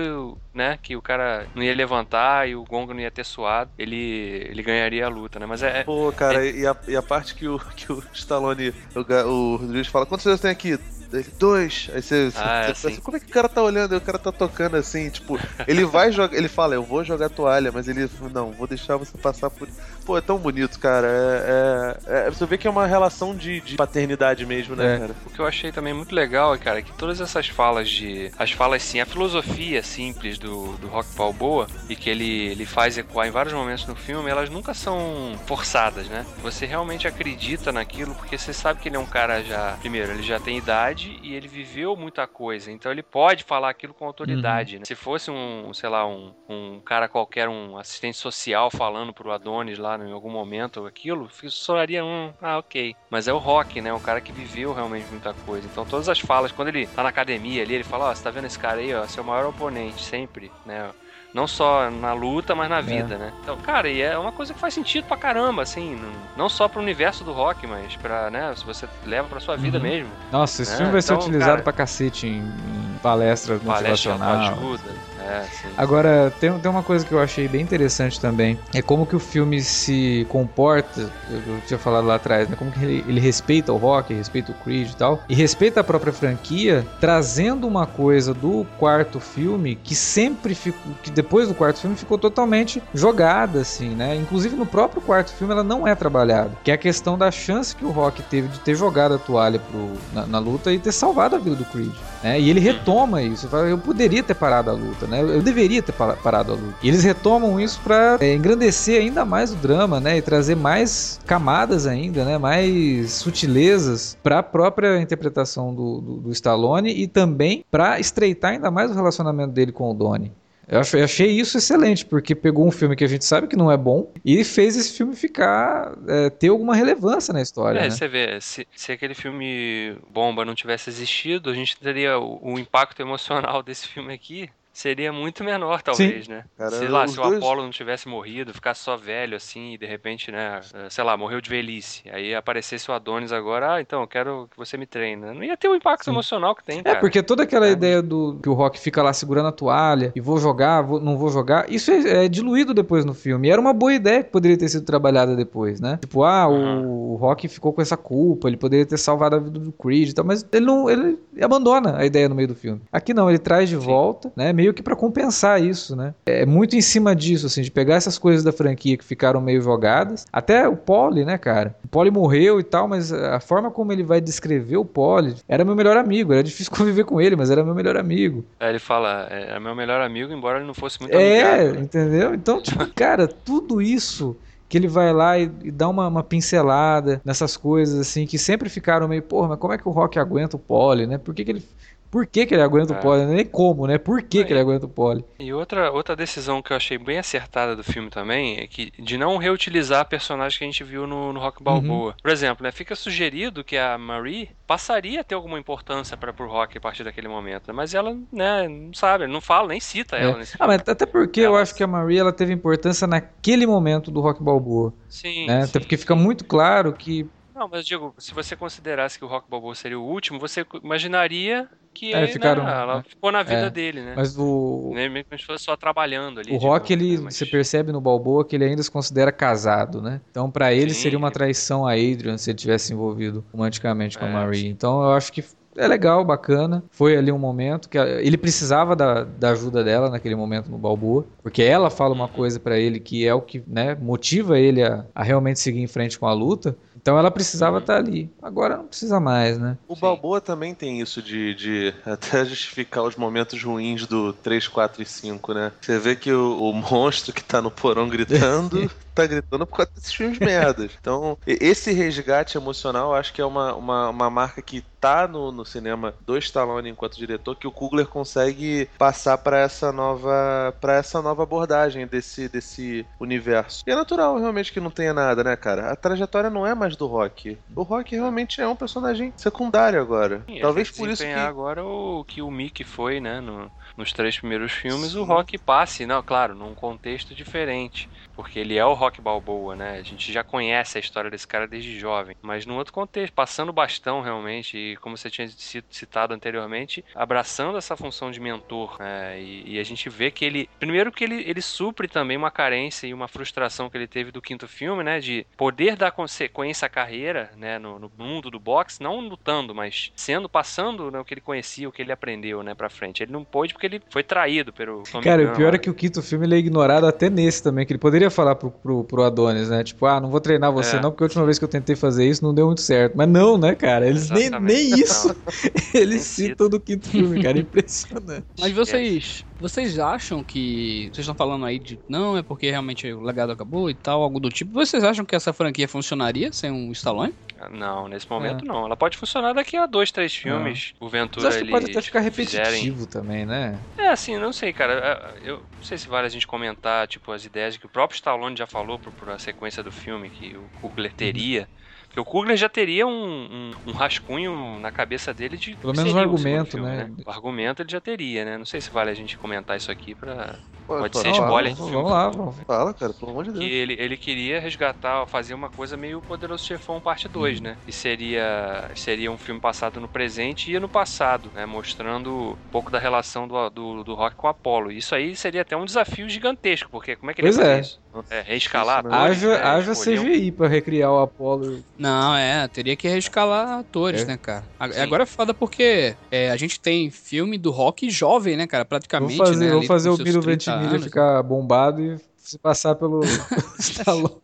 né? 0.54 0.80
Que 0.82 0.96
o 0.96 1.02
cara 1.02 1.48
não 1.54 1.62
ia 1.62 1.76
levantar 1.76 2.48
e 2.48 2.56
o 2.56 2.64
Gongo 2.64 2.94
não 2.94 3.02
ia 3.02 3.12
ter 3.12 3.26
suado. 3.26 3.72
Ele, 3.78 4.48
ele 4.50 4.64
ganharia 4.64 5.06
a 5.06 5.10
luta, 5.10 5.38
né? 5.38 5.46
Mas 5.46 5.62
é. 5.62 5.84
pô, 5.84 6.14
cara, 6.14 6.46
é... 6.46 6.52
E, 6.52 6.66
a, 6.66 6.76
e 6.88 6.96
a 6.96 7.02
parte 7.02 7.36
que 7.36 7.48
o, 7.48 7.60
que 7.76 7.92
o 7.92 8.02
Stallone, 8.14 8.74
o, 8.96 9.00
o 9.00 9.56
Rodrigues 9.58 9.88
fala: 9.88 10.06
quantos 10.06 10.26
anos 10.26 10.40
tem 10.40 10.52
aqui? 10.52 10.80
Dele, 11.12 11.28
dois. 11.38 11.90
Aí 11.94 12.02
você, 12.02 12.32
ah, 12.38 12.74
você 12.74 12.88
pensa, 12.88 13.02
como 13.02 13.18
é 13.18 13.20
que 13.20 13.26
o 13.26 13.30
cara 13.30 13.50
tá 13.50 13.62
olhando? 13.62 13.94
E 13.94 13.98
o 13.98 14.02
cara 14.02 14.18
tá 14.18 14.32
tocando 14.32 14.78
assim, 14.78 15.10
tipo, 15.10 15.38
ele 15.68 15.84
vai 15.84 16.10
jogar, 16.10 16.38
ele 16.38 16.48
fala, 16.48 16.74
eu 16.74 16.84
vou 16.84 17.04
jogar 17.04 17.28
toalha, 17.28 17.70
mas 17.70 17.90
ele, 17.90 18.10
não, 18.34 18.52
vou 18.54 18.66
deixar 18.66 18.96
você 18.96 19.18
passar 19.18 19.50
por. 19.50 19.68
Pô, 20.06 20.18
é 20.18 20.22
tão 20.22 20.38
bonito, 20.38 20.80
cara. 20.80 21.08
É, 21.08 21.98
é, 22.08 22.28
é 22.28 22.30
você 22.30 22.46
vê 22.46 22.58
que 22.58 22.66
é 22.66 22.72
uma 22.72 22.88
relação 22.88 23.36
de, 23.36 23.60
de 23.60 23.76
paternidade 23.76 24.46
mesmo, 24.46 24.74
né, 24.74 24.96
é. 24.96 25.00
cara? 25.00 25.16
O 25.26 25.30
que 25.30 25.40
eu 25.40 25.46
achei 25.46 25.70
também 25.70 25.94
muito 25.94 26.16
legal, 26.16 26.58
cara, 26.58 26.80
é 26.80 26.82
que 26.82 26.94
todas 26.94 27.20
essas 27.20 27.50
falas 27.50 27.90
de. 27.90 28.32
As 28.40 28.52
falas 28.54 28.82
sim, 28.82 29.02
a 29.02 29.06
filosofia 29.06 29.84
simples 29.84 30.38
do, 30.38 30.78
do 30.78 30.88
Rock 30.88 31.14
Balboa 31.18 31.68
e 31.90 31.96
que 31.96 32.10
ele, 32.10 32.48
ele 32.48 32.66
faz 32.66 32.98
ecoar 32.98 33.28
em 33.28 33.32
vários 33.32 33.54
momentos 33.54 33.86
no 33.86 33.96
filme, 33.96 34.30
elas 34.30 34.50
nunca 34.50 34.74
são 34.74 35.38
forçadas, 35.46 36.08
né? 36.08 36.26
Você 36.42 36.66
realmente 36.66 37.06
acredita 37.06 37.74
naquilo 37.74 38.16
porque 38.16 38.38
você 38.38 38.54
sabe 38.54 38.80
que 38.80 38.88
ele 38.88 38.96
é 38.96 39.00
um 39.00 39.06
cara 39.06 39.44
já. 39.44 39.78
Primeiro, 39.82 40.14
ele 40.14 40.24
já 40.24 40.40
tem 40.40 40.58
idade 40.58 41.01
idade 41.02 41.20
e 41.24 41.34
ele 41.34 41.48
viveu 41.48 41.96
muita 41.96 42.28
coisa. 42.28 42.72
Então 42.72 42.92
ele 42.92 43.02
pode 43.02 43.44
falar 43.44 43.70
aquilo 43.70 43.94
com 43.94 44.06
autoridade. 44.06 44.76
Uhum. 44.76 44.80
Né? 44.80 44.86
Se 44.86 44.96
fosse 44.96 45.32
um, 45.32 45.74
sei 45.74 45.90
lá, 45.90 46.06
um, 46.06 46.34
um 46.48 46.80
cara 46.80 47.08
qualquer, 47.08 47.50
um 47.50 47.78
assistente 47.78 48.18
social 48.18 48.70
falando 48.70 49.14
pro 49.14 49.32
Adonis 49.32 49.78
lá 49.78 49.98
em 49.98 50.12
algum 50.12 50.30
momento 50.30 50.86
aquilo, 50.86 51.30
soaria 51.50 52.04
um, 52.06 52.34
ah, 52.42 52.58
ok. 52.60 52.96
Mas 53.10 53.28
é 53.28 53.34
o 53.34 53.38
Rock, 53.38 53.82
né? 53.82 53.94
O 53.94 54.00
cara 54.00 54.22
que 54.22 54.32
viveu 54.32 54.74
realmente 54.74 55.10
muita 55.10 55.34
coisa. 55.34 55.68
Então 55.68 55.86
todas 55.86 56.10
as 56.10 56.20
falas, 56.20 56.52
quando 56.52 56.70
ele 56.70 56.88
tá 56.88 57.04
na 57.04 57.10
academia 57.10 57.64
ali, 57.64 57.76
ele 57.76 57.84
fala, 57.84 58.06
ó, 58.06 58.12
oh, 58.12 58.16
você 58.16 58.24
tá 58.24 58.32
vendo 58.32 58.46
esse 58.46 58.60
cara 58.60 58.80
aí, 58.80 58.94
ó, 58.94 59.06
seu 59.08 59.24
maior 59.24 59.48
oponente, 59.48 60.04
sempre, 60.04 60.52
né? 60.66 60.92
Não 61.34 61.48
só 61.48 61.90
na 61.90 62.14
luta, 62.14 62.54
mas 62.54 62.70
na 62.70 62.80
é. 62.80 62.82
vida, 62.82 63.16
é. 63.16 63.18
né? 63.18 63.34
Então, 63.42 63.58
cara, 63.58 63.90
e 63.90 64.02
é 64.02 64.18
uma 64.18 64.32
coisa 64.32 64.54
que 64.54 64.60
faz 64.60 64.74
sentido 64.74 65.06
pra 65.06 65.16
caramba, 65.16 65.62
assim, 65.62 66.00
não 66.36 66.50
só 66.50 66.68
pro 66.68 66.82
universo 66.82 67.24
do 67.24 67.32
rock, 67.32 67.66
mas 67.66 67.96
pra, 67.96 68.30
né, 68.30 68.54
se 68.56 68.66
você 68.66 68.88
leva 69.06 69.28
pra 69.28 69.40
sua 69.40 69.56
vida 69.56 69.78
uhum. 69.78 69.84
mesmo. 69.84 70.10
Nossa, 70.32 70.62
esse 70.62 70.72
né? 70.72 70.78
filme 70.78 70.92
vai 70.92 71.02
ser 71.02 71.14
então, 71.14 71.24
utilizado 71.24 71.52
cara, 71.52 71.64
pra 71.64 71.74
cacete 71.74 72.28
em, 72.28 72.40
em 72.40 73.00
palestras 73.02 73.62
motivacionais. 73.64 74.58
Ajuda. 74.58 75.11
É, 75.32 75.46
Agora, 75.78 76.32
tem, 76.40 76.52
tem 76.60 76.72
uma 76.72 76.84
coisa 76.84 77.06
que 77.06 77.12
eu 77.12 77.20
achei 77.20 77.48
bem 77.48 77.62
interessante 77.62 78.20
também. 78.20 78.60
É 78.74 78.82
como 78.82 79.06
que 79.06 79.16
o 79.16 79.20
filme 79.20 79.62
se 79.62 80.26
comporta. 80.30 81.10
Eu, 81.30 81.62
tinha 81.66 81.80
falado 81.80 82.06
lá 82.06 82.16
atrás, 82.16 82.50
né? 82.50 82.56
Como 82.58 82.72
que 82.72 82.84
ele, 82.84 83.06
ele 83.08 83.20
respeita 83.20 83.72
o 83.72 83.78
rock, 83.78 84.14
respeita 84.14 84.52
o 84.52 84.56
Creed 84.56 84.92
e 84.92 84.96
tal. 84.96 85.22
E 85.30 85.34
respeita 85.34 85.80
a 85.80 85.84
própria 85.84 86.12
franquia, 86.12 86.86
trazendo 87.00 87.68
uma 87.68 87.86
coisa 87.86 88.34
do 88.34 88.66
quarto 88.78 89.20
filme 89.20 89.76
que 89.76 89.96
sempre 89.96 90.54
ficou. 90.54 90.94
que 91.02 91.10
depois 91.10 91.48
do 91.48 91.54
quarto 91.54 91.80
filme 91.80 91.96
ficou 91.96 92.18
totalmente 92.18 92.82
jogada, 92.94 93.62
assim, 93.62 93.90
né? 93.90 94.16
Inclusive 94.16 94.56
no 94.56 94.66
próprio 94.66 95.02
quarto 95.02 95.32
filme 95.32 95.54
ela 95.54 95.64
não 95.64 95.88
é 95.88 95.96
trabalhada. 95.96 96.52
Que 96.64 96.72
é 96.72 96.74
a 96.74 96.78
questão 96.78 97.18
da 97.18 97.32
chance 97.32 97.76
que 97.76 97.86
o 97.86 97.92
Rock 97.92 98.22
teve 98.24 98.50
de 98.50 98.60
ter 98.60 98.76
jogado 98.76 99.16
a 99.16 99.18
toalha 99.18 99.60
pro, 99.60 99.92
na, 100.14 100.26
na 100.26 100.40
luta 100.40 100.72
e 100.72 100.80
ter 100.80 100.92
salvado 100.92 101.36
a 101.36 101.40
vida 101.40 101.56
do 101.56 101.66
Creed. 101.66 101.94
Né? 102.24 102.40
E 102.40 102.50
ele 102.50 102.60
retoma 102.60 103.22
isso. 103.22 103.48
Eu 103.56 103.78
poderia 103.78 104.24
ter 104.24 104.36
parado 104.36 104.70
a 104.70 104.74
luta, 104.74 105.08
né? 105.08 105.22
Eu 105.22 105.42
deveria 105.42 105.82
ter 105.82 105.92
parado 105.92 106.54
a 106.54 106.56
luta. 106.56 106.76
E 106.82 106.88
eles 106.88 107.04
retomam 107.04 107.60
isso 107.60 107.80
para 107.84 108.18
é, 108.20 108.34
engrandecer 108.34 109.02
ainda 109.02 109.26
mais 109.26 109.52
o 109.52 109.56
drama, 109.56 110.00
né? 110.00 110.18
E 110.18 110.22
trazer 110.22 110.56
mais 110.56 111.20
camadas 111.26 111.88
ainda, 111.88 112.24
né? 112.24 112.38
Mais 112.38 113.12
sutilezas 113.12 114.18
para 114.22 114.40
a 114.40 114.44
própria 114.44 115.02
interpretação 115.02 115.74
do, 115.74 116.02
do, 116.02 116.18
do 116.18 116.32
Stallone 116.32 116.92
e 116.92 117.08
também 117.08 117.64
para 117.70 118.00
estreitar 118.00 118.52
ainda 118.52 118.70
mais 118.70 118.92
o 118.92 118.94
relacionamento 118.94 119.52
dele 119.52 119.72
com 119.72 119.90
o 119.90 119.94
Donnie. 119.94 120.32
Eu 120.72 121.04
achei 121.04 121.30
isso 121.30 121.58
excelente, 121.58 122.06
porque 122.06 122.34
pegou 122.34 122.66
um 122.66 122.72
filme 122.72 122.96
que 122.96 123.04
a 123.04 123.08
gente 123.08 123.26
sabe 123.26 123.46
que 123.46 123.58
não 123.58 123.70
é 123.70 123.76
bom 123.76 124.10
e 124.24 124.42
fez 124.46 124.78
esse 124.78 124.94
filme 124.94 125.14
ficar. 125.16 125.92
É, 126.08 126.30
ter 126.30 126.48
alguma 126.48 126.74
relevância 126.74 127.34
na 127.34 127.42
história. 127.42 127.80
É, 127.80 127.84
né? 127.84 127.90
você 127.90 128.08
vê, 128.08 128.40
se, 128.40 128.66
se 128.74 128.92
aquele 128.92 129.14
filme 129.14 129.98
bomba 130.10 130.46
não 130.46 130.56
tivesse 130.56 130.90
existido, 130.90 131.50
a 131.50 131.54
gente 131.54 131.78
teria 131.78 132.18
o, 132.18 132.54
o 132.54 132.58
impacto 132.58 133.02
emocional 133.04 133.62
desse 133.62 133.86
filme 133.88 134.14
aqui 134.14 134.50
seria 134.74 135.12
muito 135.12 135.44
menor, 135.44 135.82
talvez, 135.82 136.26
Sim. 136.26 136.32
né? 136.32 136.46
Cara, 136.58 136.72
sei 136.72 136.88
lá, 136.88 137.08
se 137.08 137.20
o 137.20 137.24
dois... 137.24 137.38
Apollo 137.38 137.64
não 137.64 137.70
tivesse 137.72 138.08
morrido, 138.08 138.54
ficasse 138.54 138.82
só 138.82 138.96
velho, 138.96 139.36
assim, 139.36 139.74
e 139.74 139.78
de 139.78 139.86
repente, 139.86 140.32
né, 140.32 140.60
eh, 140.74 140.90
sei 140.90 141.04
lá, 141.04 141.16
morreu 141.18 141.42
de 141.42 141.50
velhice. 141.50 142.04
Aí 142.12 142.34
aparecesse 142.34 142.90
o 142.90 142.94
Adonis 142.94 143.32
agora, 143.32 143.76
ah, 143.76 143.82
então, 143.82 144.02
eu 144.02 144.08
quero 144.08 144.48
que 144.50 144.58
você 144.58 144.78
me 144.78 144.86
treine. 144.86 145.22
Não 145.34 145.44
ia 145.44 145.58
ter 145.58 145.68
o 145.68 145.76
impacto 145.76 146.06
Sim. 146.06 146.12
emocional 146.12 146.56
que 146.56 146.64
tem, 146.64 146.80
é, 146.80 146.84
cara. 146.84 146.98
É, 146.98 147.00
porque 147.00 147.22
toda 147.22 147.44
aquela 147.44 147.68
é. 147.68 147.72
ideia 147.72 148.02
do 148.02 148.40
que 148.42 148.50
o 148.50 148.54
Rock 148.54 148.80
fica 148.80 149.02
lá 149.04 149.14
segurando 149.14 149.48
a 149.48 149.52
toalha 149.52 150.12
e 150.16 150.22
vou 150.22 150.38
jogar, 150.38 150.82
vou, 150.82 151.00
não 151.00 151.18
vou 151.18 151.30
jogar, 151.30 151.72
isso 151.72 151.92
é, 151.92 152.26
é, 152.26 152.28
diluído 152.28 152.74
depois 152.74 153.06
no 153.06 153.14
filme. 153.14 153.48
E 153.48 153.52
era 153.52 153.60
uma 153.60 153.74
boa 153.74 153.94
ideia 153.94 154.24
que 154.24 154.30
poderia 154.30 154.58
ter 154.58 154.70
sido 154.70 154.86
trabalhada 154.86 155.36
depois, 155.36 155.80
né? 155.80 155.98
Tipo, 156.02 156.24
ah, 156.24 156.48
uhum. 156.48 157.14
o 157.14 157.16
Rock 157.16 157.48
ficou 157.48 157.74
com 157.74 157.82
essa 157.82 157.98
culpa, 157.98 158.48
ele 158.48 158.58
poderia 158.58 158.86
ter 158.86 158.98
salvado 158.98 159.36
a 159.36 159.40
vida 159.40 159.60
do 159.60 159.72
Creed 159.72 160.10
e 160.10 160.14
tal, 160.14 160.26
mas 160.26 160.46
ele 160.52 160.66
não, 160.66 160.90
ele 160.90 161.20
abandona 161.42 161.98
a 161.98 162.06
ideia 162.06 162.30
no 162.30 162.36
meio 162.36 162.48
do 162.48 162.56
filme. 162.56 162.82
Aqui 162.92 163.14
não, 163.14 163.30
ele 163.30 163.40
traz 163.40 163.70
de 163.70 163.76
Sim. 163.76 163.82
volta, 163.82 164.32
né, 164.36 164.54
meio 164.62 164.76
que 164.76 164.84
para 164.84 164.96
compensar 164.96 165.60
isso, 165.60 165.96
né? 165.96 166.14
É 166.24 166.46
muito 166.46 166.76
em 166.76 166.82
cima 166.82 167.16
disso, 167.16 167.48
assim, 167.48 167.64
de 167.64 167.72
pegar 167.72 167.96
essas 167.96 168.20
coisas 168.20 168.44
da 168.44 168.52
franquia 168.52 168.96
que 168.96 169.04
ficaram 169.04 169.42
meio 169.42 169.60
jogadas. 169.60 170.28
Até 170.32 170.68
o 170.68 170.78
Polly, 170.78 171.26
né, 171.26 171.36
cara? 171.40 171.76
O 171.84 171.88
Polly 171.88 172.12
morreu 172.12 172.60
e 172.60 172.64
tal, 172.64 172.88
mas 172.88 173.12
a 173.12 173.40
forma 173.40 173.72
como 173.72 173.92
ele 173.92 174.04
vai 174.04 174.22
descrever 174.22 174.78
o 174.78 174.86
Polly 174.86 175.36
era 175.48 175.66
meu 175.66 175.76
melhor 175.76 175.98
amigo. 175.98 176.32
Era 176.32 176.44
difícil 176.44 176.72
conviver 176.78 177.06
com 177.06 177.20
ele, 177.20 177.36
mas 177.36 177.50
era 177.50 177.64
meu 177.64 177.74
melhor 177.74 177.98
amigo. 177.98 178.46
É, 178.60 178.70
ele 178.70 178.78
fala, 178.78 179.28
é, 179.32 179.50
era 179.50 179.60
meu 179.60 179.74
melhor 179.74 180.00
amigo, 180.00 180.32
embora 180.32 180.60
ele 180.60 180.68
não 180.68 180.76
fosse 180.76 181.00
muito 181.00 181.16
é, 181.16 181.42
amigável. 181.42 181.76
É, 181.76 181.84
entendeu? 181.84 182.36
Então, 182.36 182.62
tipo, 182.64 182.86
cara, 182.94 183.28
tudo 183.28 183.82
isso 183.82 184.38
que 184.70 184.78
ele 184.78 184.88
vai 184.88 185.12
lá 185.12 185.38
e, 185.38 185.52
e 185.64 185.72
dá 185.72 185.90
uma, 185.90 186.08
uma, 186.08 186.24
pincelada 186.24 187.20
nessas 187.26 187.58
coisas 187.58 188.00
assim 188.00 188.26
que 188.26 188.38
sempre 188.38 188.70
ficaram 188.70 189.06
meio, 189.06 189.22
porra, 189.22 189.50
mas 189.50 189.60
como 189.60 189.74
é 189.74 189.78
que 189.78 189.86
o 189.86 189.92
Rock 189.92 190.18
aguenta 190.18 190.56
o 190.56 190.60
Polly, 190.60 191.06
né? 191.06 191.18
Por 191.18 191.36
que, 191.36 191.44
que 191.44 191.52
ele 191.52 191.64
por 192.12 192.28
que, 192.28 192.46
que 192.46 192.54
ele 192.54 192.62
aguenta 192.62 192.94
é. 192.94 192.98
o 192.98 193.00
pole, 193.00 193.26
nem 193.26 193.46
como, 193.46 193.88
né? 193.88 193.98
Por 193.98 194.22
que, 194.22 194.44
que 194.44 194.52
ele 194.52 194.60
aguenta 194.60 194.86
o 194.86 194.90
pole. 194.90 195.24
E 195.40 195.54
outra, 195.54 195.90
outra 195.92 196.14
decisão 196.14 196.62
que 196.62 196.74
eu 196.74 196.78
achei 196.78 196.98
bem 196.98 197.18
acertada 197.18 197.74
do 197.74 197.84
filme 197.84 198.10
também 198.10 198.60
é 198.60 198.68
que 198.68 198.92
de 199.00 199.18
não 199.18 199.38
reutilizar 199.38 200.06
personagens 200.06 200.58
que 200.58 200.64
a 200.66 200.68
gente 200.68 200.84
viu 200.84 201.08
no, 201.08 201.32
no 201.32 201.40
Rock 201.40 201.64
Balboa. 201.64 202.10
Uhum. 202.10 202.14
Por 202.22 202.30
exemplo, 202.30 202.64
né, 202.64 202.72
fica 202.72 202.96
sugerido 202.98 203.64
que 203.64 203.78
a 203.78 203.98
Marie 203.98 204.50
passaria 204.68 205.22
a 205.22 205.24
ter 205.24 205.36
alguma 205.36 205.58
importância 205.58 206.18
para 206.18 206.34
pro 206.34 206.50
Rock 206.50 206.78
a 206.78 206.82
partir 206.82 207.04
daquele 207.04 207.30
momento, 207.30 207.68
né? 207.68 207.74
mas 207.74 207.94
ela, 207.94 208.16
né, 208.32 208.68
não 208.68 208.94
sabe, 208.94 209.26
não 209.28 209.42
fala, 209.42 209.70
nem 209.70 209.80
cita 209.80 210.18
é. 210.18 210.24
ela 210.24 210.38
nesse 210.38 210.56
Ah, 210.60 210.68
mas 210.68 210.82
até 210.86 211.06
porque 211.06 211.42
ela... 211.42 211.56
eu 211.56 211.62
acho 211.62 211.74
que 211.74 211.84
a 211.84 211.88
Marie 211.88 212.20
ela 212.20 212.34
teve 212.34 212.52
importância 212.52 213.08
naquele 213.08 213.66
momento 213.66 214.12
do 214.12 214.20
Rock 214.20 214.44
Balboa. 214.44 214.94
Sim, 215.10 215.48
né? 215.48 215.62
sim 215.62 215.70
Até 215.70 215.80
porque 215.80 215.96
fica 215.96 216.16
muito 216.16 216.44
claro 216.44 216.92
que 216.94 217.30
não, 217.62 217.68
mas 217.68 217.86
digo, 217.86 218.14
se 218.18 218.34
você 218.34 218.56
considerasse 218.56 219.20
que 219.20 219.24
o 219.24 219.28
Rock 219.28 219.48
Balboa 219.48 219.76
seria 219.76 220.00
o 220.00 220.04
último, 220.04 220.40
você 220.40 220.66
imaginaria 220.84 221.70
que 221.94 222.12
é, 222.12 222.26
ficaram, 222.26 222.64
né, 222.64 222.72
ela 222.72 223.04
ficou 223.04 223.32
na 223.32 223.44
vida 223.44 223.68
é, 223.68 223.70
dele, 223.70 224.02
né? 224.02 224.14
Mas 224.16 224.36
o. 224.36 224.92
Nem 224.96 225.10
mesmo 225.10 225.30
que 225.30 225.46
fosse 225.46 225.66
só 225.66 225.76
trabalhando 225.76 226.40
ali. 226.40 226.52
O 226.54 226.58
Rock, 226.58 226.92
ele, 226.92 227.18
né, 227.18 227.24
mas... 227.26 227.36
você 227.36 227.46
percebe 227.46 227.92
no 227.92 228.02
Balboa 228.02 228.44
que 228.44 228.56
ele 228.56 228.66
ainda 228.66 228.82
se 228.82 228.90
considera 228.90 229.32
casado, 229.32 230.02
né? 230.02 230.22
Então, 230.32 230.50
para 230.50 230.74
ele 230.74 230.94
Sim. 230.94 231.02
seria 231.02 231.20
uma 231.20 231.30
traição 231.30 231.86
a 231.86 231.92
Adrian 231.92 232.38
se 232.38 232.50
ele 232.50 232.58
tivesse 232.58 232.94
envolvido 232.94 233.46
romanticamente 233.52 234.18
com 234.18 234.26
é, 234.26 234.30
a 234.30 234.32
Marie. 234.32 234.68
Então, 234.68 235.04
eu 235.04 235.12
acho 235.12 235.32
que 235.32 235.44
é 235.76 235.88
legal, 235.88 236.24
bacana. 236.24 236.84
Foi 236.92 237.16
ali 237.16 237.32
um 237.32 237.38
momento 237.38 237.90
que 237.90 237.98
ele 237.98 238.38
precisava 238.38 238.96
da, 238.96 239.24
da 239.24 239.52
ajuda 239.52 239.84
dela 239.84 240.10
naquele 240.10 240.36
momento 240.36 240.70
no 240.70 240.78
Balboa, 240.78 241.26
porque 241.42 241.62
ela 241.62 241.90
fala 241.90 242.14
uma 242.14 242.28
coisa 242.28 242.60
para 242.60 242.78
ele 242.78 243.00
que 243.00 243.26
é 243.26 243.34
o 243.34 243.42
que 243.42 243.64
né, 243.68 243.96
motiva 243.96 244.60
ele 244.60 244.84
a, 244.84 245.06
a 245.14 245.24
realmente 245.24 245.60
seguir 245.60 245.82
em 245.82 245.88
frente 245.88 246.20
com 246.20 246.28
a 246.28 246.34
luta. 246.34 246.76
Então 247.02 247.18
ela 247.18 247.32
precisava 247.32 247.80
estar 247.80 247.98
uhum. 247.98 248.04
tá 248.04 248.10
ali. 248.10 248.32
Agora 248.42 248.78
não 248.78 248.86
precisa 248.86 249.20
mais, 249.20 249.58
né? 249.58 249.78
O 249.88 249.96
Sim. 249.96 250.02
Balboa 250.02 250.40
também 250.40 250.74
tem 250.76 251.02
isso 251.02 251.22
de, 251.22 251.56
de 251.56 251.94
até 252.06 252.46
justificar 252.46 253.04
os 253.04 253.16
momentos 253.16 253.62
ruins 253.64 254.06
do 254.06 254.34
3, 254.34 254.68
4 254.68 255.02
e 255.02 255.06
5, 255.06 255.54
né? 255.54 255.72
Você 255.82 255.98
vê 255.98 256.16
que 256.16 256.32
o, 256.32 256.70
o 256.70 256.74
monstro 256.74 257.34
que 257.34 257.44
tá 257.44 257.62
no 257.62 257.72
porão 257.72 258.08
gritando 258.08 258.90
tá 259.14 259.26
gritando 259.26 259.66
por 259.66 259.78
causa 259.78 259.92
desses 259.96 260.14
filmes 260.14 260.40
merdas. 260.40 260.92
Então, 261.00 261.38
esse 261.46 261.92
resgate 261.92 262.58
emocional 262.58 263.14
acho 263.14 263.34
que 263.34 263.42
é 263.42 263.46
uma, 263.46 263.74
uma, 263.76 264.10
uma 264.10 264.30
marca 264.30 264.62
que 264.62 264.84
tá 265.02 265.28
no, 265.28 265.52
no 265.52 265.66
cinema 265.66 266.14
do 266.22 266.38
Stallone 266.38 266.90
enquanto 266.90 267.18
diretor 267.18 267.56
que 267.56 267.68
o 267.68 267.72
Kugler 267.72 268.06
consegue 268.06 268.88
passar 269.00 269.38
para 269.40 269.58
essa 269.60 269.92
nova 269.92 270.74
para 270.80 270.94
essa 270.94 271.22
nova 271.22 271.42
abordagem 271.42 272.06
desse, 272.06 272.48
desse 272.48 273.06
universo. 273.20 273.84
E 273.86 273.92
é 273.92 273.96
natural 273.96 274.38
realmente 274.38 274.72
que 274.72 274.80
não 274.80 274.92
tenha 274.92 275.14
nada, 275.14 275.44
né, 275.44 275.56
cara? 275.56 275.92
A 275.92 275.96
trajetória 275.96 276.52
não 276.52 276.68
é 276.68 276.76
mais 276.76 276.96
do 276.96 277.08
Rock. 277.08 277.58
O 277.76 277.82
Rock 277.82 278.16
realmente 278.16 278.62
é 278.62 278.68
um 278.68 278.76
personagem 278.76 279.34
secundário 279.36 280.00
agora. 280.00 280.44
Sim, 280.48 280.60
Talvez 280.62 280.92
por 280.92 281.10
isso 281.10 281.24
que 281.24 281.30
agora 281.32 281.84
o 281.84 282.24
que 282.24 282.42
o 282.42 282.52
Mickey 282.52 282.84
foi, 282.84 283.20
né, 283.20 283.42
no, 283.42 283.72
nos 283.98 284.14
três 284.14 284.38
primeiros 284.38 284.72
filmes, 284.72 285.12
Sim. 285.12 285.20
o 285.20 285.24
Rock 285.24 285.58
passe, 285.58 286.06
não, 286.06 286.22
claro, 286.22 286.54
num 286.54 286.76
contexto 286.76 287.34
diferente, 287.34 288.08
porque 288.36 288.60
ele 288.60 288.78
é 288.78 288.86
o 288.86 288.94
Rock 288.94 289.22
Balboa, 289.22 289.76
né? 289.76 289.98
A 290.00 290.04
gente 290.04 290.32
já 290.32 290.44
conhece 290.44 290.98
a 290.98 291.02
história 291.02 291.30
desse 291.30 291.48
cara 291.48 291.68
desde 291.68 292.00
jovem, 292.00 292.36
mas 292.42 292.66
num 292.66 292.78
outro 292.78 292.94
contexto, 292.94 293.34
passando 293.34 293.74
bastão 293.74 294.22
realmente, 294.22 294.78
e 294.78 294.96
como 294.98 295.18
você 295.18 295.30
tinha 295.30 295.48
citado 295.90 296.34
anteriormente, 296.34 297.04
abraçando 297.16 297.78
essa 297.78 297.96
função 297.96 298.32
de 298.32 298.40
mentor, 298.40 298.98
né? 299.00 299.40
e, 299.40 299.76
e, 299.76 299.80
a 299.80 299.84
gente 299.84 300.10
vê 300.10 300.32
que 300.32 300.46
ele, 300.46 300.70
primeiro 300.80 301.12
que 301.12 301.24
ele, 301.24 301.44
ele 301.48 301.62
supre 301.62 302.08
também 302.08 302.38
uma 302.38 302.52
carência 302.52 303.08
e 303.08 303.14
uma 303.14 303.28
frustração 303.28 303.90
que 303.90 303.98
ele 303.98 304.08
teve 304.08 304.32
do 304.32 304.42
quinto 304.42 304.68
filme, 304.68 305.04
né? 305.04 305.20
De 305.20 305.46
poder 305.58 305.96
dar 305.96 306.12
consequência 306.12 306.86
à 306.86 306.90
carreira, 306.90 307.52
né? 307.58 307.80
No, 307.80 308.00
no 308.00 308.12
mundo 308.18 308.50
do 308.50 308.60
boxe, 308.60 309.02
não 309.02 309.20
lutando, 309.20 309.74
mas 309.74 310.12
sendo, 310.16 310.48
passando 310.48 311.10
né, 311.12 311.20
o 311.20 311.26
que 311.26 311.34
ele 311.34 311.42
conhecia, 311.42 311.88
o 311.88 311.92
que 311.92 312.02
ele 312.02 312.12
aprendeu, 312.12 312.64
né, 312.64 312.74
pra 312.76 312.90
frente. 312.90 313.24
Ele 313.24 313.32
não 313.32 313.44
pôde 313.44 313.74
porque 313.74 313.88
ele 313.88 314.02
foi 314.10 314.24
traído 314.24 314.72
pelo 314.72 315.04
Cara, 315.22 315.52
o 315.52 315.56
pior 315.56 315.74
é 315.74 315.78
que 315.78 315.90
o 315.90 315.94
quinto 315.94 316.22
filme 316.22 316.46
ele 316.46 316.56
é 316.56 316.58
ignorado 316.58 317.06
até 317.06 317.30
nesse 317.30 317.64
também, 317.64 317.86
que 317.86 317.94
ele 317.94 318.00
poderia 318.00 318.21
falar 318.30 318.56
pro, 318.56 318.72
pro, 318.72 319.04
pro 319.04 319.24
Adonis, 319.24 319.70
né? 319.70 319.84
Tipo, 319.84 320.06
ah, 320.06 320.20
não 320.20 320.30
vou 320.30 320.40
treinar 320.40 320.72
você 320.72 320.98
é. 320.98 321.02
não, 321.02 321.12
porque 321.12 321.24
a 321.24 321.26
última 321.26 321.46
vez 321.46 321.58
que 321.58 321.66
eu 321.66 321.70
tentei 321.70 321.96
fazer 321.96 322.28
isso 322.28 322.44
não 322.44 322.54
deu 322.54 322.68
muito 322.68 322.82
certo. 322.82 323.16
Mas 323.16 323.28
não, 323.28 323.58
né, 323.58 323.74
cara? 323.76 324.08
Eles 324.08 324.30
nem, 324.30 324.50
nem 324.50 325.00
isso 325.00 325.36
eles 325.94 326.22
citam 326.24 326.70
no 326.70 326.80
quinto 326.80 327.10
filme, 327.10 327.42
cara. 327.42 327.58
Impressionante. 327.60 328.46
Mas 328.60 328.72
vocês, 328.72 329.46
vocês 329.60 330.00
acham 330.00 330.44
que. 330.44 331.10
Vocês 331.14 331.20
estão 331.20 331.36
falando 331.36 331.66
aí 331.66 331.80
de. 331.80 332.00
Não, 332.08 332.38
é 332.38 332.44
porque 332.44 332.70
realmente 332.70 333.12
o 333.12 333.22
legado 333.22 333.52
acabou 333.52 333.90
e 333.90 333.94
tal, 333.94 334.22
algo 334.22 334.40
do 334.40 334.50
tipo. 334.50 334.74
Vocês 334.74 335.04
acham 335.04 335.26
que 335.26 335.36
essa 335.36 335.54
franquia 335.54 335.88
funcionaria 335.88 336.52
sem 336.52 336.72
um 336.72 336.92
Stallone? 336.92 337.34
Não, 337.70 338.08
nesse 338.08 338.30
momento 338.30 338.64
é. 338.66 338.68
não. 338.68 338.86
Ela 338.86 338.96
pode 338.96 339.18
funcionar 339.18 339.54
daqui 339.54 339.78
a 339.78 339.86
dois, 339.86 340.12
três 340.12 340.36
filmes. 340.36 340.94
É. 341.00 341.04
O 341.04 341.10
Ventura 341.10 341.46
Mas 341.46 341.56
acho 341.56 341.66
que 341.66 341.72
pode 341.72 341.92
até 341.92 342.02
ficar 342.02 342.20
repetitivo 342.20 342.62
fizerem... 342.62 343.06
também, 343.08 343.46
né? 343.46 343.80
É, 343.98 344.10
assim, 344.10 344.38
não 344.38 344.52
sei, 344.52 344.74
cara. 344.74 344.94
É, 344.94 345.50
eu 345.50 345.58
não 345.58 345.84
sei 345.84 345.98
se 345.98 346.08
vale 346.08 346.28
a 346.28 346.30
gente 346.30 346.48
comentar, 346.48 347.08
tipo, 347.08 347.32
as 347.32 347.46
ideias 347.46 347.78
que 347.78 347.86
o 347.86 347.90
próprio 347.90 348.16
Stallone 348.16 348.56
já 348.56 348.68
falou 348.68 348.98
por, 349.00 349.12
por 349.14 349.30
a 349.30 349.40
sequência 349.40 349.84
do 349.84 349.92
filme 349.92 350.30
que 350.30 350.56
o 350.56 350.70
Kugler 350.80 351.14
teria. 351.14 351.62
Uhum. 351.62 351.91
Porque 352.12 352.20
o 352.20 352.26
Kugler 352.26 352.58
já 352.58 352.68
teria 352.68 353.08
um, 353.08 353.14
um, 353.14 353.72
um, 353.88 353.92
rascunho 353.94 354.78
na 354.82 354.92
cabeça 354.92 355.34
dele 355.34 355.56
de. 355.56 355.78
Pelo 355.78 355.96
menos 355.96 356.14
um 356.14 356.20
argumento, 356.20 356.72
filme, 356.72 356.86
né? 356.86 357.06
né? 357.06 357.24
O 357.26 357.32
argumento 357.32 357.82
ele 357.82 357.90
já 357.90 358.02
teria, 358.02 358.44
né? 358.44 358.58
Não 358.58 358.66
sei 358.66 358.82
se 358.82 358.90
vale 358.90 359.10
a 359.10 359.14
gente 359.14 359.38
comentar 359.38 359.78
isso 359.78 359.90
aqui 359.90 360.14
pra. 360.14 360.60
Pode 360.86 361.18
ser 361.18 361.32
spoiler. 361.32 361.74
Vamos, 361.74 361.94
vamos 361.94 362.12
lá, 362.12 362.30
vamos. 362.30 362.56
Fala, 362.68 362.94
cara, 362.94 363.14
pelo 363.14 363.32
amor 363.32 363.46
de 363.46 363.52
Deus. 363.52 363.64
Que 363.64 363.72
ele, 363.72 363.96
ele 363.98 364.18
queria 364.18 364.60
resgatar, 364.60 365.26
fazer 365.26 365.54
uma 365.54 365.70
coisa 365.70 365.96
meio 365.96 366.20
Poderoso 366.20 366.66
Chefão 366.66 367.00
parte 367.00 367.30
2, 367.30 367.60
uhum. 367.60 367.64
né? 367.64 367.78
E 367.88 367.94
seria, 367.94 368.92
seria 368.94 369.32
um 369.32 369.38
filme 369.38 369.62
passado 369.62 370.02
no 370.02 370.08
presente 370.10 370.70
e 370.70 370.78
no 370.80 370.90
passado, 370.90 371.50
né? 371.56 371.66
Mostrando 371.66 372.30
um 372.30 372.72
pouco 372.72 372.92
da 372.92 373.00
relação 373.00 373.48
do, 373.48 373.70
do, 373.70 374.04
do 374.04 374.14
Rock 374.16 374.36
com 374.36 374.48
o 374.48 374.50
Apollo. 374.50 374.92
Isso 374.92 375.16
aí 375.16 375.34
seria 375.34 375.62
até 375.62 375.78
um 375.78 375.86
desafio 375.86 376.28
gigantesco, 376.30 376.90
porque 376.92 377.16
como 377.16 377.32
é 377.32 377.34
que 377.34 377.40
ele 377.40 377.48
pois 377.48 377.58
ia 377.58 377.64
fazer 377.64 377.78
é. 377.78 377.80
isso? 377.80 378.02
É, 378.30 378.42
reescalar 378.42 379.06
Haja, 379.08 379.48
né? 379.48 379.64
haja 379.64 379.94
CGI 379.94 380.52
um... 380.52 380.54
pra 380.54 380.68
recriar 380.68 381.12
o 381.12 381.20
Apollo. 381.20 381.82
Não, 382.02 382.36
é, 382.36 382.68
teria 382.68 382.96
que 382.96 383.08
reescalar 383.08 383.78
atores, 383.78 384.24
é. 384.24 384.26
né, 384.26 384.36
cara? 384.36 384.64
Sim. 384.92 385.00
Agora 385.00 385.22
é 385.22 385.26
foda 385.28 385.54
porque 385.54 386.16
é, 386.32 386.50
a 386.50 386.58
gente 386.58 386.80
tem 386.80 387.12
filme 387.12 387.60
do 387.60 387.70
rock 387.70 388.10
jovem, 388.10 388.58
né, 388.58 388.66
cara? 388.66 388.84
Praticamente. 388.84 389.38
Vou 389.38 389.46
fazer, 389.46 389.66
né, 389.68 389.72
vou 389.72 389.84
fazer 389.84 390.10
o 390.10 390.18
Biro 390.18 390.42
Ventimiglia 390.42 391.00
ficar 391.00 391.44
bombado 391.44 392.02
e 392.02 392.18
se 392.38 392.58
passar 392.58 392.96
pelo 392.96 393.22
Stallone. 393.78 394.42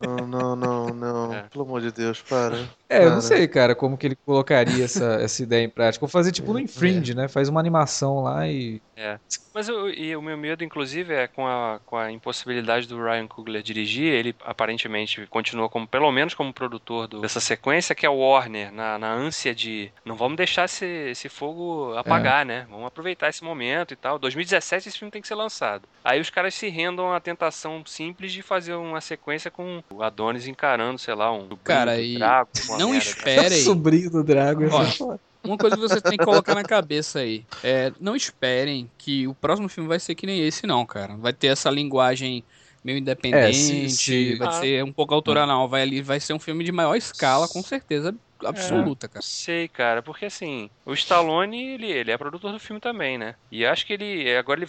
Não, 0.00 0.28
não, 0.28 0.54
não, 0.54 0.86
não. 0.90 1.34
É. 1.34 1.42
Pelo 1.50 1.64
amor 1.64 1.80
de 1.80 1.90
Deus, 1.90 2.22
para. 2.22 2.56
É, 2.88 3.04
eu 3.04 3.10
não 3.10 3.20
sei, 3.20 3.48
cara, 3.48 3.74
como 3.74 3.96
que 3.96 4.06
ele 4.06 4.16
colocaria 4.16 4.84
essa, 4.84 5.14
essa 5.22 5.42
ideia 5.42 5.64
em 5.64 5.68
prática. 5.68 6.00
Vou 6.00 6.08
fazer 6.08 6.30
tipo 6.30 6.52
no 6.52 6.58
Infringe, 6.58 7.12
é. 7.12 7.14
né? 7.14 7.28
Faz 7.28 7.48
uma 7.48 7.60
animação 7.60 8.22
lá 8.22 8.46
e. 8.46 8.80
É. 8.96 9.18
Mas 9.52 9.68
eu, 9.68 9.90
e 9.90 10.14
o 10.14 10.22
meu 10.22 10.36
medo, 10.36 10.62
inclusive, 10.64 11.12
é 11.12 11.26
com 11.26 11.46
a, 11.46 11.80
com 11.84 11.96
a 11.96 12.10
impossibilidade 12.10 12.86
do 12.86 13.02
Ryan 13.02 13.26
Coogler 13.26 13.62
dirigir. 13.62 14.12
Ele 14.12 14.34
aparentemente 14.44 15.26
continua 15.26 15.68
como, 15.68 15.86
pelo 15.86 16.10
menos, 16.12 16.34
como 16.34 16.52
produtor 16.52 17.06
do, 17.08 17.20
dessa 17.20 17.40
sequência, 17.40 17.94
que 17.94 18.06
é 18.06 18.10
o 18.10 18.18
Warner, 18.18 18.72
na, 18.72 18.98
na 18.98 19.12
ânsia 19.12 19.54
de. 19.54 19.90
Não 20.04 20.14
vamos 20.14 20.36
deixar 20.36 20.66
esse, 20.66 20.86
esse 20.86 21.28
fogo 21.28 21.94
apagar, 21.96 22.42
é. 22.42 22.44
né? 22.44 22.66
Vamos 22.70 22.86
aproveitar 22.86 23.28
esse 23.28 23.42
momento 23.42 23.92
e 23.92 23.96
tal. 23.96 24.18
2017 24.18 24.88
esse 24.88 24.98
filme 24.98 25.10
tem 25.10 25.20
que 25.20 25.28
ser 25.28 25.34
lançado. 25.34 25.88
Aí 26.04 26.20
os 26.20 26.30
caras 26.30 26.54
se 26.54 26.68
rendam 26.68 27.12
à 27.12 27.18
tentação 27.18 27.82
simples 27.84 28.32
de 28.32 28.40
fazer 28.40 28.74
uma 28.74 29.00
sequência 29.00 29.50
com 29.50 29.82
o 29.90 30.02
Adonis 30.02 30.46
encarando, 30.46 30.98
sei 30.98 31.14
lá, 31.14 31.32
um 31.32 31.48
cara, 31.64 32.00
e 32.00 32.14
Drago, 32.14 32.48
não 32.78 32.90
merda, 32.90 33.04
esperem. 33.04 33.62
sobrinho 33.62 34.10
do 34.10 34.22
Drago. 34.22 34.64
Ó, 34.70 35.18
uma 35.44 35.56
coisa 35.56 35.76
que 35.76 35.82
você 35.82 36.00
tem 36.00 36.18
que 36.18 36.24
colocar 36.24 36.54
na 36.54 36.64
cabeça 36.64 37.20
aí 37.20 37.44
é 37.62 37.92
não 38.00 38.16
esperem 38.16 38.90
que 38.98 39.26
o 39.26 39.34
próximo 39.34 39.68
filme 39.68 39.88
vai 39.88 40.00
ser 40.00 40.14
que 40.14 40.26
nem 40.26 40.46
esse, 40.46 40.66
não, 40.66 40.84
cara. 40.84 41.16
Vai 41.16 41.32
ter 41.32 41.48
essa 41.48 41.70
linguagem 41.70 42.44
meio 42.82 42.98
independente, 42.98 43.48
é, 43.48 43.52
sim, 43.52 43.88
sim. 43.88 44.36
vai 44.36 44.48
ah. 44.48 44.52
ser 44.52 44.84
um 44.84 44.92
pouco 44.92 45.12
autoral, 45.12 45.46
não. 45.46 45.66
Vai, 45.66 46.02
vai 46.02 46.20
ser 46.20 46.34
um 46.34 46.38
filme 46.38 46.62
de 46.62 46.70
maior 46.70 46.94
escala, 46.94 47.48
com 47.48 47.62
certeza 47.62 48.14
absoluta, 48.44 49.06
é, 49.06 49.08
cara. 49.08 49.22
Sei, 49.22 49.68
cara, 49.68 50.02
porque 50.02 50.26
assim, 50.26 50.68
o 50.84 50.92
Stallone, 50.92 51.74
ele, 51.74 51.90
ele 51.90 52.10
é 52.10 52.18
produtor 52.18 52.52
do 52.52 52.60
filme 52.60 52.80
também, 52.80 53.16
né? 53.16 53.34
E 53.50 53.64
acho 53.64 53.86
que 53.86 53.92
ele, 53.92 54.36
agora 54.36 54.60
ele, 54.60 54.68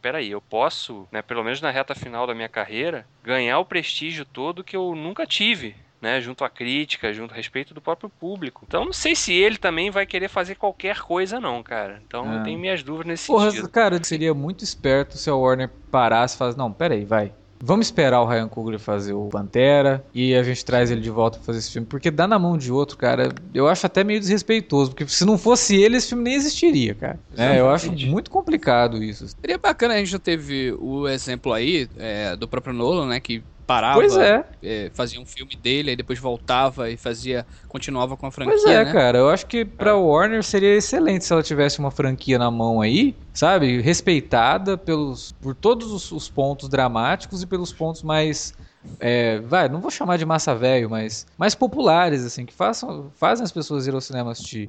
peraí, 0.00 0.30
eu 0.30 0.40
posso, 0.40 1.08
né, 1.10 1.22
pelo 1.22 1.42
menos 1.42 1.60
na 1.60 1.70
reta 1.70 1.94
final 1.94 2.26
da 2.26 2.34
minha 2.34 2.48
carreira, 2.48 3.06
ganhar 3.22 3.58
o 3.58 3.64
prestígio 3.64 4.24
todo 4.24 4.64
que 4.64 4.76
eu 4.76 4.94
nunca 4.94 5.26
tive. 5.26 5.74
Né, 6.00 6.20
junto 6.20 6.44
à 6.44 6.48
crítica, 6.48 7.12
junto 7.12 7.34
a 7.34 7.36
respeito 7.36 7.74
do 7.74 7.80
próprio 7.80 8.08
público. 8.08 8.64
Então 8.68 8.84
não 8.84 8.92
sei 8.92 9.16
se 9.16 9.32
ele 9.32 9.56
também 9.56 9.90
vai 9.90 10.06
querer 10.06 10.28
fazer 10.28 10.54
qualquer 10.54 11.00
coisa 11.00 11.40
não, 11.40 11.60
cara. 11.60 12.00
Então 12.06 12.32
é. 12.32 12.38
eu 12.38 12.42
tenho 12.44 12.56
minhas 12.56 12.84
dúvidas 12.84 13.08
nesse 13.08 13.26
Porra, 13.26 13.50
sentido. 13.50 13.68
Cara, 13.68 14.02
seria 14.04 14.32
muito 14.32 14.62
esperto 14.62 15.18
se 15.18 15.28
a 15.28 15.34
Warner 15.34 15.68
parasse 15.90 16.36
e 16.36 16.38
falasse, 16.38 16.56
não, 16.56 16.72
peraí, 16.72 17.04
vai. 17.04 17.32
Vamos 17.60 17.86
esperar 17.86 18.20
o 18.20 18.26
Ryan 18.26 18.48
Coogler 18.48 18.78
fazer 18.78 19.12
o 19.12 19.28
Pantera 19.28 20.04
e 20.14 20.34
a 20.34 20.42
gente 20.42 20.64
traz 20.64 20.90
ele 20.90 21.00
de 21.00 21.10
volta 21.10 21.38
pra 21.38 21.46
fazer 21.46 21.58
esse 21.58 21.72
filme. 21.72 21.86
Porque 21.86 22.10
dá 22.10 22.26
na 22.26 22.38
mão 22.38 22.56
de 22.56 22.70
outro, 22.70 22.96
cara, 22.96 23.34
eu 23.52 23.66
acho 23.66 23.84
até 23.84 24.04
meio 24.04 24.20
desrespeitoso. 24.20 24.90
Porque 24.90 25.06
se 25.08 25.24
não 25.24 25.36
fosse 25.36 25.76
ele, 25.76 25.96
esse 25.96 26.08
filme 26.08 26.22
nem 26.22 26.34
existiria, 26.34 26.94
cara. 26.94 27.18
É, 27.36 27.58
eu 27.58 27.68
acho 27.68 27.90
muito 28.06 28.30
complicado 28.30 29.02
isso. 29.02 29.26
Seria 29.28 29.58
bacana, 29.58 29.94
a 29.94 29.98
gente 29.98 30.10
já 30.10 30.18
teve 30.18 30.72
o 30.78 31.08
exemplo 31.08 31.52
aí 31.52 31.88
é, 31.98 32.36
do 32.36 32.46
próprio 32.46 32.72
Nolan, 32.72 33.06
né? 33.08 33.18
Que 33.18 33.42
parava, 33.68 34.00
pois 34.00 34.16
é. 34.16 34.46
é. 34.62 34.90
fazia 34.94 35.20
um 35.20 35.26
filme 35.26 35.54
dele, 35.54 35.90
aí 35.90 35.96
depois 35.96 36.18
voltava 36.18 36.90
e 36.90 36.96
fazia, 36.96 37.46
continuava 37.68 38.16
com 38.16 38.24
a 38.26 38.30
franquia. 38.30 38.56
Pois 38.56 38.64
é, 38.64 38.82
né? 38.82 38.90
cara. 38.90 39.18
Eu 39.18 39.28
acho 39.28 39.44
que 39.44 39.62
pra 39.62 39.90
é. 39.90 39.92
Warner 39.92 40.42
seria 40.42 40.74
excelente 40.74 41.26
se 41.26 41.32
ela 41.34 41.42
tivesse 41.42 41.78
uma 41.78 41.90
franquia 41.90 42.38
na 42.38 42.50
mão 42.50 42.80
aí, 42.80 43.14
sabe? 43.34 43.82
Respeitada 43.82 44.78
pelos, 44.78 45.32
por 45.32 45.54
todos 45.54 45.92
os, 45.92 46.10
os 46.10 46.30
pontos 46.30 46.66
dramáticos 46.70 47.42
e 47.42 47.46
pelos 47.46 47.70
pontos 47.70 48.02
mais 48.02 48.54
é, 48.98 49.40
vai, 49.40 49.68
não 49.68 49.80
vou 49.80 49.90
chamar 49.90 50.16
de 50.18 50.26
massa 50.26 50.54
velho, 50.54 50.90
mas 50.90 51.26
mais 51.36 51.54
populares, 51.54 52.24
assim, 52.24 52.44
que 52.44 52.54
façam, 52.54 53.10
fazem 53.16 53.44
as 53.44 53.52
pessoas 53.52 53.86
ir 53.86 53.94
ao 53.94 54.00
cinema 54.00 54.32
assistir. 54.32 54.68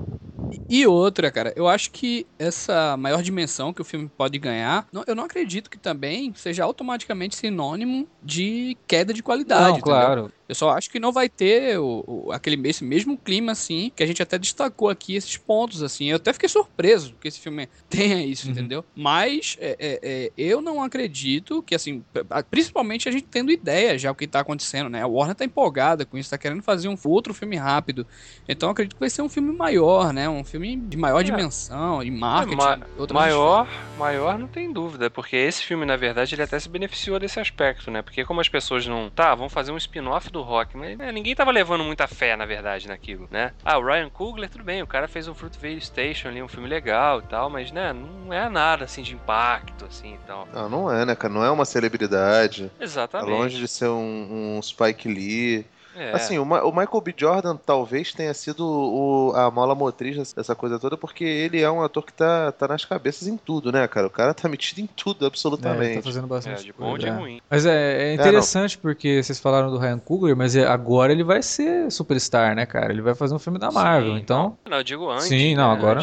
E 0.69 0.85
outra, 0.87 1.29
cara, 1.31 1.53
eu 1.55 1.67
acho 1.67 1.91
que 1.91 2.25
essa 2.37 2.97
maior 2.97 3.21
dimensão 3.21 3.73
que 3.73 3.81
o 3.81 3.85
filme 3.85 4.09
pode 4.17 4.37
ganhar, 4.39 4.87
não, 4.91 5.03
eu 5.05 5.15
não 5.15 5.25
acredito 5.25 5.69
que 5.69 5.77
também 5.77 6.33
seja 6.35 6.63
automaticamente 6.63 7.35
sinônimo 7.35 8.07
de 8.23 8.75
queda 8.87 9.13
de 9.13 9.21
qualidade. 9.21 9.73
Não, 9.73 9.81
claro. 9.81 10.31
Eu 10.49 10.55
só 10.55 10.71
acho 10.71 10.89
que 10.89 10.99
não 10.99 11.11
vai 11.11 11.29
ter 11.29 11.77
o, 11.77 12.03
o, 12.07 12.31
aquele 12.31 12.59
esse 12.67 12.83
mesmo 12.83 13.15
clima, 13.15 13.51
assim, 13.51 13.91
que 13.95 14.01
a 14.01 14.07
gente 14.07 14.23
até 14.23 14.35
destacou 14.35 14.89
aqui, 14.89 15.15
esses 15.15 15.37
pontos, 15.37 15.83
assim. 15.83 16.07
Eu 16.07 16.15
até 16.15 16.33
fiquei 16.33 16.49
surpreso 16.49 17.13
que 17.21 17.27
esse 17.27 17.39
filme 17.39 17.69
tenha 17.87 18.25
isso, 18.25 18.47
uhum. 18.47 18.53
entendeu? 18.53 18.83
Mas 18.95 19.55
é, 19.59 19.77
é, 19.79 19.99
é, 20.01 20.31
eu 20.35 20.59
não 20.59 20.81
acredito 20.81 21.61
que, 21.61 21.75
assim, 21.75 22.03
principalmente 22.49 23.07
a 23.07 23.11
gente 23.11 23.27
tendo 23.29 23.51
ideia 23.51 23.95
já 23.95 24.09
o 24.09 24.15
que 24.15 24.25
tá 24.25 24.39
acontecendo, 24.39 24.89
né? 24.89 25.03
A 25.03 25.07
Warner 25.07 25.35
tá 25.35 25.45
empolgada 25.45 26.03
com 26.03 26.17
isso, 26.17 26.31
tá 26.31 26.37
querendo 26.37 26.63
fazer 26.63 26.89
um 26.89 26.97
outro 27.05 27.31
filme 27.31 27.55
rápido. 27.55 28.07
Então 28.47 28.69
eu 28.69 28.71
acredito 28.71 28.95
que 28.95 28.99
vai 28.99 29.09
ser 29.11 29.21
um 29.21 29.29
filme 29.29 29.55
maior, 29.55 30.11
né? 30.11 30.27
Um 30.27 30.43
filme 30.43 30.75
de 30.77 30.97
maior 30.97 31.19
é. 31.19 31.23
dimensão, 31.23 32.03
de 32.03 32.09
marketing. 32.09 32.57
Ma 32.57 32.79
maior, 33.13 33.67
maior 33.99 34.39
não 34.39 34.47
tem 34.47 34.73
dúvida, 34.73 35.11
porque 35.11 35.35
esse 35.35 35.63
filme, 35.63 35.85
na 35.85 35.95
verdade, 35.95 36.33
ele 36.33 36.41
até 36.41 36.59
se 36.59 36.67
beneficiou 36.67 37.19
desse 37.19 37.39
aspecto, 37.39 37.91
né? 37.91 38.01
Porque 38.01 38.25
como 38.25 38.41
as 38.41 38.49
pessoas 38.49 38.87
não. 38.87 39.11
Tá, 39.11 39.35
vamos 39.35 39.53
fazer 39.53 39.71
um 39.71 39.77
spin-off 39.77 40.31
do 40.31 40.38
do 40.39 40.43
rock, 40.43 40.77
mas 40.77 40.97
né, 40.97 41.11
ninguém 41.11 41.35
tava 41.35 41.51
levando 41.51 41.83
muita 41.83 42.07
fé, 42.07 42.35
na 42.35 42.45
verdade, 42.45 42.87
naquilo, 42.87 43.27
né? 43.29 43.51
Ah, 43.63 43.77
o 43.77 43.85
Ryan 43.85 44.09
Coogler, 44.09 44.49
tudo 44.49 44.63
bem, 44.63 44.81
o 44.81 44.87
cara 44.87 45.07
fez 45.07 45.27
um 45.27 45.33
Fruitvale 45.33 45.81
Station 45.81 46.29
ali, 46.29 46.41
um 46.41 46.47
filme 46.47 46.67
legal 46.67 47.19
e 47.19 47.23
tal, 47.23 47.49
mas, 47.49 47.71
né, 47.71 47.91
não 47.93 48.33
é 48.33 48.47
nada, 48.49 48.85
assim, 48.85 49.01
de 49.01 49.13
impacto, 49.13 49.85
assim, 49.85 50.13
e 50.13 50.19
tal. 50.25 50.47
Não, 50.53 50.69
não 50.69 50.91
é, 50.91 51.05
né, 51.05 51.15
cara? 51.15 51.33
Não 51.33 51.43
é 51.43 51.51
uma 51.51 51.65
celebridade. 51.65 52.71
Exatamente. 52.79 53.29
Tá 53.29 53.35
longe 53.35 53.57
de 53.57 53.67
ser 53.67 53.89
um, 53.89 54.57
um 54.57 54.61
Spike 54.61 55.07
Lee. 55.07 55.65
É. 55.95 56.11
Assim, 56.11 56.37
o, 56.37 56.43
o, 56.43 56.71
Michael 56.71 57.01
B. 57.01 57.13
Jordan 57.15 57.55
talvez 57.55 58.13
tenha 58.13 58.33
sido 58.33 58.65
o, 58.65 59.33
a 59.35 59.49
mola 59.49 59.75
motriz 59.75 60.33
dessa 60.33 60.55
coisa 60.55 60.79
toda, 60.79 60.95
porque 60.95 61.23
ele 61.23 61.61
é 61.61 61.69
um 61.69 61.81
ator 61.81 62.05
que 62.05 62.13
tá, 62.13 62.51
tá 62.51 62.67
nas 62.67 62.85
cabeças 62.85 63.27
em 63.27 63.37
tudo, 63.37 63.71
né, 63.71 63.87
cara? 63.87 64.07
O 64.07 64.09
cara 64.09 64.33
tá 64.33 64.47
metido 64.47 64.81
em 64.81 64.87
tudo, 64.87 65.25
absolutamente. 65.25 65.93
É, 65.93 65.95
tá 65.95 66.01
fazendo 66.03 66.27
bastante. 66.27 66.61
É, 66.61 66.63
de 66.63 66.73
bom 66.73 66.91
ou 66.91 66.97
de 66.97 67.07
é. 67.07 67.11
ruim. 67.11 67.41
Mas 67.49 67.65
é, 67.65 68.11
é 68.11 68.13
interessante 68.13 68.77
porque 68.77 69.21
vocês 69.21 69.39
falaram 69.39 69.71
do 69.71 69.77
Ryan 69.77 69.99
Coogler, 69.99 70.35
mas 70.35 70.55
agora 70.55 71.11
ele 71.11 71.23
vai 71.23 71.41
ser 71.41 71.91
superstar, 71.91 72.55
né, 72.55 72.65
cara? 72.65 72.91
Ele 72.91 73.01
vai 73.01 73.15
fazer 73.15 73.33
um 73.33 73.39
filme 73.39 73.59
da 73.59 73.71
Marvel, 73.71 74.13
Sim, 74.13 74.19
então. 74.19 74.57
Não, 74.69 74.77
eu 74.77 74.83
digo 74.83 75.09
antes. 75.09 75.25
Sim, 75.25 75.55
não, 75.55 75.69
né, 75.69 75.77
agora. 75.77 76.01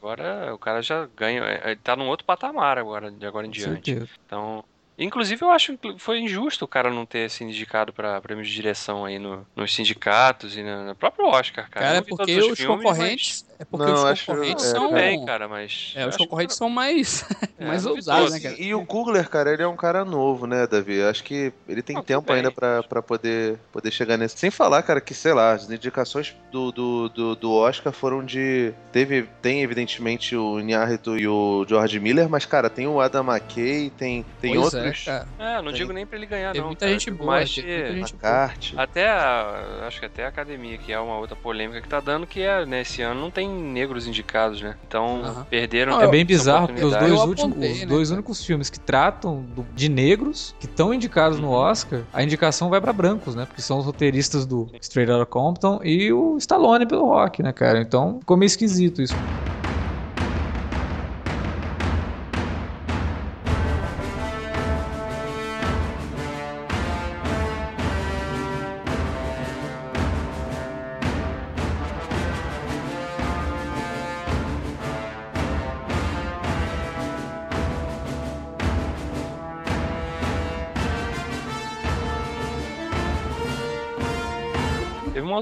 Agora 0.00 0.54
o 0.54 0.58
cara 0.58 0.80
já 0.80 1.08
ganha. 1.16 1.42
Ele 1.64 1.76
tá 1.76 1.96
num 1.96 2.06
outro 2.06 2.24
patamar 2.24 2.78
agora, 2.78 3.10
de 3.10 3.26
agora 3.26 3.46
em 3.46 3.50
diante. 3.50 3.92
Certeza. 3.92 4.08
Então, 4.24 4.64
Inclusive, 4.98 5.42
eu 5.42 5.50
acho 5.50 5.78
que 5.78 5.98
foi 5.98 6.18
injusto 6.18 6.64
o 6.64 6.68
cara 6.68 6.90
não 6.90 7.06
ter 7.06 7.30
se 7.30 7.44
indicado 7.44 7.92
para 7.92 8.20
prêmio 8.20 8.44
de 8.44 8.52
direção 8.52 9.04
aí 9.04 9.18
no, 9.18 9.46
nos 9.54 9.72
sindicatos 9.72 10.56
e 10.56 10.62
no, 10.62 10.86
no 10.86 10.94
próprio 10.96 11.26
Oscar, 11.26 11.70
cara. 11.70 11.86
Cara, 11.86 12.02
porque 12.02 12.36
os, 12.36 12.52
os 12.52 12.58
filmes, 12.58 12.82
concorrentes. 12.82 13.47
É 13.58 13.64
porque 13.64 13.90
não, 13.90 14.12
os 14.12 14.22
concorrentes 14.22 14.64
acho, 14.64 14.74
são. 14.74 14.92
Bem, 14.92 15.24
cara, 15.24 15.48
mas. 15.48 15.92
É, 15.96 16.06
os 16.06 16.16
concorrentes 16.16 16.54
que... 16.54 16.58
são 16.58 16.70
mais. 16.70 17.24
É, 17.58 17.66
mais 17.66 17.84
ousados, 17.84 18.30
né, 18.30 18.38
cara? 18.38 18.54
E 18.56 18.72
o 18.72 18.86
Kugler, 18.86 19.28
cara, 19.28 19.52
ele 19.52 19.62
é 19.62 19.66
um 19.66 19.76
cara 19.76 20.04
novo, 20.04 20.46
né, 20.46 20.64
Davi? 20.66 21.02
Acho 21.02 21.24
que 21.24 21.52
ele 21.68 21.82
tem 21.82 22.00
tempo 22.00 22.32
ainda 22.32 22.52
para 22.52 23.02
poder, 23.02 23.58
poder 23.72 23.90
chegar 23.90 24.16
nesse. 24.16 24.38
Sem 24.38 24.50
falar, 24.50 24.82
cara, 24.82 25.00
que, 25.00 25.12
sei 25.12 25.32
lá, 25.32 25.52
as 25.52 25.68
indicações 25.68 26.36
do, 26.52 26.70
do, 26.70 27.08
do, 27.08 27.34
do 27.34 27.52
Oscar 27.52 27.92
foram 27.92 28.24
de. 28.24 28.72
Teve, 28.92 29.28
tem, 29.42 29.62
evidentemente, 29.62 30.36
o 30.36 30.60
Inharito 30.60 31.18
e 31.18 31.26
o 31.26 31.66
George 31.68 31.98
Miller, 31.98 32.28
mas, 32.28 32.46
cara, 32.46 32.70
tem 32.70 32.86
o 32.86 33.00
Adam 33.00 33.24
McKay, 33.24 33.90
tem, 33.90 34.24
tem 34.40 34.54
pois 34.54 34.72
é, 34.72 34.78
outros. 34.78 35.08
É, 35.08 35.26
é 35.40 35.56
não 35.56 35.64
tem... 35.64 35.72
digo 35.74 35.92
nem 35.92 36.06
pra 36.06 36.16
ele 36.16 36.26
ganhar, 36.26 36.52
tem 36.52 36.60
não. 36.60 36.68
Muita 36.68 36.86
cara, 36.86 36.92
gente 36.92 37.10
boa, 37.10 37.32
mas 37.32 37.50
de... 37.50 37.62
muita 37.62 37.92
gente 37.92 38.16
boa. 38.16 38.52
Até 38.76 39.08
a, 39.08 39.84
acho 39.88 39.98
que 39.98 40.06
até 40.06 40.24
a 40.26 40.28
academia, 40.28 40.78
que 40.78 40.92
é 40.92 41.00
uma 41.00 41.18
outra 41.18 41.34
polêmica 41.34 41.80
que 41.80 41.88
tá 41.88 41.98
dando, 41.98 42.24
que 42.24 42.40
é, 42.40 42.64
né, 42.64 42.82
esse 42.82 43.02
ano 43.02 43.20
não 43.20 43.30
tem 43.32 43.47
negros 43.56 44.06
indicados, 44.06 44.60
né? 44.60 44.76
Então 44.86 45.22
uhum. 45.22 45.44
perderam. 45.44 45.92
Não, 45.92 46.02
é 46.02 46.08
bem 46.08 46.24
bizarro, 46.24 46.68
porque 46.68 46.84
os 46.84 46.96
dois, 46.96 47.12
últimos, 47.12 47.52
apontei, 47.52 47.72
os 47.72 47.80
né, 47.80 47.86
dois 47.86 48.10
únicos 48.10 48.44
filmes 48.44 48.70
que 48.70 48.78
tratam 48.78 49.42
do, 49.54 49.66
de 49.74 49.88
negros, 49.88 50.54
que 50.58 50.66
estão 50.66 50.92
indicados 50.92 51.38
uhum. 51.38 51.46
no 51.46 51.50
Oscar, 51.50 52.02
a 52.12 52.22
indicação 52.22 52.68
vai 52.68 52.80
para 52.80 52.92
brancos, 52.92 53.34
né? 53.34 53.46
Porque 53.46 53.62
são 53.62 53.78
os 53.78 53.86
roteiristas 53.86 54.46
do 54.46 54.68
Straight 54.80 55.10
Outta 55.10 55.26
Compton 55.26 55.80
e 55.82 56.12
o 56.12 56.36
Stallone 56.38 56.86
pelo 56.86 57.06
rock, 57.06 57.42
né, 57.42 57.52
cara? 57.52 57.80
Então 57.80 58.18
ficou 58.20 58.36
meio 58.36 58.46
esquisito 58.46 59.02
isso. 59.02 59.14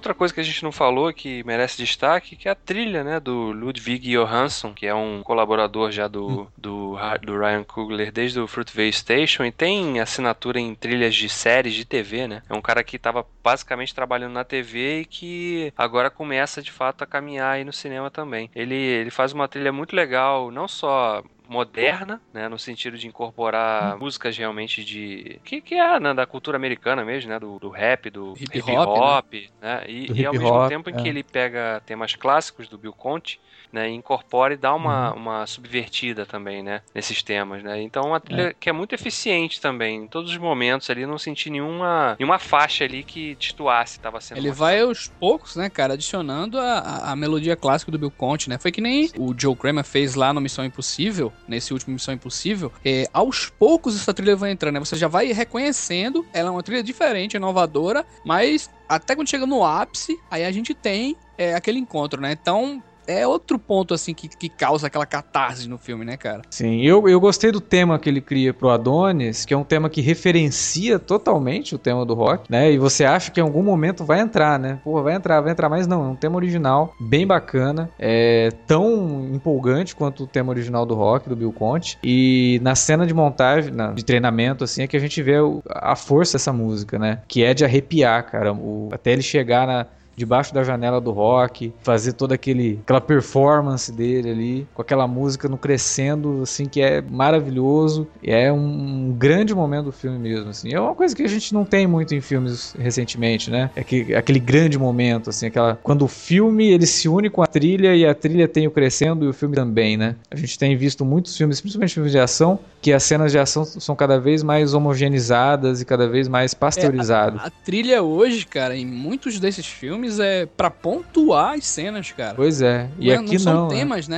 Outra 0.07 0.15
coisa 0.15 0.33
que 0.33 0.41
a 0.41 0.45
gente 0.45 0.63
não 0.63 0.71
falou 0.71 1.13
que 1.13 1.43
merece 1.45 1.77
destaque, 1.79 2.37
que 2.37 2.49
é 2.49 2.53
a 2.53 2.55
trilha, 2.55 3.03
né, 3.03 3.19
do 3.19 3.51
Ludwig 3.51 4.13
Johansson, 4.13 4.73
que 4.73 4.87
é 4.87 4.95
um 4.95 5.23
colaborador 5.23 5.91
já 5.91 6.07
do, 6.07 6.43
hum. 6.43 6.47
do, 6.57 6.97
do 7.23 7.39
Ryan 7.39 7.65
Coogler 7.65 8.13
desde 8.13 8.39
o 8.39 8.47
Fruitvale 8.47 8.93
Station 8.93 9.45
e 9.45 9.51
tem 9.51 9.99
assinatura 9.99 10.61
em 10.61 10.75
trilhas 10.75 11.15
de 11.15 11.29
séries 11.29 11.75
de 11.75 11.85
TV, 11.85 12.29
né? 12.29 12.43
É 12.49 12.55
um 12.55 12.63
cara 12.63 12.85
que 12.85 12.97
estava 12.97 13.27
basicamente 13.43 13.95
trabalhando 13.95 14.33
na 14.33 14.45
TV 14.45 15.01
e 15.01 15.05
que 15.05 15.73
agora 15.77 16.11
começa 16.11 16.63
de 16.63 16.71
fato 16.71 17.03
a 17.03 17.07
caminhar 17.07 17.55
aí 17.55 17.65
no 17.65 17.73
cinema 17.73 18.11
também. 18.11 18.49
Ele, 18.55 18.75
ele 18.75 19.11
faz 19.11 19.33
uma 19.33 19.49
trilha 19.49 19.73
muito 19.73 19.97
legal, 19.97 20.51
não 20.53 20.69
só 20.69 21.23
moderna, 21.49 22.21
né, 22.33 22.49
no 22.49 22.59
sentido 22.59 22.99
de 22.99 23.07
incorporar 23.07 23.95
hum. 23.95 24.01
músicas 24.01 24.37
realmente 24.37 24.85
de 24.85 25.41
que, 25.45 25.61
que 25.61 25.75
é 25.75 26.01
né, 26.01 26.13
da 26.13 26.27
cultura 26.27 26.57
americana 26.57 27.05
mesmo, 27.05 27.31
né, 27.31 27.39
do, 27.39 27.59
do 27.59 27.69
rap, 27.69 28.11
do 28.11 28.35
hip 28.39 28.61
hop, 28.61 28.69
hip 28.69 28.73
-hop 28.73 29.51
né? 29.61 29.81
né? 29.81 29.85
E, 29.89 30.13
e 30.21 30.27
ao 30.27 30.33
mesmo 30.33 30.69
tempo 30.69 30.91
em 30.91 30.95
é. 30.95 30.97
que 31.03 31.09
ele 31.09 31.23
pega 31.23 31.83
temas 31.87 32.15
clássicos 32.15 32.69
do 32.69 32.79
Bill 32.79 32.93
Conti, 32.93 33.41
né, 33.77 33.91
incorpora 33.91 34.55
e 34.55 34.57
dá 34.57 34.75
uma, 34.75 35.13
uhum. 35.13 35.19
uma 35.19 35.47
subvertida 35.47 36.25
também, 36.25 36.63
né, 36.63 36.81
nesses 36.95 37.23
temas, 37.23 37.63
né? 37.63 37.83
Então 37.83 38.05
uma 38.05 38.19
trilha 38.19 38.49
é. 38.49 38.55
que 38.59 38.71
é 38.71 38.73
muito 38.73 38.95
eficiente 38.95 39.61
também, 39.61 40.05
em 40.05 40.07
todos 40.07 40.31
os 40.31 40.39
momentos 40.39 40.89
ali, 40.89 41.05
não 41.05 41.19
senti 41.19 41.51
nenhuma, 41.51 42.17
nenhuma 42.19 42.39
faixa 42.39 42.85
ali 42.85 43.03
que 43.03 43.35
destoasse, 43.35 43.99
estava 43.99 44.19
sendo 44.19 44.39
Ele 44.39 44.51
vai 44.51 44.81
aos 44.81 45.09
poucos, 45.09 45.57
né, 45.57 45.69
cara, 45.69 45.93
adicionando 45.93 46.59
a, 46.59 47.13
a 47.13 47.17
melodia 47.17 47.55
clássica 47.55 47.93
do 47.93 47.99
Bill 47.99 48.11
Conte, 48.11 48.49
né? 48.49 48.57
Foi 48.57 48.73
que 48.73 48.81
nem 48.81 49.11
o 49.19 49.35
Joe 49.37 49.55
Kramer 49.55 49.85
fez 49.85 50.15
lá 50.15 50.33
no 50.33 50.41
Missão 50.41 50.65
Impossível, 50.65 51.31
nesse 51.47 51.75
último 51.75 51.93
Missão 51.93 52.15
Impossível, 52.15 52.73
é, 52.83 53.07
aos 53.13 53.51
poucos 53.51 53.95
essa 53.95 54.15
trilha 54.15 54.35
vai 54.35 54.53
entrando, 54.53 54.75
né? 54.75 54.81
Você 54.81 54.97
já 54.97 55.07
vai 55.07 55.31
reconhecendo, 55.33 56.27
ela 56.33 56.49
é 56.49 56.53
uma 56.53 56.63
trilha 56.63 56.83
diferente, 56.83 57.37
inovadora, 57.37 58.07
mas 58.25 58.71
até 58.89 59.15
quando 59.15 59.29
chega 59.29 59.45
no 59.45 59.65
ápice, 59.65 60.19
aí 60.31 60.45
a 60.45 60.53
gente 60.53 60.73
tem 60.73 61.15
é, 61.37 61.55
aquele 61.55 61.79
encontro, 61.79 62.21
né? 62.21 62.33
Então, 62.33 62.83
é 63.07 63.27
outro 63.27 63.59
ponto, 63.59 63.95
assim, 63.95 64.15
que, 64.15 64.29
que 64.29 64.49
causa 64.49 64.87
aquela 64.87 65.07
catarse 65.07 65.69
no 65.69 65.79
filme, 65.79 66.05
né, 66.05 66.17
cara? 66.17 66.43
Sim, 66.51 66.83
eu, 66.83 67.09
eu 67.09 67.21
gostei 67.21 67.51
do 67.53 67.61
tema 67.61 67.99
que 67.99 68.09
ele 68.09 68.21
cria 68.21 68.53
pro 68.53 68.71
Adonis, 68.71 69.45
que 69.45 69.55
é 69.55 69.57
um 69.57 69.65
tema 69.65 69.89
que 69.89 70.01
referencia 70.01 70.99
totalmente 70.99 71.75
o 71.75 71.79
tema 71.79 72.05
do 72.05 72.15
rock, 72.15 72.51
né? 72.51 72.71
E 72.73 72.79
você 72.79 73.05
acha 73.05 73.31
que 73.31 73.41
em 73.41 73.43
algum 73.43 73.63
momento 73.63 74.05
vai 74.05 74.21
entrar, 74.21 74.59
né? 74.59 74.81
Pô, 74.85 75.03
vai 75.03 75.15
entrar, 75.15 75.41
vai 75.41 75.53
entrar, 75.53 75.69
mas 75.69 75.87
não, 75.87 76.05
é 76.05 76.09
um 76.09 76.17
tema 76.17 76.37
original, 76.37 76.95
bem 77.01 77.27
bacana, 77.27 77.91
é 77.99 78.51
tão 78.67 79.29
empolgante 79.33 79.95
quanto 79.95 80.25
o 80.25 80.27
tema 80.27 80.51
original 80.51 80.85
do 80.85 80.95
rock, 80.95 81.29
do 81.29 81.37
Bill 81.37 81.53
Conte. 81.53 81.99
E 82.03 82.59
na 82.63 82.75
cena 82.75 83.07
de 83.07 83.15
montagem, 83.15 83.73
na, 83.73 83.93
de 83.93 84.05
treinamento, 84.05 84.65
assim, 84.65 84.83
é 84.83 84.87
que 84.87 84.97
a 84.97 85.01
gente 85.01 85.23
vê 85.23 85.37
a 85.71 85.97
força 85.97 86.35
dessa 86.35 86.53
música, 86.53 86.99
né? 86.99 87.21
Que 87.29 87.45
é 87.45 87.55
de 87.55 87.65
arrepiar, 87.65 88.31
cara. 88.31 88.53
O, 88.53 88.89
até 88.93 89.13
ele 89.13 89.23
chegar 89.23 89.67
na, 89.67 89.87
debaixo 90.17 90.53
da 90.55 90.65
janela 90.65 91.01
do 91.01 91.11
rock, 91.11 91.73
fazer 91.83 92.15
toda 92.15 92.35
aquele, 92.35 92.81
aquela 92.83 93.01
performance 93.01 93.93
dele 93.93 94.31
ali, 94.31 94.69
com 94.75 94.81
aquela 94.81 95.07
música 95.07 95.49
no 95.49 95.59
crescendo, 95.59 96.43
assim, 96.43 96.67
que 96.67 96.81
é 96.81 97.03
maravilhoso. 97.03 98.09
E 98.23 98.31
é 98.31 98.51
um, 98.51 99.15
grande 99.17 99.55
momento 99.55 99.87
do 99.87 99.93
filme 99.93 100.19
mesmo, 100.19 100.51
assim. 100.51 100.73
É 100.73 100.81
uma 100.81 100.95
coisa 100.95 101.15
que 101.15 101.23
a 101.23 101.29
gente 101.29 101.53
não 101.53 101.65
tem 101.65 101.87
muito 101.87 102.15
em 102.15 102.21
filmes 102.21 102.75
recentemente, 102.79 103.51
né? 103.51 103.71
É 103.77 103.85
que, 103.85 104.15
aquele 104.15 104.41
grande 104.41 104.79
momento, 104.79 105.31
assim, 105.31 105.47
aquela... 105.47 105.77
Quando 105.83 106.03
o 106.03 106.09
filme, 106.09 106.71
ele 106.71 106.87
se 106.87 107.09
une 107.09 107.29
com 107.29 107.43
a 107.43 107.47
trilha 107.47 107.95
e 107.95 108.07
a 108.07 108.15
trilha 108.15 108.49
tem 108.49 108.67
o 108.67 108.71
crescendo 108.71 109.25
e 109.25 109.29
o 109.29 109.33
filme 109.33 109.55
também, 109.55 109.97
né? 109.97 110.17
A 110.31 110.37
gente 110.37 110.59
tem 110.59 110.77
visto 110.77 111.05
muitos 111.05 111.37
filmes, 111.37 111.61
principalmente 111.61 111.95
filmes 111.95 112.13
de 112.13 112.19
ação, 112.19 112.59
que 112.81 112.93
as 112.93 113.03
cenas 113.03 113.33
de 113.33 113.39
ação 113.39 113.65
são 113.65 113.95
cada 113.97 114.19
vez 114.19 114.43
mais 114.43 114.73
homogeneizadas 114.73 115.81
e 115.81 115.85
cada 115.85 116.09
vez 116.09 116.29
mais 116.29 116.55
pasteurizadas. 116.55 117.41
É, 117.41 117.45
a, 117.45 117.47
a 117.47 117.51
trilha 117.51 118.03
hoje, 118.03 118.47
cara, 118.47 118.77
em 118.77 118.87
muitos 118.87 119.39
desses 119.41 119.67
filmes 119.67 120.06
filmes 120.07 120.21
é 120.21 120.47
para 120.47 120.71
pontuar 120.71 121.55
as 121.55 121.67
cenas, 121.67 122.13
cara. 122.13 122.35
Pois 122.35 122.63
é. 122.63 122.89
E 122.99 123.13
não, 123.13 123.23
aqui 123.23 123.33
não. 123.33 123.39
São 123.39 123.55
não, 123.55 123.69
né? 123.69 123.75
temas, 123.77 124.09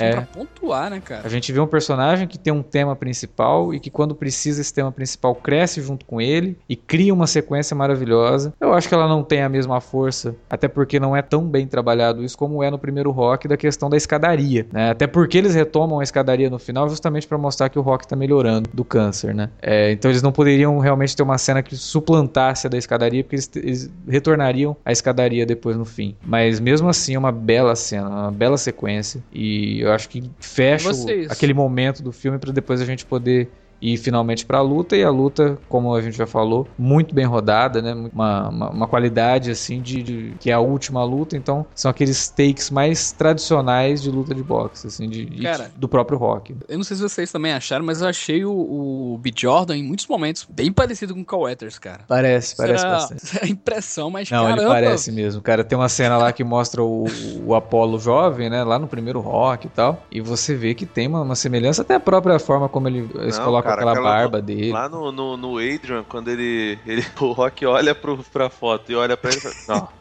né? 0.00 0.08
é. 0.08 0.12
pra 0.12 0.22
pontuar, 0.22 0.90
né, 0.90 1.00
cara? 1.00 1.22
A 1.24 1.28
gente 1.28 1.52
vê 1.52 1.60
um 1.60 1.66
personagem 1.66 2.26
que 2.26 2.38
tem 2.38 2.52
um 2.52 2.62
tema 2.62 2.94
principal 2.96 3.72
e 3.74 3.80
que 3.80 3.90
quando 3.90 4.14
precisa 4.14 4.60
esse 4.60 4.72
tema 4.72 4.92
principal 4.92 5.34
cresce 5.34 5.80
junto 5.80 6.04
com 6.04 6.20
ele 6.20 6.56
e 6.68 6.76
cria 6.76 7.12
uma 7.12 7.26
sequência 7.26 7.74
maravilhosa. 7.76 8.52
Eu 8.60 8.72
acho 8.72 8.88
que 8.88 8.94
ela 8.94 9.08
não 9.08 9.22
tem 9.22 9.42
a 9.42 9.48
mesma 9.48 9.80
força, 9.80 10.34
até 10.48 10.68
porque 10.68 10.98
não 11.00 11.16
é 11.16 11.22
tão 11.22 11.44
bem 11.44 11.66
trabalhado 11.66 12.24
isso 12.24 12.36
como 12.36 12.62
é 12.62 12.70
no 12.70 12.78
primeiro 12.78 13.10
rock 13.10 13.48
da 13.48 13.56
questão 13.56 13.90
da 13.90 13.96
escadaria, 13.96 14.66
né? 14.72 14.90
Até 14.90 15.06
porque 15.06 15.38
eles 15.38 15.54
retomam 15.54 16.00
a 16.00 16.02
escadaria 16.02 16.50
no 16.50 16.58
final 16.58 16.88
justamente 16.88 17.26
para 17.26 17.38
mostrar 17.38 17.68
que 17.68 17.78
o 17.78 17.82
rock 17.82 18.06
tá 18.06 18.16
melhorando 18.16 18.70
do 18.72 18.84
câncer, 18.84 19.34
né? 19.34 19.50
É, 19.60 19.92
então 19.92 20.10
eles 20.10 20.22
não 20.22 20.32
poderiam 20.32 20.78
realmente 20.78 21.16
ter 21.16 21.22
uma 21.22 21.38
cena 21.38 21.62
que 21.62 21.76
suplantasse 21.76 22.66
a 22.66 22.70
da 22.70 22.78
escadaria, 22.78 23.22
porque 23.22 23.36
eles, 23.36 23.50
eles 23.56 23.90
retornariam 24.06 24.76
à 24.84 24.92
escadaria 24.92 25.44
depois 25.44 25.76
no 25.76 25.84
fim. 25.84 26.16
Mas 26.24 26.60
mesmo 26.60 26.88
assim 26.88 27.14
é 27.14 27.18
uma 27.18 27.32
bela 27.32 27.74
cena, 27.74 28.08
uma 28.08 28.30
bela 28.30 28.56
sequência 28.56 29.22
e 29.32 29.84
eu 29.88 29.94
acho 29.94 30.08
que 30.08 30.30
fecha 30.38 30.90
o, 30.90 31.06
aquele 31.30 31.54
momento 31.54 32.02
do 32.02 32.12
filme 32.12 32.38
para 32.38 32.52
depois 32.52 32.80
a 32.80 32.84
gente 32.84 33.04
poder 33.04 33.50
ir 33.80 33.96
finalmente 33.96 34.44
para 34.44 34.58
a 34.58 34.62
luta 34.62 34.96
e 34.96 35.04
a 35.04 35.10
luta, 35.10 35.58
como 35.68 35.94
a 35.94 36.02
gente 36.02 36.16
já 36.16 36.26
falou, 36.26 36.66
muito 36.78 37.14
bem 37.14 37.24
rodada, 37.24 37.80
né? 37.80 37.94
Uma, 38.12 38.48
uma, 38.48 38.70
uma 38.70 38.88
qualidade 38.88 39.50
assim 39.50 39.80
de, 39.80 40.02
de, 40.02 40.34
que 40.40 40.50
é 40.50 40.54
a 40.54 40.60
última 40.60 41.04
luta, 41.04 41.36
então 41.36 41.66
são 41.74 41.90
aqueles 41.90 42.28
takes 42.28 42.70
mais 42.70 43.12
tradicionais 43.12 44.02
de 44.02 44.10
luta 44.10 44.34
de 44.34 44.42
boxe, 44.42 44.86
assim, 44.86 45.08
de, 45.08 45.26
Cara, 45.42 45.70
do 45.76 45.88
próprio 45.88 46.18
rock. 46.18 46.54
Eu 46.68 46.76
não 46.76 46.84
sei 46.84 46.96
se 46.96 47.02
vocês 47.02 47.30
também 47.30 47.52
acharam, 47.52 47.84
mas 47.84 48.00
eu 48.00 48.08
achei 48.08 48.44
o, 48.44 48.52
o 48.52 49.18
B. 49.18 49.32
Jordan 49.34 49.76
em 49.76 49.82
muitos 49.82 50.06
momentos 50.06 50.46
bem 50.48 50.72
parecido 50.72 51.14
com 51.14 51.20
o 51.20 51.24
Carl 51.24 51.42
Weathers, 51.42 51.78
cara. 51.78 52.00
Parece, 52.08 52.56
parece 52.56 52.84
era, 52.84 52.94
bastante. 52.94 53.38
a 53.42 53.46
impressão, 53.46 54.10
mas 54.10 54.30
não, 54.30 54.44
caramba. 54.44 54.62
ele 54.62 54.68
parece 54.68 55.12
mesmo. 55.12 55.40
Cara, 55.40 55.62
tem 55.64 55.78
uma 55.78 55.88
cena 55.88 56.16
lá 56.16 56.32
que 56.32 56.42
mostra 56.42 56.82
o, 56.82 57.06
o 57.46 57.54
Apollo 57.54 57.98
jovem, 57.98 58.50
né? 58.50 58.64
Lá 58.64 58.78
no 58.78 58.88
primeiro 58.88 59.20
rock 59.20 59.66
e 59.66 59.70
tal. 59.70 60.02
E 60.10 60.20
você 60.20 60.54
vê 60.54 60.74
que 60.74 60.86
tem 60.86 61.06
uma, 61.06 61.22
uma 61.22 61.36
semelhança, 61.36 61.82
até 61.82 61.94
a 61.94 62.00
própria 62.00 62.38
forma 62.38 62.68
como 62.68 62.88
ele, 62.88 63.08
eles 63.16 63.38
colocam 63.38 63.67
aquela, 63.74 63.92
aquela 63.92 64.10
barba 64.10 64.42
dele. 64.42 64.72
Lá 64.72 64.88
no, 64.88 65.12
no, 65.12 65.36
no, 65.36 65.58
Adrian, 65.58 66.04
quando 66.08 66.28
ele, 66.28 66.78
ele. 66.86 67.04
O 67.20 67.32
Rock 67.32 67.66
olha 67.66 67.94
pro, 67.94 68.18
pra 68.32 68.48
foto 68.48 68.92
e 68.92 68.94
olha 68.94 69.16
pra 69.16 69.30
ele 69.30 69.38
e 69.38 69.42
fala. 69.42 69.80
Não. 69.80 69.98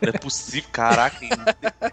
Não 0.00 0.10
é 0.10 0.12
possível, 0.12 0.68
caraca. 0.72 1.18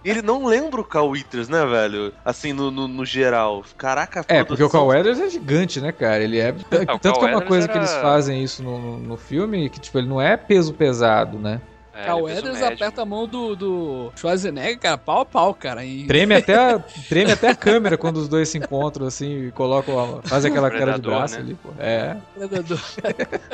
Ele 0.03 0.21
não 0.21 0.45
lembra 0.45 0.81
o 0.81 0.83
Cal 0.83 1.07
Withers, 1.07 1.47
né, 1.47 1.65
velho? 1.65 2.13
Assim, 2.25 2.51
no, 2.51 2.69
no, 2.69 2.87
no 2.87 3.05
geral. 3.05 3.63
Caraca, 3.77 4.25
É, 4.27 4.43
porque 4.43 4.63
o 4.63 4.69
Cal 4.69 4.87
Withers 4.87 5.19
é 5.19 5.29
gigante, 5.29 5.79
né, 5.79 5.91
cara? 5.91 6.21
Ele 6.21 6.39
é. 6.39 6.51
Tanto 6.51 7.19
que 7.19 7.25
é 7.25 7.29
uma 7.29 7.41
coisa 7.41 7.65
era... 7.65 7.71
que 7.71 7.79
eles 7.79 7.93
fazem 7.93 8.43
isso 8.43 8.61
no, 8.61 8.97
no 8.99 9.15
filme, 9.15 9.69
que, 9.69 9.79
tipo, 9.79 9.97
ele 9.97 10.07
não 10.07 10.19
é 10.19 10.35
peso 10.35 10.73
pesado, 10.73 11.39
né? 11.39 11.61
É, 11.93 12.05
Carl 12.05 12.27
aperta 12.65 13.03
a 13.03 13.05
mão 13.05 13.27
do, 13.27 13.55
do 13.55 14.11
Schwarzenegger, 14.15 14.79
cara, 14.79 14.97
pau 14.97 15.21
a 15.21 15.25
pau, 15.25 15.53
cara. 15.53 15.85
E... 15.85 16.05
Treme, 16.07 16.33
até 16.33 16.55
a, 16.55 16.79
treme 17.07 17.31
até 17.31 17.49
a 17.49 17.55
câmera 17.55 17.97
quando 17.97 18.17
os 18.17 18.27
dois 18.27 18.49
se 18.49 18.57
encontram, 18.57 19.05
assim, 19.05 19.47
e 19.47 19.51
colocam, 19.51 20.19
fazem 20.23 20.49
aquela 20.49 20.71
cara 20.71 20.93
de 20.93 21.01
braço 21.01 21.35
né? 21.35 21.41
ali, 21.41 21.53
pô. 21.55 21.69
É. 21.77 22.17
Predador. 22.35 22.79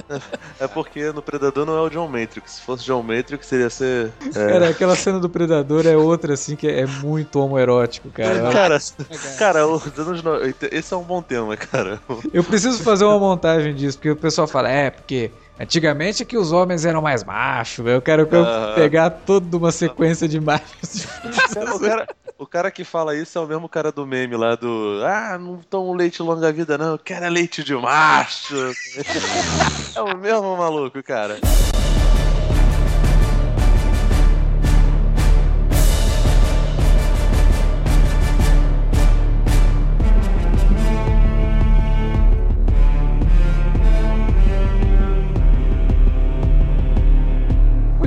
é 0.60 0.68
porque 0.68 1.12
no 1.12 1.22
Predador 1.22 1.66
não 1.66 1.78
é 1.78 1.82
o 1.82 1.90
John 1.90 2.08
Matrix. 2.08 2.54
Se 2.54 2.62
fosse 2.62 2.86
John 2.86 3.04
Matrix, 3.04 3.46
seria 3.46 3.70
ser. 3.70 4.12
É... 4.34 4.48
Cara, 4.48 4.70
aquela 4.70 4.96
cena 4.96 5.20
do 5.20 5.30
Predador 5.30 5.86
é 5.86 5.98
outra, 5.98 6.34
assim, 6.34 6.56
que 6.56 6.68
é 6.68 6.86
muito 6.86 7.40
homoerótico, 7.42 8.10
cara. 8.10 8.52
Cara, 8.52 8.80
cara, 9.38 9.66
esse 10.72 10.94
é 10.94 10.98
um 10.98 11.04
bom 11.04 11.22
tema, 11.22 11.58
cara. 11.58 12.00
Eu 12.34 12.44
preciso 12.44 12.82
fazer 12.84 13.04
uma 13.04 13.20
montagem 13.20 13.76
disso, 13.76 13.98
porque 13.98 14.12
o 14.12 14.16
pessoal 14.16 14.48
fala, 14.48 14.70
é, 14.70 14.90
porque 14.90 15.32
Antigamente 15.60 16.24
é 16.24 16.26
que 16.26 16.38
os 16.38 16.54
homens 16.54 16.86
eram 16.86 17.02
mais 17.02 17.22
machos, 17.22 17.86
eu 17.86 18.02
quero 18.02 18.24
uh... 18.24 18.76
pegar 18.76 19.10
toda 19.10 19.58
uma 19.58 19.74
sequência 19.74 20.26
de 20.26 20.40
machos. 20.40 21.06
o, 21.76 21.80
cara, 21.80 22.08
o 22.38 22.48
cara 22.48 22.72
que 22.72 22.86
fala 22.86 23.14
isso 23.14 23.38
é 23.38 23.42
o 23.42 23.48
mesmo 23.48 23.68
cara 23.68 23.92
do 23.92 24.08
meme 24.08 24.38
lá 24.38 24.56
do 24.56 25.02
Ah, 25.04 25.38
não 25.38 25.58
tomo 25.58 25.94
leite 25.94 26.22
longa 26.24 26.50
vida 26.54 26.78
não, 26.78 26.92
eu 26.94 26.98
quero 26.98 27.26
é 27.26 27.30
leite 27.30 27.62
de 27.62 27.76
macho. 27.76 28.56
é 29.96 30.02
o 30.02 30.18
mesmo 30.18 30.56
maluco, 30.56 31.04
cara. 31.04 31.38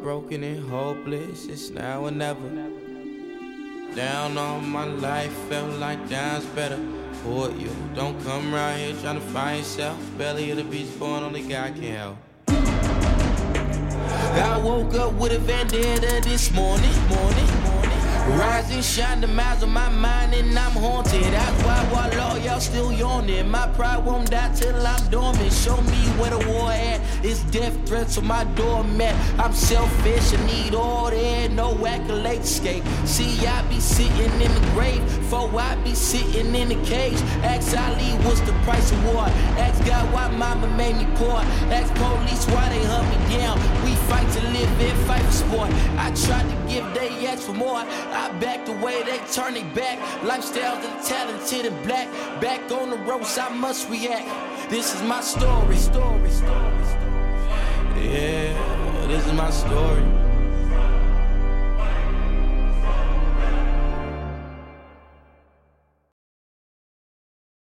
Broken 0.05 0.43
and 0.43 0.69
hopeless, 0.69 1.47
it's 1.47 1.71
now 1.71 2.05
or 2.05 2.11
never. 2.11 2.49
Down 3.95 4.37
on 4.37 4.69
my 4.69 4.85
life, 4.85 5.33
felt 5.49 5.79
like 5.79 6.09
down's 6.09 6.45
better 6.47 6.79
for 7.23 7.51
you. 7.51 7.71
Don't 7.95 8.23
come 8.25 8.55
around 8.55 8.79
here 8.79 8.95
trying 9.01 9.21
to 9.21 9.27
find 9.29 9.59
yourself. 9.59 9.99
Belly 10.19 10.51
of 10.51 10.57
the 10.57 10.65
beast 10.65 10.99
born, 10.99 11.23
only 11.23 11.43
God 11.43 11.75
can 11.75 11.83
help. 11.83 12.17
I 14.37 14.59
woke 14.59 14.95
up 14.95 15.13
with 15.15 15.33
a 15.33 15.39
vendetta 15.39 16.21
this 16.29 16.53
morning, 16.53 16.93
morning. 17.09 17.54
Rise 18.27 18.71
and 18.71 18.83
shine 18.83 19.21
the 19.21 19.27
miles 19.27 19.63
on 19.63 19.71
my 19.71 19.91
mind 19.91 20.33
and 20.33 20.59
I'm 20.59 20.73
haunted. 20.73 21.25
That's 21.25 21.63
why 21.63 21.85
while 21.93 22.21
all 22.23 22.39
y'all 22.39 22.59
still 22.59 22.91
yawning. 22.91 23.51
My 23.51 23.69
pride 23.69 24.03
won't 24.03 24.31
die 24.31 24.51
till 24.55 24.75
I'm 24.87 25.11
dormant. 25.11 25.53
Show 25.53 25.77
me 25.83 26.01
where 26.19 26.31
the 26.31 26.39
war 26.49 26.73
at. 26.73 27.03
It's 27.23 27.43
death 27.45 27.77
threats 27.87 28.17
on 28.17 28.27
my 28.27 28.45
doormat. 28.55 29.15
I'm 29.39 29.53
selfish, 29.53 30.33
I 30.33 30.47
need 30.47 30.75
all 30.75 31.05
order, 31.05 31.49
no 31.51 31.87
accolade 31.87 32.41
escape. 32.41 32.85
See, 33.05 33.47
I 33.47 33.63
be 33.69 33.81
sitting 33.81 34.41
in 34.41 34.53
the 34.55 34.71
grave, 34.73 35.03
for 35.29 35.49
I 35.59 35.77
be 35.85 35.95
sitting 35.95 36.55
in 36.55 36.69
the 36.69 36.87
cage. 36.87 37.21
Ask 37.43 37.77
Ali, 37.77 38.11
what's 38.25 38.41
the 38.41 38.53
price 38.65 38.91
of 38.93 39.05
war? 39.05 39.27
Ask 39.59 39.85
God 39.87 40.13
why 40.13 40.29
mama 40.29 40.69
made 40.77 40.97
me 40.97 41.07
poor. 41.17 41.39
Ask 41.73 41.93
police 41.95 42.47
why 42.47 42.69
they 42.71 42.85
hunt 42.85 43.07
me 43.13 43.37
down. 43.37 43.59
We 43.85 43.95
fight 44.09 44.29
to 44.33 44.41
live 44.57 44.81
and 44.81 44.99
fight 45.07 45.23
for 45.23 45.33
sport. 45.33 45.71
I 45.99 46.11
tried 46.27 46.49
to 46.49 46.73
give 46.73 46.85
they 46.95 47.27
ask 47.27 47.43
for 47.43 47.55
more. 47.55 47.81
I 48.15 48.31
back 48.39 48.65
the 48.65 48.73
way 48.73 49.03
they 49.03 49.19
turn 49.33 49.57
it 49.57 49.75
back. 49.75 49.99
Lifestyles 50.23 50.77
of 50.77 50.83
the 50.83 51.09
talented 51.09 51.67
and 51.67 51.85
black. 51.85 52.09
Back 52.41 52.71
on 52.71 52.91
the 52.91 52.97
ropes, 52.99 53.37
I 53.39 53.49
must 53.49 53.89
react. 53.89 54.71
This 54.71 54.95
is 54.95 55.03
my 55.03 55.21
story, 55.21 55.77
story, 55.77 56.31
story, 56.31 56.31
story. 56.31 57.15
Yeah, 58.01 59.07
this 59.09 59.27
is 59.27 59.33
my 59.33 59.51
story. 59.51 60.34